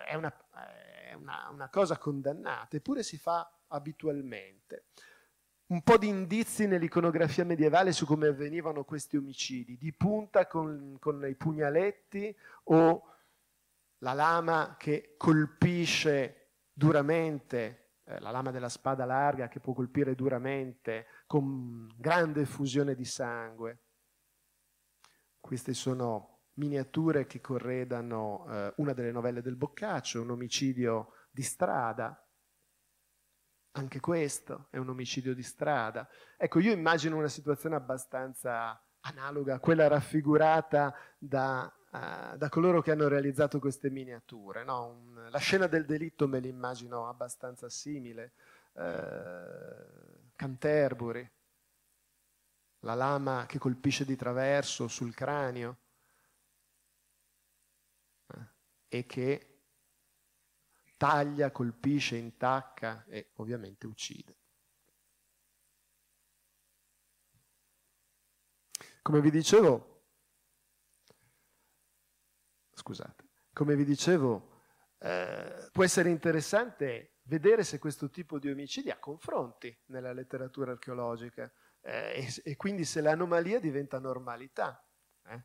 è, 0.08 0.14
una, 0.14 0.34
è 1.10 1.12
una, 1.12 1.50
una 1.52 1.68
cosa 1.68 1.98
condannata, 1.98 2.78
eppure 2.78 3.02
si 3.02 3.18
fa 3.18 3.46
abitualmente 3.66 4.84
un 5.68 5.82
po' 5.82 5.98
di 5.98 6.08
indizi 6.08 6.66
nell'iconografia 6.66 7.44
medievale 7.44 7.92
su 7.92 8.06
come 8.06 8.28
avvenivano 8.28 8.84
questi 8.84 9.16
omicidi, 9.16 9.76
di 9.76 9.92
punta 9.92 10.46
con, 10.46 10.96
con 10.98 11.26
i 11.28 11.34
pugnaletti 11.34 12.34
o 12.64 13.02
la 13.98 14.12
lama 14.12 14.76
che 14.78 15.14
colpisce 15.18 16.52
duramente, 16.72 17.96
eh, 18.04 18.18
la 18.20 18.30
lama 18.30 18.50
della 18.50 18.68
spada 18.68 19.04
larga 19.04 19.48
che 19.48 19.60
può 19.60 19.74
colpire 19.74 20.14
duramente 20.14 21.06
con 21.26 21.92
grande 21.96 22.42
effusione 22.42 22.94
di 22.94 23.04
sangue. 23.04 23.78
Queste 25.38 25.74
sono 25.74 26.36
miniature 26.54 27.26
che 27.26 27.40
corredano 27.40 28.46
eh, 28.48 28.72
una 28.76 28.92
delle 28.94 29.12
novelle 29.12 29.42
del 29.42 29.56
Boccaccio, 29.56 30.22
un 30.22 30.30
omicidio 30.30 31.12
di 31.30 31.42
strada, 31.42 32.22
anche 33.78 34.00
questo 34.00 34.66
è 34.70 34.76
un 34.76 34.88
omicidio 34.88 35.34
di 35.34 35.42
strada. 35.42 36.08
Ecco, 36.36 36.58
io 36.58 36.72
immagino 36.72 37.16
una 37.16 37.28
situazione 37.28 37.76
abbastanza 37.76 38.80
analoga 39.00 39.54
a 39.54 39.60
quella 39.60 39.86
raffigurata 39.86 40.94
da, 41.16 41.72
uh, 41.90 42.36
da 42.36 42.48
coloro 42.48 42.82
che 42.82 42.90
hanno 42.90 43.08
realizzato 43.08 43.58
queste 43.58 43.88
miniature. 43.88 44.64
No? 44.64 44.86
Un, 44.86 45.28
la 45.30 45.38
scena 45.38 45.66
del 45.66 45.86
delitto 45.86 46.26
me 46.26 46.40
l'immagino 46.40 47.08
abbastanza 47.08 47.68
simile. 47.68 48.32
Uh, 48.72 50.26
Canterbury, 50.34 51.28
la 52.80 52.94
lama 52.94 53.46
che 53.46 53.58
colpisce 53.58 54.04
di 54.04 54.14
traverso 54.14 54.86
sul 54.88 55.14
cranio 55.14 55.76
uh, 58.26 58.44
e 58.88 59.06
che 59.06 59.47
taglia, 60.98 61.50
colpisce, 61.50 62.16
intacca 62.16 63.04
e 63.06 63.30
ovviamente 63.36 63.86
uccide. 63.86 64.36
Come 69.00 69.22
vi 69.22 69.30
dicevo, 69.30 70.02
scusate, 72.74 73.28
come 73.54 73.74
vi 73.74 73.84
dicevo, 73.84 74.60
eh, 74.98 75.70
può 75.72 75.84
essere 75.84 76.10
interessante 76.10 77.20
vedere 77.22 77.62
se 77.62 77.78
questo 77.78 78.10
tipo 78.10 78.38
di 78.38 78.50
omicidi 78.50 78.90
ha 78.90 78.98
confronti 78.98 79.74
nella 79.86 80.12
letteratura 80.12 80.72
archeologica 80.72 81.50
eh, 81.80 82.26
e, 82.42 82.50
e, 82.50 82.56
quindi 82.56 82.84
se 82.84 83.00
l'anomalia 83.00 83.60
diventa 83.60 83.98
normalità. 83.98 84.84
Eh. 85.24 85.44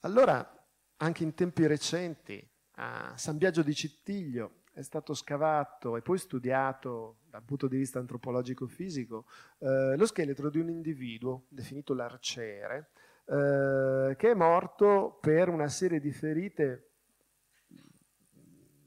Allora, 0.00 0.68
anche 0.96 1.22
in 1.22 1.34
tempi 1.34 1.66
recenti, 1.66 2.51
a 2.76 3.12
San 3.16 3.36
Biagio 3.36 3.62
di 3.62 3.74
Cittiglio 3.74 4.62
è 4.72 4.82
stato 4.82 5.12
scavato 5.14 5.96
e 5.96 6.02
poi 6.02 6.18
studiato 6.18 7.18
dal 7.28 7.42
punto 7.42 7.68
di 7.68 7.76
vista 7.76 7.98
antropologico-fisico 7.98 9.26
eh, 9.58 9.96
lo 9.96 10.06
scheletro 10.06 10.48
di 10.48 10.58
un 10.58 10.70
individuo 10.70 11.44
definito 11.48 11.92
l'arciere, 11.92 12.90
eh, 13.26 14.14
che 14.16 14.30
è 14.30 14.34
morto 14.34 15.18
per 15.20 15.48
una 15.48 15.68
serie 15.68 16.00
di 16.00 16.12
ferite 16.12 16.88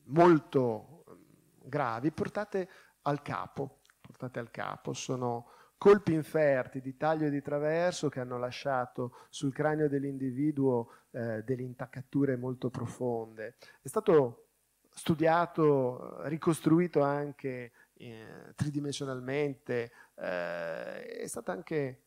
molto 0.05 1.03
gravi 1.63 2.11
portate 2.11 2.69
al 3.03 3.21
capo. 3.21 3.79
Portate 4.01 4.39
al 4.39 4.51
capo. 4.51 4.93
Sono 4.93 5.49
colpi 5.86 6.13
inferti 6.13 6.81
di 6.81 6.97
taglio 6.97 7.27
e 7.27 7.29
di 7.29 7.43
traverso 7.43 8.09
che 8.09 8.19
hanno 8.19 8.39
lasciato 8.39 9.27
sul 9.29 9.53
cranio 9.53 9.88
dell'individuo 9.88 10.89
eh, 11.11 11.43
delle 11.43 11.61
intaccature 11.61 12.38
molto 12.38 12.71
profonde. 12.71 13.57
È 13.83 13.88
stato 13.88 14.47
studiato, 14.89 16.23
ricostruito 16.27 17.03
anche 17.03 17.71
eh, 17.93 18.53
tridimensionalmente, 18.55 19.91
eh, 20.15 21.05
è 21.05 21.27
stata 21.27 21.51
anche 21.51 22.05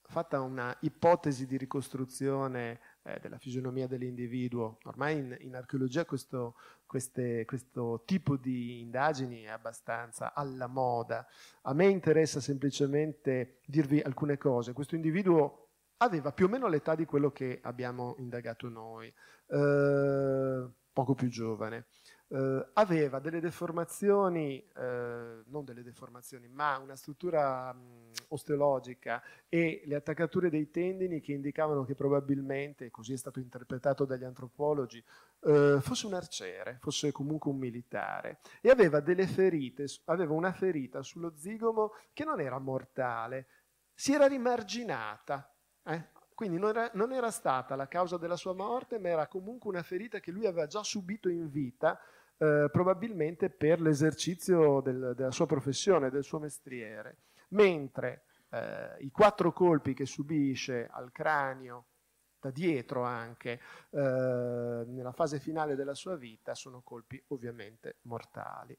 fatta 0.00 0.40
una 0.40 0.76
ipotesi 0.82 1.46
di 1.46 1.56
ricostruzione 1.56 2.78
eh, 3.02 3.18
della 3.20 3.38
fisionomia 3.38 3.88
dell'individuo. 3.88 4.78
Ormai 4.84 5.18
in, 5.18 5.36
in 5.40 5.56
archeologia 5.56 6.04
questo, 6.04 6.54
queste, 6.92 7.46
questo 7.46 8.02
tipo 8.04 8.36
di 8.36 8.82
indagini 8.82 9.44
è 9.44 9.48
abbastanza 9.48 10.34
alla 10.34 10.66
moda. 10.66 11.26
A 11.62 11.72
me 11.72 11.86
interessa 11.86 12.38
semplicemente 12.38 13.60
dirvi 13.64 14.02
alcune 14.02 14.36
cose. 14.36 14.74
Questo 14.74 14.94
individuo 14.94 15.70
aveva 15.96 16.32
più 16.32 16.44
o 16.44 16.48
meno 16.50 16.68
l'età 16.68 16.94
di 16.94 17.06
quello 17.06 17.30
che 17.30 17.60
abbiamo 17.62 18.14
indagato 18.18 18.68
noi, 18.68 19.06
eh, 19.06 20.70
poco 20.92 21.14
più 21.14 21.28
giovane 21.28 21.86
eh, 22.32 22.66
aveva 22.72 23.18
delle 23.18 23.40
deformazioni, 23.40 24.66
eh, 24.74 25.42
non 25.44 25.64
delle 25.64 25.82
deformazioni, 25.82 26.48
ma 26.48 26.78
una 26.78 26.96
struttura 26.96 27.72
mh, 27.74 28.10
osteologica 28.28 29.22
e 29.50 29.82
le 29.84 29.96
attaccature 29.96 30.48
dei 30.48 30.70
tendini 30.70 31.20
che 31.20 31.32
indicavano 31.32 31.84
che 31.84 31.94
probabilmente, 31.94 32.90
così 32.90 33.12
è 33.12 33.18
stato 33.18 33.38
interpretato 33.38 34.06
dagli 34.06 34.24
antropologi, 34.24 35.04
eh, 35.40 35.78
fosse 35.82 36.06
un 36.06 36.14
arciere, 36.14 36.78
fosse 36.80 37.12
comunque 37.12 37.50
un 37.50 37.58
militare. 37.58 38.38
E 38.62 38.70
aveva 38.70 39.00
delle 39.00 39.26
ferite, 39.26 39.84
aveva 40.06 40.32
una 40.32 40.52
ferita 40.52 41.02
sullo 41.02 41.34
zigomo 41.36 41.92
che 42.14 42.24
non 42.24 42.40
era 42.40 42.58
mortale, 42.58 43.46
si 43.92 44.14
era 44.14 44.26
rimarginata. 44.26 45.54
Eh? 45.84 46.08
Quindi 46.34 46.58
non 46.58 46.70
era, 46.70 46.90
non 46.94 47.12
era, 47.12 47.30
stata 47.30 47.76
la 47.76 47.88
causa 47.88 48.16
della 48.16 48.36
sua 48.36 48.54
morte, 48.54 48.98
ma 48.98 49.08
era 49.08 49.26
comunque 49.26 49.68
una 49.68 49.82
ferita 49.82 50.18
che 50.18 50.30
lui 50.30 50.46
aveva 50.46 50.66
già 50.66 50.82
subito 50.82 51.28
in 51.28 51.50
vita 51.50 52.00
eh, 52.38 52.68
probabilmente 52.70 53.50
per 53.50 53.80
l'esercizio 53.80 54.80
del, 54.80 55.14
della 55.16 55.30
sua 55.30 55.46
professione, 55.46 56.10
del 56.10 56.24
suo 56.24 56.38
mestiere, 56.38 57.16
mentre 57.48 58.24
eh, 58.50 58.96
i 59.00 59.10
quattro 59.10 59.52
colpi 59.52 59.94
che 59.94 60.06
subisce 60.06 60.88
al 60.90 61.12
cranio, 61.12 61.86
da 62.40 62.50
dietro 62.50 63.04
anche, 63.04 63.60
eh, 63.90 63.98
nella 64.86 65.12
fase 65.12 65.38
finale 65.38 65.76
della 65.76 65.94
sua 65.94 66.16
vita, 66.16 66.54
sono 66.54 66.80
colpi 66.82 67.22
ovviamente 67.28 67.96
mortali. 68.02 68.76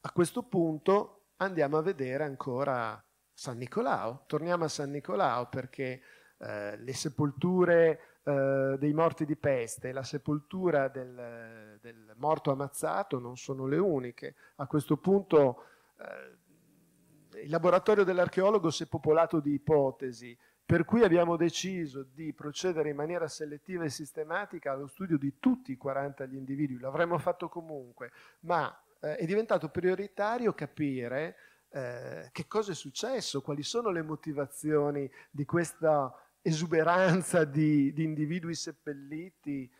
A 0.00 0.10
questo 0.10 0.42
punto 0.42 1.26
andiamo 1.36 1.76
a 1.76 1.82
vedere 1.82 2.24
ancora 2.24 3.02
San 3.32 3.58
Nicolao, 3.58 4.24
torniamo 4.26 4.64
a 4.64 4.68
San 4.68 4.90
Nicolao 4.90 5.48
perché 5.48 6.02
eh, 6.38 6.76
le 6.78 6.92
sepolture 6.94 8.13
eh, 8.24 8.76
dei 8.78 8.92
morti 8.94 9.26
di 9.26 9.36
peste 9.36 9.90
e 9.90 9.92
la 9.92 10.02
sepoltura 10.02 10.88
del, 10.88 11.78
del, 11.80 12.14
morto 12.16 12.50
ammazzato 12.50 13.18
non 13.18 13.36
sono 13.36 13.66
le 13.66 13.76
uniche. 13.76 14.34
A 14.56 14.66
questo 14.66 14.96
punto 14.96 15.64
eh, 15.98 17.42
il 17.42 17.50
laboratorio 17.50 18.02
dell'archeologo 18.02 18.70
si 18.70 18.84
è 18.84 18.86
popolato 18.86 19.40
di 19.40 19.52
ipotesi, 19.52 20.36
per 20.64 20.86
cui 20.86 21.02
abbiamo 21.02 21.36
deciso 21.36 22.02
di 22.02 22.32
procedere 22.32 22.88
in 22.88 22.96
maniera 22.96 23.28
selettiva 23.28 23.84
e 23.84 23.90
sistematica 23.90 24.72
allo 24.72 24.86
studio 24.86 25.18
di 25.18 25.34
tutti 25.38 25.72
i 25.72 25.76
40 25.76 26.24
gli 26.24 26.36
individui. 26.36 26.78
L'avremmo 26.78 27.18
fatto 27.18 27.50
comunque, 27.50 28.10
ma 28.40 28.74
eh, 29.00 29.16
è 29.16 29.26
diventato 29.26 29.68
prioritario 29.68 30.54
capire 30.54 31.36
eh, 31.68 32.30
che 32.32 32.46
cosa 32.46 32.72
è 32.72 32.74
successo, 32.74 33.42
quali 33.42 33.62
sono 33.62 33.90
le 33.90 34.02
motivazioni 34.02 35.10
di 35.30 35.44
questa 35.44 36.10
esuberanza 36.46 37.44
di, 37.44 37.92
di 37.94 38.04
individui 38.04 38.54
seppelliti 38.54 39.70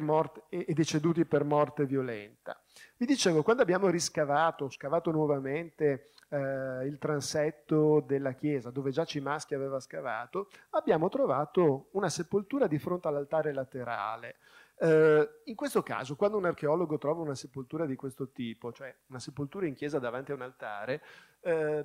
morte, 0.00 0.44
e, 0.48 0.64
e 0.68 0.72
deceduti 0.72 1.24
per 1.24 1.44
morte 1.44 1.84
violenta. 1.84 2.58
Vi 2.96 3.06
dicevo, 3.06 3.42
quando 3.42 3.62
abbiamo 3.62 3.88
riscavato, 3.88 4.70
scavato 4.70 5.10
nuovamente 5.10 6.10
eh, 6.30 6.86
il 6.86 6.96
transetto 6.98 8.00
della 8.00 8.32
chiesa, 8.32 8.70
dove 8.70 8.90
già 8.90 9.04
Cimaschi 9.04 9.54
aveva 9.54 9.80
scavato, 9.80 10.48
abbiamo 10.70 11.08
trovato 11.08 11.88
una 11.92 12.08
sepoltura 12.08 12.66
di 12.66 12.78
fronte 12.78 13.08
all'altare 13.08 13.52
laterale. 13.52 14.36
Eh, 14.78 15.28
in 15.44 15.54
questo 15.54 15.82
caso, 15.82 16.16
quando 16.16 16.38
un 16.38 16.46
archeologo 16.46 16.98
trova 16.98 17.20
una 17.20 17.34
sepoltura 17.34 17.84
di 17.86 17.94
questo 17.94 18.30
tipo, 18.30 18.72
cioè 18.72 18.94
una 19.08 19.20
sepoltura 19.20 19.66
in 19.66 19.74
chiesa 19.74 19.98
davanti 19.98 20.32
a 20.32 20.34
un 20.34 20.42
altare, 20.42 21.02
eh, 21.40 21.84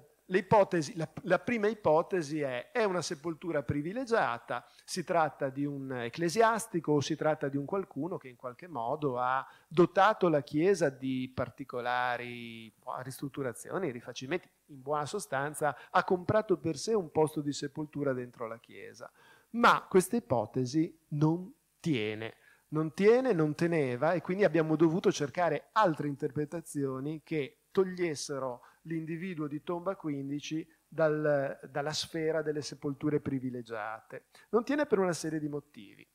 la, 0.96 1.10
la, 1.24 1.40
prima 1.40 1.68
ipotesi 1.68 2.42
è 2.42 2.70
è 2.72 2.84
una 2.84 3.02
sepoltura 3.02 3.64
privilegiata, 3.64 4.66
si 4.86 5.04
tratta 5.04 5.50
di 5.50 5.66
un 5.66 5.92
ecclesiastico 5.92 6.94
o 6.94 7.02
si 7.02 7.16
tratta 7.16 7.48
di 7.48 7.58
un 7.58 7.66
qualcuno 7.66 8.18
che 8.18 8.28
in 8.28 8.36
qualche 8.36 8.68
modo 8.68 9.18
ha 9.20 9.46
dotato 9.68 10.30
la 10.30 10.42
Chiesa 10.42 10.90
di 10.90 11.32
particolari 11.34 12.72
boh, 12.78 13.02
ristrutturazioni, 13.02 13.92
rifacimenti, 13.92 14.48
in 14.68 14.82
buona 14.82 15.06
sostanza 15.06 15.76
ha 15.90 16.04
comprato 16.04 16.58
per 16.58 16.78
sé 16.78 16.94
un 16.94 17.12
posto 17.12 17.42
di 17.42 17.52
sepoltura 17.52 18.14
dentro 18.14 18.48
la 18.48 18.60
Chiesa. 18.60 19.12
Ma 19.52 19.86
questa 19.90 20.16
ipotesi 20.16 20.96
non 21.10 21.52
tiene 21.80 22.36
non 22.70 22.94
tiene, 22.94 23.34
non 23.34 23.56
teneva 23.56 24.14
e 24.14 24.22
quindi 24.22 24.44
abbiamo 24.44 24.76
dovuto 24.76 25.12
cercare 25.12 25.70
altre 25.72 26.08
interpretazioni 26.08 27.22
che 27.24 27.62
togliessero 27.72 28.62
l'individuo 28.84 29.48
di 29.48 29.64
tomba 29.64 29.96
15 29.96 30.68
dal, 30.88 31.60
dalla 31.70 31.94
sfera 31.94 32.42
delle 32.42 32.62
sepolture 32.62 33.20
privilegiate. 33.20 34.26
Non 34.50 34.64
tiene 34.64 34.86
per 34.86 35.00
una 35.00 35.14
serie 35.14 35.40
di 35.40 35.48
motivi. 35.48 36.08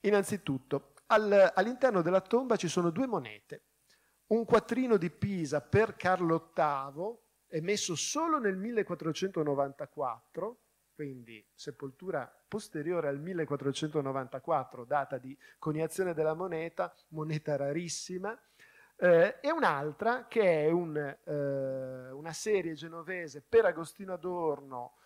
Innanzitutto, 0.00 0.94
al, 1.06 1.52
all'interno 1.54 2.02
della 2.02 2.20
tomba 2.20 2.56
ci 2.56 2.68
sono 2.68 2.90
due 2.90 3.06
monete. 3.06 3.64
Un 4.28 4.44
quattrino 4.44 4.96
di 4.96 5.10
Pisa 5.10 5.60
per 5.60 5.96
Carlo 5.96 6.52
VIII, 6.54 7.18
emesso 7.48 7.96
solo 7.96 8.38
nel 8.38 8.56
1494, 8.56 10.60
quindi 10.94 11.44
sepoltura 11.54 12.30
posteriore 12.46 13.08
al 13.08 13.18
1494, 13.18 14.84
data 14.84 15.18
di 15.18 15.36
coniazione 15.58 16.14
della 16.14 16.34
moneta, 16.34 16.94
moneta 17.08 17.56
rarissima, 17.56 18.38
eh, 19.00 19.38
e 19.40 19.50
un'altra 19.50 20.26
che 20.26 20.66
è 20.66 20.70
un, 20.70 20.94
eh, 20.96 22.10
una 22.10 22.32
serie 22.34 22.74
genovese 22.74 23.40
per 23.40 23.64
Agostino 23.64 24.12
Adorno, 24.12 24.96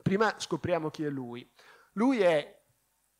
Prima 0.00 0.38
scopriamo 0.38 0.90
chi 0.90 1.02
è 1.02 1.08
lui. 1.08 1.50
Lui 1.94 2.20
è 2.20 2.55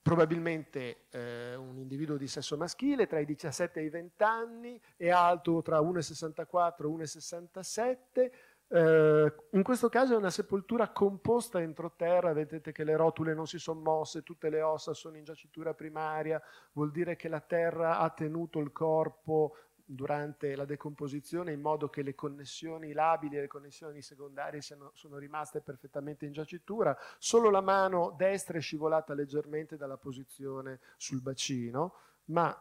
probabilmente 0.07 1.07
eh, 1.11 1.57
un 1.57 1.78
individuo 1.78 2.16
di 2.16 2.28
sesso 2.28 2.57
maschile 2.57 3.09
tra 3.09 3.18
i 3.18 3.24
17 3.24 3.80
e 3.80 3.82
i 3.82 3.88
20 3.88 4.22
anni, 4.22 4.80
è 4.96 5.09
alto 5.09 5.62
tra 5.62 5.80
1,64 5.80 6.74
e 6.78 6.84
1,67. 6.84 8.30
Eh, 8.68 9.34
in 9.50 9.62
questo 9.64 9.88
caso 9.88 10.14
è 10.14 10.16
una 10.16 10.30
sepoltura 10.30 10.90
composta 10.90 11.61
entro 11.61 11.94
terra, 11.96 12.32
vedete 12.32 12.70
che 12.70 12.84
le 12.84 12.94
rotule 12.94 13.34
non 13.34 13.48
si 13.48 13.59
sono 13.59 13.80
mosse, 13.80 14.22
tutte 14.22 14.48
le 14.48 14.62
ossa 14.62 14.94
sono 14.94 15.16
in 15.16 15.24
giacitura 15.24 15.74
primaria, 15.74 16.40
vuol 16.74 16.92
dire 16.92 17.16
che 17.16 17.26
la 17.26 17.40
terra 17.40 17.98
ha 17.98 18.09
tenuto 18.11 18.61
il 18.61 18.70
corpo 18.70 19.57
durante 19.87 20.57
la 20.57 20.64
decomposizione 20.64 21.53
in 21.53 21.61
modo 21.61 21.89
che 21.89 22.03
le 22.03 22.14
connessioni 22.14 22.93
labili 22.93 23.37
e 23.37 23.43
le 23.43 23.47
connessioni 23.47 24.03
secondarie 24.03 24.61
siano, 24.61 24.91
sono 24.95 25.16
rimaste 25.16 25.61
perfettamente 25.61 26.26
in 26.26 26.32
giacitura, 26.32 26.97
solo 27.18 27.51
la 27.51 27.61
mano 27.61 28.14
destra 28.18 28.59
è 28.59 28.61
scivolata 28.61 29.14
leggermente 29.14 29.76
dalla 29.76 29.97
posizione 29.97 30.80
sul 30.97 31.22
bacino, 31.22 31.95
ma 32.26 32.61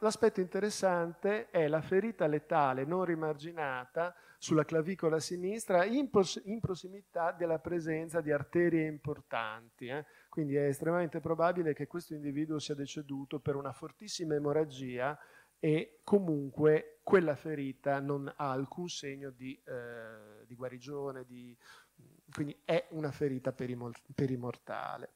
l'aspetto 0.00 0.40
interessante 0.40 1.50
è 1.50 1.68
la 1.68 1.80
ferita 1.80 2.26
letale 2.26 2.84
non 2.84 3.04
rimarginata 3.04 4.14
sulla 4.38 4.64
clavicola 4.64 5.20
sinistra 5.20 5.84
in, 5.84 6.10
in 6.44 6.60
prossimità 6.60 7.30
della 7.30 7.58
presenza 7.58 8.20
di 8.20 8.32
arterie 8.32 8.86
importanti. 8.86 9.86
Eh? 9.86 10.04
Quindi 10.28 10.56
è 10.56 10.66
estremamente 10.66 11.20
probabile 11.20 11.74
che 11.74 11.86
questo 11.86 12.14
individuo 12.14 12.58
sia 12.58 12.74
deceduto 12.74 13.38
per 13.38 13.54
una 13.54 13.72
fortissima 13.72 14.34
emorragia 14.34 15.16
e 15.64 16.00
comunque 16.02 16.98
quella 17.04 17.36
ferita 17.36 18.00
non 18.00 18.26
ha 18.36 18.50
alcun 18.50 18.88
segno 18.88 19.30
di, 19.30 19.56
eh, 19.64 20.44
di 20.44 20.56
guarigione, 20.56 21.24
di, 21.24 21.56
quindi 22.32 22.60
è 22.64 22.88
una 22.90 23.12
ferita 23.12 23.52
perimortale. 23.52 25.12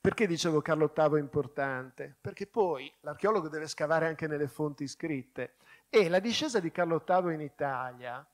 Perché 0.00 0.26
dicevo 0.26 0.62
Carlo 0.62 0.90
VIII 0.96 1.18
è 1.18 1.20
importante? 1.20 2.16
Perché 2.22 2.46
poi 2.46 2.90
l'archeologo 3.00 3.50
deve 3.50 3.66
scavare 3.66 4.06
anche 4.06 4.26
nelle 4.26 4.48
fonti 4.48 4.88
scritte 4.88 5.56
e 5.90 6.08
la 6.08 6.18
discesa 6.18 6.58
di 6.58 6.70
Carlo 6.70 7.04
VIII 7.06 7.34
in 7.34 7.42
Italia, 7.42 8.26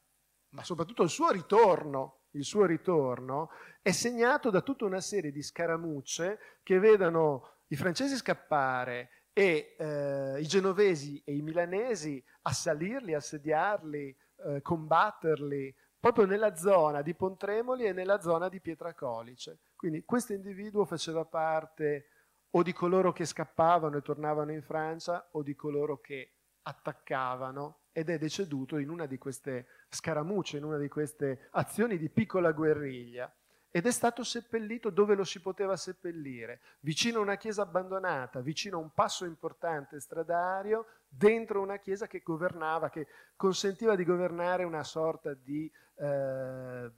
ma 0.50 0.62
soprattutto 0.62 1.02
il 1.02 1.10
suo 1.10 1.32
ritorno, 1.32 2.26
il 2.32 2.44
suo 2.44 2.66
ritorno 2.66 3.50
è 3.82 3.90
segnato 3.90 4.48
da 4.50 4.60
tutta 4.60 4.84
una 4.84 5.00
serie 5.00 5.32
di 5.32 5.42
scaramucce 5.42 6.38
che 6.62 6.78
vedono 6.78 7.56
i 7.66 7.74
francesi 7.76 8.14
scappare 8.14 9.10
e 9.39 9.76
eh, 9.78 10.41
i 10.41 10.47
genovesi 10.49 11.22
e 11.24 11.36
i 11.36 11.43
milanesi 11.43 12.20
assalirli, 12.43 13.14
assediarli, 13.14 14.16
eh, 14.45 14.62
combatterli 14.62 15.72
proprio 15.97 16.26
nella 16.26 16.57
zona 16.57 17.03
di 17.03 17.14
Pontremoli 17.14 17.84
e 17.84 17.93
nella 17.93 18.20
zona 18.20 18.49
di 18.49 18.61
Pietracolice. 18.61 19.61
Quindi 19.76 20.05
questo 20.05 20.32
individuo 20.32 20.84
faceva 20.84 21.24
parte 21.24 22.07
o 22.51 22.64
di 22.64 22.72
coloro 22.72 23.12
che 23.12 23.24
scappavano 23.24 23.99
e 23.99 24.03
tornavano 24.03 24.51
in 24.51 24.62
Francia 24.62 25.28
o 25.30 25.43
di 25.45 25.55
coloro 25.55 26.01
che 26.01 26.32
attaccavano 26.62 27.82
ed 27.93 28.11
è 28.11 28.18
deceduto 28.18 28.76
in 28.78 28.91
una 28.91 29.07
di 29.07 29.18
queste 29.18 29.68
scaramucce, 29.89 30.57
in 30.57 30.64
una 30.64 30.78
di 30.78 30.89
queste 30.89 31.47
azioni 31.53 31.97
di 31.97 32.11
piccola 32.11 32.51
guerriglia 32.51 33.32
ed 33.70 33.86
è 33.86 33.90
stato 33.90 34.24
seppellito 34.24 34.90
dove 34.90 35.14
lo 35.14 35.24
si 35.24 35.40
poteva 35.40 35.76
seppellire, 35.76 36.60
vicino 36.80 37.18
a 37.18 37.22
una 37.22 37.36
chiesa 37.36 37.62
abbandonata, 37.62 38.40
vicino 38.40 38.78
a 38.78 38.80
un 38.80 38.92
passo 38.94 39.24
importante 39.24 40.00
stradario, 40.00 40.86
dentro 41.08 41.60
una 41.60 41.78
chiesa 41.78 42.06
che 42.06 42.20
governava, 42.24 42.88
che 42.88 43.06
consentiva 43.36 43.94
di 43.94 44.04
governare 44.04 44.64
una 44.64 44.84
sorta 44.84 45.34
di 45.34 45.70
eh, 45.96 46.90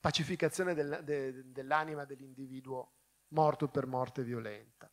pacificazione 0.00 0.74
del, 0.74 1.00
de, 1.04 1.50
dell'anima 1.50 2.04
dell'individuo 2.04 2.92
morto 3.28 3.68
per 3.68 3.86
morte 3.86 4.22
violenta. 4.22 4.90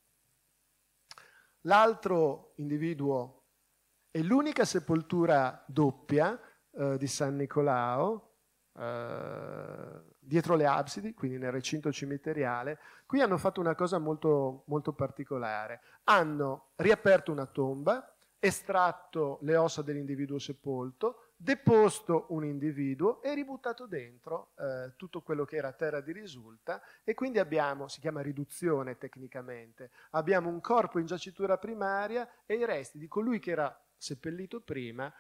L'altro 1.63 2.53
individuo 2.55 3.43
è 4.11 4.21
l'unica 4.21 4.63
sepoltura 4.63 5.63
doppia 5.67 6.39
eh, 6.71 6.97
di 6.97 7.07
San 7.07 7.35
Nicolao, 7.35 8.28
eh, 8.79 10.01
dietro 10.19 10.55
le 10.55 10.65
absidi, 10.65 11.13
quindi 11.13 11.37
nel 11.37 11.51
recinto 11.51 11.91
cimiteriale. 11.91 12.79
Qui 13.05 13.21
hanno 13.21 13.37
fatto 13.37 13.59
una 13.59 13.75
cosa 13.75 13.97
molto, 13.97 14.63
molto 14.67 14.93
particolare. 14.93 15.81
Hanno 16.05 16.69
riaperto 16.75 17.31
una 17.31 17.45
tomba, 17.45 18.15
estratto 18.39 19.39
le 19.41 19.57
ossa 19.57 19.81
dell'individuo 19.81 20.39
sepolto, 20.39 21.31
deposto 21.35 22.27
un 22.29 22.45
individuo 22.45 23.21
e 23.21 23.33
ributtato 23.33 23.85
dentro 23.85 24.51
eh, 24.57 24.93
tutto 24.95 25.21
quello 25.21 25.45
che 25.45 25.57
era 25.57 25.73
terra 25.73 26.01
di 26.01 26.11
risulta 26.11 26.81
e 27.03 27.13
quindi 27.13 27.39
abbiamo, 27.39 27.87
si 27.87 27.99
chiama 27.99 28.21
riduzione 28.21 28.97
tecnicamente, 28.97 29.91
abbiamo 30.11 30.49
un 30.49 30.61
corpo 30.61 30.99
in 30.99 31.05
giacitura 31.05 31.57
primaria 31.57 32.29
e 32.45 32.55
i 32.55 32.65
resti 32.65 32.97
di 32.97 33.07
colui 33.07 33.39
che 33.39 33.51
era 33.51 33.77
seppellito 33.97 34.61
prima 34.61 35.11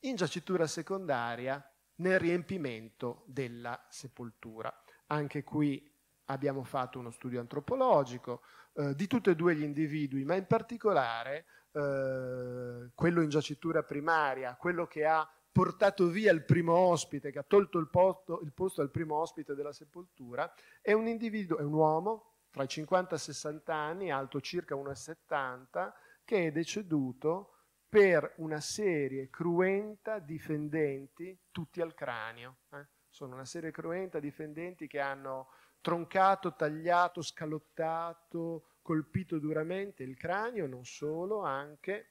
in 0.00 0.16
giacitura 0.16 0.66
secondaria 0.66 1.62
nel 1.96 2.18
riempimento 2.18 3.22
della 3.26 3.86
sepoltura. 3.88 4.72
Anche 5.06 5.42
qui 5.42 5.92
abbiamo 6.26 6.64
fatto 6.64 6.98
uno 6.98 7.10
studio 7.10 7.40
antropologico 7.40 8.42
eh, 8.74 8.94
di 8.94 9.06
tutti 9.06 9.30
e 9.30 9.36
due 9.36 9.54
gli 9.54 9.62
individui, 9.62 10.24
ma 10.24 10.34
in 10.34 10.46
particolare 10.46 11.46
eh, 11.72 12.90
quello 12.94 13.22
in 13.22 13.28
giacitura 13.28 13.82
primaria, 13.82 14.56
quello 14.56 14.86
che 14.86 15.04
ha 15.04 15.28
portato 15.52 16.08
via 16.08 16.32
il 16.32 16.44
primo 16.44 16.74
ospite, 16.74 17.30
che 17.30 17.38
ha 17.38 17.44
tolto 17.46 17.78
il 17.78 17.88
posto, 17.88 18.40
il 18.42 18.52
posto 18.52 18.82
al 18.82 18.90
primo 18.90 19.16
ospite 19.16 19.54
della 19.54 19.72
sepoltura, 19.72 20.52
è 20.82 20.92
un 20.92 21.06
individuo, 21.06 21.56
è 21.58 21.62
un 21.62 21.72
uomo 21.72 22.32
tra 22.50 22.64
i 22.64 22.68
50 22.68 23.14
e 23.14 23.16
i 23.16 23.20
60 23.20 23.74
anni, 23.74 24.10
alto 24.10 24.40
circa 24.40 24.74
1,70, 24.74 25.92
che 26.24 26.46
è 26.46 26.52
deceduto 26.52 27.55
per 27.88 28.34
una 28.36 28.60
serie 28.60 29.30
cruenta 29.30 30.18
di 30.18 30.38
fendenti 30.38 31.38
tutti 31.50 31.80
al 31.80 31.94
cranio. 31.94 32.58
Eh? 32.72 32.86
Sono 33.08 33.34
una 33.34 33.44
serie 33.44 33.70
cruenta 33.70 34.18
di 34.18 34.30
fendenti 34.30 34.86
che 34.86 35.00
hanno 35.00 35.48
troncato, 35.80 36.54
tagliato, 36.54 37.22
scalottato, 37.22 38.78
colpito 38.82 39.38
duramente 39.38 40.02
il 40.02 40.16
cranio, 40.16 40.66
non 40.66 40.84
solo, 40.84 41.42
anche 41.42 42.10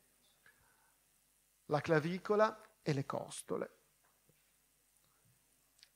la 1.66 1.82
clavicola 1.82 2.80
e 2.82 2.94
le 2.94 3.06
costole. 3.06 3.78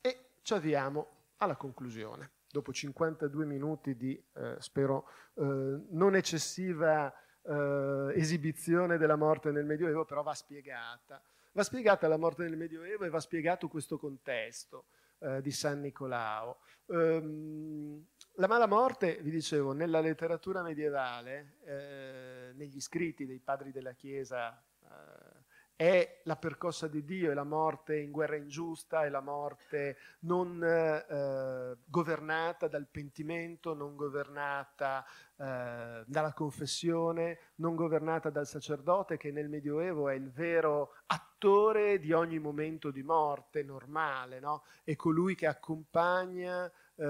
E 0.01 0.31
ci 0.41 0.53
avviamo 0.53 1.31
alla 1.37 1.55
conclusione. 1.55 2.31
Dopo 2.51 2.73
52 2.73 3.45
minuti 3.45 3.95
di, 3.95 4.21
eh, 4.33 4.55
spero, 4.59 5.07
eh, 5.35 5.43
non 5.43 6.15
eccessiva 6.15 7.13
eh, 7.49 8.13
esibizione 8.13 8.97
della 8.97 9.15
morte 9.15 9.51
nel 9.51 9.65
Medioevo, 9.65 10.05
però 10.05 10.21
va 10.21 10.33
spiegata. 10.33 11.21
Va 11.51 11.63
spiegata 11.63 12.07
la 12.07 12.17
morte 12.17 12.43
nel 12.43 12.55
Medioevo 12.55 13.05
e 13.05 13.09
va 13.09 13.19
spiegato 13.19 13.67
questo 13.67 13.97
contesto 13.97 14.85
eh, 15.19 15.41
di 15.41 15.51
San 15.51 15.81
Nicolao. 15.81 16.59
Um, 16.85 18.05
la 18.35 18.47
mala 18.47 18.67
morte, 18.67 19.19
vi 19.21 19.31
dicevo, 19.31 19.73
nella 19.73 19.99
letteratura 19.99 20.61
medievale, 20.61 21.55
eh, 21.65 22.51
negli 22.53 22.79
scritti 22.79 23.25
dei 23.25 23.39
padri 23.39 23.71
della 23.71 23.93
Chiesa, 23.93 24.63
eh, 24.83 25.28
è 25.79 26.19
la 26.23 26.35
percossa 26.35 26.89
di 26.89 27.05
Dio, 27.05 27.31
è 27.31 27.33
la 27.33 27.45
morte 27.45 27.97
in 27.97 28.11
guerra 28.11 28.35
ingiusta, 28.35 29.05
è 29.05 29.09
la 29.09 29.21
morte 29.21 29.95
non 30.23 30.61
eh, 30.61 31.77
governata 31.85 32.67
dal 32.67 32.85
pentimento, 32.85 33.73
non 33.73 33.95
governata 33.95 35.05
eh, 35.37 36.03
dalla 36.05 36.33
confessione, 36.33 37.39
non 37.55 37.75
governata 37.75 38.29
dal 38.29 38.45
sacerdote 38.45 39.15
che 39.15 39.31
nel 39.31 39.47
Medioevo 39.47 40.09
è 40.09 40.15
il 40.15 40.29
vero 40.31 40.95
attore 41.05 41.97
di 41.99 42.11
ogni 42.11 42.39
momento 42.39 42.91
di 42.91 43.01
morte 43.01 43.63
normale, 43.63 44.41
no? 44.41 44.63
è 44.83 44.97
colui 44.97 45.33
che 45.33 45.47
accompagna 45.47 46.69
eh, 46.95 47.05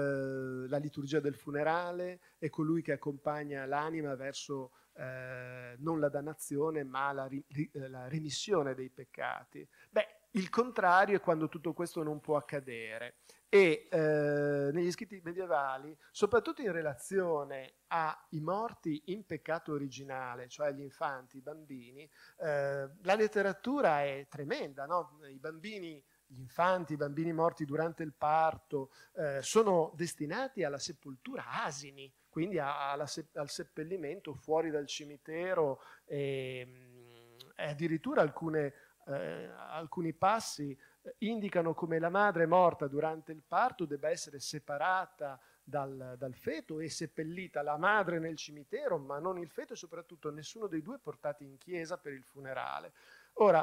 la 0.68 0.76
liturgia 0.76 1.18
del 1.18 1.34
funerale, 1.34 2.20
è 2.38 2.48
colui 2.48 2.82
che 2.82 2.92
accompagna 2.92 3.66
l'anima 3.66 4.14
verso 4.14 4.70
eh, 5.00 5.76
non 5.78 5.98
la 5.98 6.10
dannazione 6.10 6.84
ma 6.84 7.10
la, 7.12 7.26
ri, 7.26 7.42
eh, 7.72 7.88
la, 7.88 8.06
remissione 8.06 8.74
dei 8.74 8.90
peccati. 8.90 9.66
Beh, 9.88 10.06
il 10.32 10.50
contrario 10.50 11.16
è 11.16 11.20
quando 11.20 11.48
tutto 11.48 11.72
questo 11.72 12.02
non 12.02 12.20
può 12.20 12.36
accadere 12.36 13.16
e 13.48 13.88
eh, 13.90 14.70
negli 14.72 14.92
scritti 14.92 15.20
medievali, 15.24 15.96
soprattutto 16.12 16.60
in 16.60 16.70
relazione 16.70 17.76
ai 17.88 18.40
morti 18.40 19.02
in 19.06 19.24
peccato 19.24 19.72
originale, 19.72 20.48
cioè 20.48 20.70
gli 20.72 20.82
infanti, 20.82 21.38
i 21.38 21.42
bambini, 21.42 22.08
eh, 22.38 22.88
la 23.02 23.14
letteratura 23.14 24.02
è 24.02 24.26
tremenda, 24.28 24.84
no? 24.84 25.18
i 25.28 25.38
bambini 25.38 26.00
gli 26.32 26.40
infanti, 26.40 26.92
i 26.92 26.96
bambini 26.96 27.32
morti 27.32 27.64
durante 27.64 28.04
il 28.04 28.12
parto, 28.16 28.90
eh, 29.14 29.42
sono 29.42 29.92
destinati 29.96 30.62
alla 30.62 30.78
sepoltura 30.78 31.44
asini, 31.64 32.10
quindi 32.28 32.58
a, 32.58 32.92
alla, 32.92 33.06
al 33.34 33.50
seppellimento 33.50 34.34
fuori 34.34 34.70
dal 34.70 34.86
cimitero 34.86 35.82
e, 36.04 37.36
e 37.56 37.64
addirittura 37.64 38.22
alcune, 38.22 38.72
eh, 39.06 39.50
alcuni 39.56 40.12
passi 40.12 40.70
eh, 40.70 41.14
indicano 41.18 41.74
come 41.74 41.98
la 41.98 42.10
madre 42.10 42.46
morta 42.46 42.86
durante 42.86 43.32
il 43.32 43.42
parto 43.46 43.84
debba 43.84 44.08
essere 44.08 44.38
separata 44.38 45.40
dal, 45.64 46.14
dal, 46.16 46.34
feto 46.34 46.78
e 46.78 46.88
seppellita 46.88 47.62
la 47.62 47.76
madre 47.76 48.20
nel 48.20 48.36
cimitero, 48.36 48.98
ma 48.98 49.18
non 49.18 49.38
il 49.38 49.50
feto 49.50 49.72
e 49.72 49.76
soprattutto 49.76 50.30
nessuno 50.30 50.68
dei 50.68 50.82
due 50.82 50.98
portati 50.98 51.44
in 51.44 51.58
chiesa 51.58 51.98
per 51.98 52.12
il 52.12 52.24
funerale. 52.24 52.92
Ora, 53.34 53.60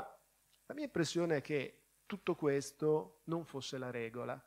la 0.66 0.74
mia 0.74 0.84
impressione 0.84 1.38
è 1.38 1.42
che 1.42 1.87
tutto 2.08 2.34
questo 2.34 3.20
non 3.26 3.46
fosse 3.46 3.78
la 3.78 3.92
regola, 3.92 4.42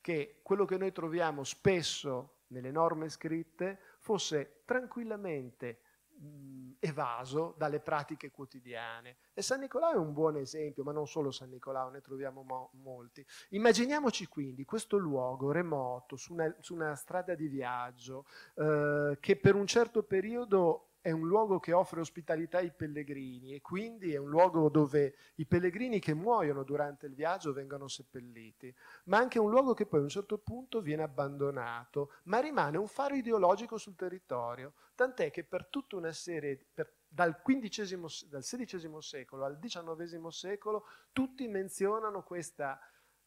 che 0.00 0.40
quello 0.42 0.64
che 0.64 0.78
noi 0.78 0.92
troviamo 0.92 1.44
spesso 1.44 2.44
nelle 2.48 2.70
norme 2.70 3.08
scritte 3.10 3.78
fosse 3.98 4.62
tranquillamente 4.64 5.80
mh, 6.16 6.72
evaso 6.78 7.54
dalle 7.58 7.80
pratiche 7.80 8.30
quotidiane. 8.30 9.16
E 9.34 9.42
San 9.42 9.60
Nicolao 9.60 9.92
è 9.92 9.96
un 9.96 10.12
buon 10.12 10.36
esempio, 10.36 10.82
ma 10.82 10.92
non 10.92 11.06
solo 11.06 11.30
San 11.30 11.50
Nicolao, 11.50 11.90
ne 11.90 12.00
troviamo 12.00 12.42
mo- 12.42 12.70
molti. 12.74 13.24
Immaginiamoci 13.50 14.26
quindi 14.26 14.64
questo 14.64 14.96
luogo 14.96 15.50
remoto, 15.50 16.16
su 16.16 16.32
una, 16.32 16.54
su 16.60 16.74
una 16.74 16.94
strada 16.94 17.34
di 17.34 17.48
viaggio, 17.48 18.26
eh, 18.54 19.18
che 19.20 19.36
per 19.36 19.54
un 19.54 19.66
certo 19.66 20.02
periodo 20.02 20.91
è 21.02 21.10
un 21.10 21.26
luogo 21.26 21.58
che 21.58 21.72
offre 21.72 22.00
ospitalità 22.00 22.58
ai 22.58 22.72
pellegrini 22.72 23.54
e 23.54 23.60
quindi 23.60 24.14
è 24.14 24.18
un 24.18 24.28
luogo 24.28 24.68
dove 24.68 25.16
i 25.34 25.46
pellegrini 25.46 25.98
che 25.98 26.14
muoiono 26.14 26.62
durante 26.62 27.06
il 27.06 27.14
viaggio 27.14 27.52
vengono 27.52 27.88
seppelliti, 27.88 28.72
ma 29.06 29.18
anche 29.18 29.40
un 29.40 29.50
luogo 29.50 29.74
che 29.74 29.84
poi 29.84 29.98
a 29.98 30.04
un 30.04 30.08
certo 30.08 30.38
punto 30.38 30.80
viene 30.80 31.02
abbandonato, 31.02 32.12
ma 32.24 32.38
rimane 32.38 32.78
un 32.78 32.86
faro 32.86 33.16
ideologico 33.16 33.78
sul 33.78 33.96
territorio, 33.96 34.74
tant'è 34.94 35.32
che 35.32 35.42
per 35.42 35.66
tutta 35.66 35.96
una 35.96 36.12
serie, 36.12 36.64
per, 36.72 36.94
dal, 37.08 37.42
dal 37.42 38.42
XVI 38.44 38.96
secolo 39.00 39.44
al 39.44 39.58
XIX 39.58 40.28
secolo, 40.28 40.86
tutti 41.10 41.48
menzionano 41.48 42.22
questa 42.22 42.78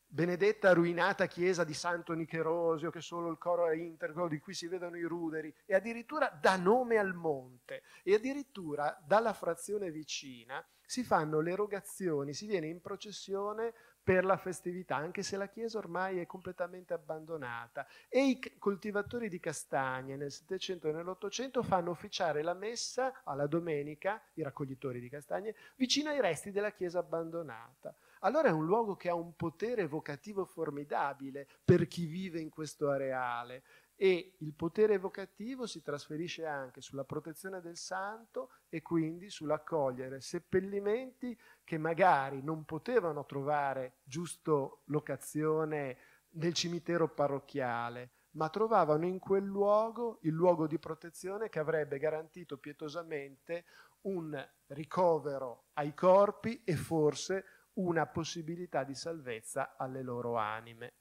benedetta 0.08 0.74
ruinata 0.74 1.28
chiesa 1.28 1.64
di 1.64 1.74
Santo 1.74 2.14
Nicherosio, 2.14 2.90
che 2.90 3.02
solo 3.02 3.30
il 3.30 3.38
coro 3.38 3.68
è 3.68 3.76
integro, 3.76 4.28
di 4.28 4.40
cui 4.40 4.54
si 4.54 4.68
vedono 4.68 4.98
i 4.98 5.04
ruderi, 5.04 5.54
e 5.66 5.76
addirittura 5.76 6.30
dà 6.40 6.56
nome 6.56 6.98
al 6.98 7.14
monte, 7.14 7.84
e 8.04 8.14
addirittura 8.14 9.02
dalla 9.06 9.34
frazione 9.34 9.92
vicina 9.92 10.66
si 10.86 11.04
fanno 11.04 11.40
le 11.40 11.52
erogazioni, 11.52 12.34
si 12.34 12.46
viene 12.46 12.68
in 12.68 12.80
processione 12.80 13.74
per 14.06 14.24
la 14.24 14.38
festività, 14.38 14.98
anche 14.98 15.24
se 15.24 15.36
la 15.36 15.48
chiesa 15.48 15.80
ormai 15.80 16.20
è 16.20 16.28
completamente 16.28 16.94
abbandonata. 16.94 17.88
E 18.08 18.28
i 18.28 18.58
coltivatori 18.60 19.30
di 19.30 19.40
castagne 19.40 20.16
nel 20.16 20.32
Settecento 20.32 20.88
e 20.88 20.92
nell'Ottocento 20.92 21.64
fanno 21.64 21.90
officiare 21.90 22.44
la 22.44 22.54
messa 22.54 23.22
alla 23.24 23.48
domenica, 23.48 24.22
i 24.36 24.44
raccoglitori 24.44 25.00
di 25.00 25.10
castagne, 25.10 25.56
vicino 25.76 26.12
ai 26.12 26.22
resti 26.22 26.52
della 26.52 26.72
chiesa 26.72 27.00
abbandonata 27.00 27.96
allora 28.20 28.50
è 28.50 28.52
un 28.52 28.66
luogo 28.66 28.96
che 28.96 29.10
ha 29.10 29.16
un 29.16 29.36
potere 29.36 29.84
evocativo 29.84 30.46
formidabile 30.46 31.48
per 31.64 31.88
chi 31.88 32.06
vive 32.06 32.40
in 32.40 32.50
questo 32.50 32.90
areale 32.90 33.64
e 33.98 34.36
il 34.40 34.54
potere 34.54 34.96
evocativo 34.96 35.66
si 35.66 35.82
trasferisce 35.82 36.46
anche 36.46 36.82
sulla 36.82 37.06
protezione 37.06 37.62
del 37.62 37.78
santo 37.78 38.52
e 38.68 38.82
quindi 38.82 39.30
sull'accogliere 39.30 40.20
seppellimenti 40.20 41.38
che 41.64 41.78
magari 41.78 42.42
non 42.42 42.66
potevano 42.66 43.26
trovare 43.26 44.00
giusto 44.04 44.82
locazione 44.86 45.98
nel 46.36 46.54
cimitero 46.54 47.08
parrocchiale, 47.08 48.12
ma 48.32 48.50
trovavano 48.50 49.06
in 49.06 49.20
quel 49.20 49.46
luogo 49.46 50.20
il 50.24 50.34
luogo 50.34 50.68
di 50.68 50.78
protezione 50.78 51.48
che 51.48 51.60
avrebbe 51.60 51.98
garantito 51.98 52.58
pietosamente 52.58 53.64
un 54.02 54.38
ricovero 54.68 55.68
ai 55.74 55.94
corpi 55.94 56.62
e 56.66 56.76
forse 56.76 57.46
una 57.76 58.06
possibilità 58.08 58.84
di 58.84 58.96
salvezza 58.96 59.76
alle 59.78 60.02
loro 60.02 60.36
anime. 60.36 60.94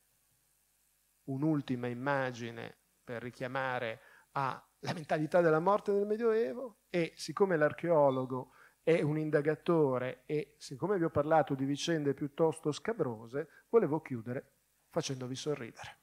Un'ultima 1.24 1.86
immagine 1.86 2.76
per 3.02 3.22
richiamare 3.22 4.00
alla 4.32 4.62
mentalità 4.94 5.40
della 5.40 5.60
morte 5.60 5.92
nel 5.92 6.06
Medioevo 6.06 6.80
e 6.90 7.12
siccome 7.16 7.56
l'archeologo 7.56 8.52
è 8.82 9.00
un 9.00 9.18
indagatore 9.18 10.24
e 10.26 10.54
siccome 10.58 10.98
vi 10.98 11.04
ho 11.04 11.10
parlato 11.10 11.54
di 11.54 11.64
vicende 11.64 12.12
piuttosto 12.12 12.70
scabrose, 12.70 13.48
volevo 13.70 14.00
chiudere 14.00 14.52
facendovi 14.90 15.34
sorridere. 15.34 15.98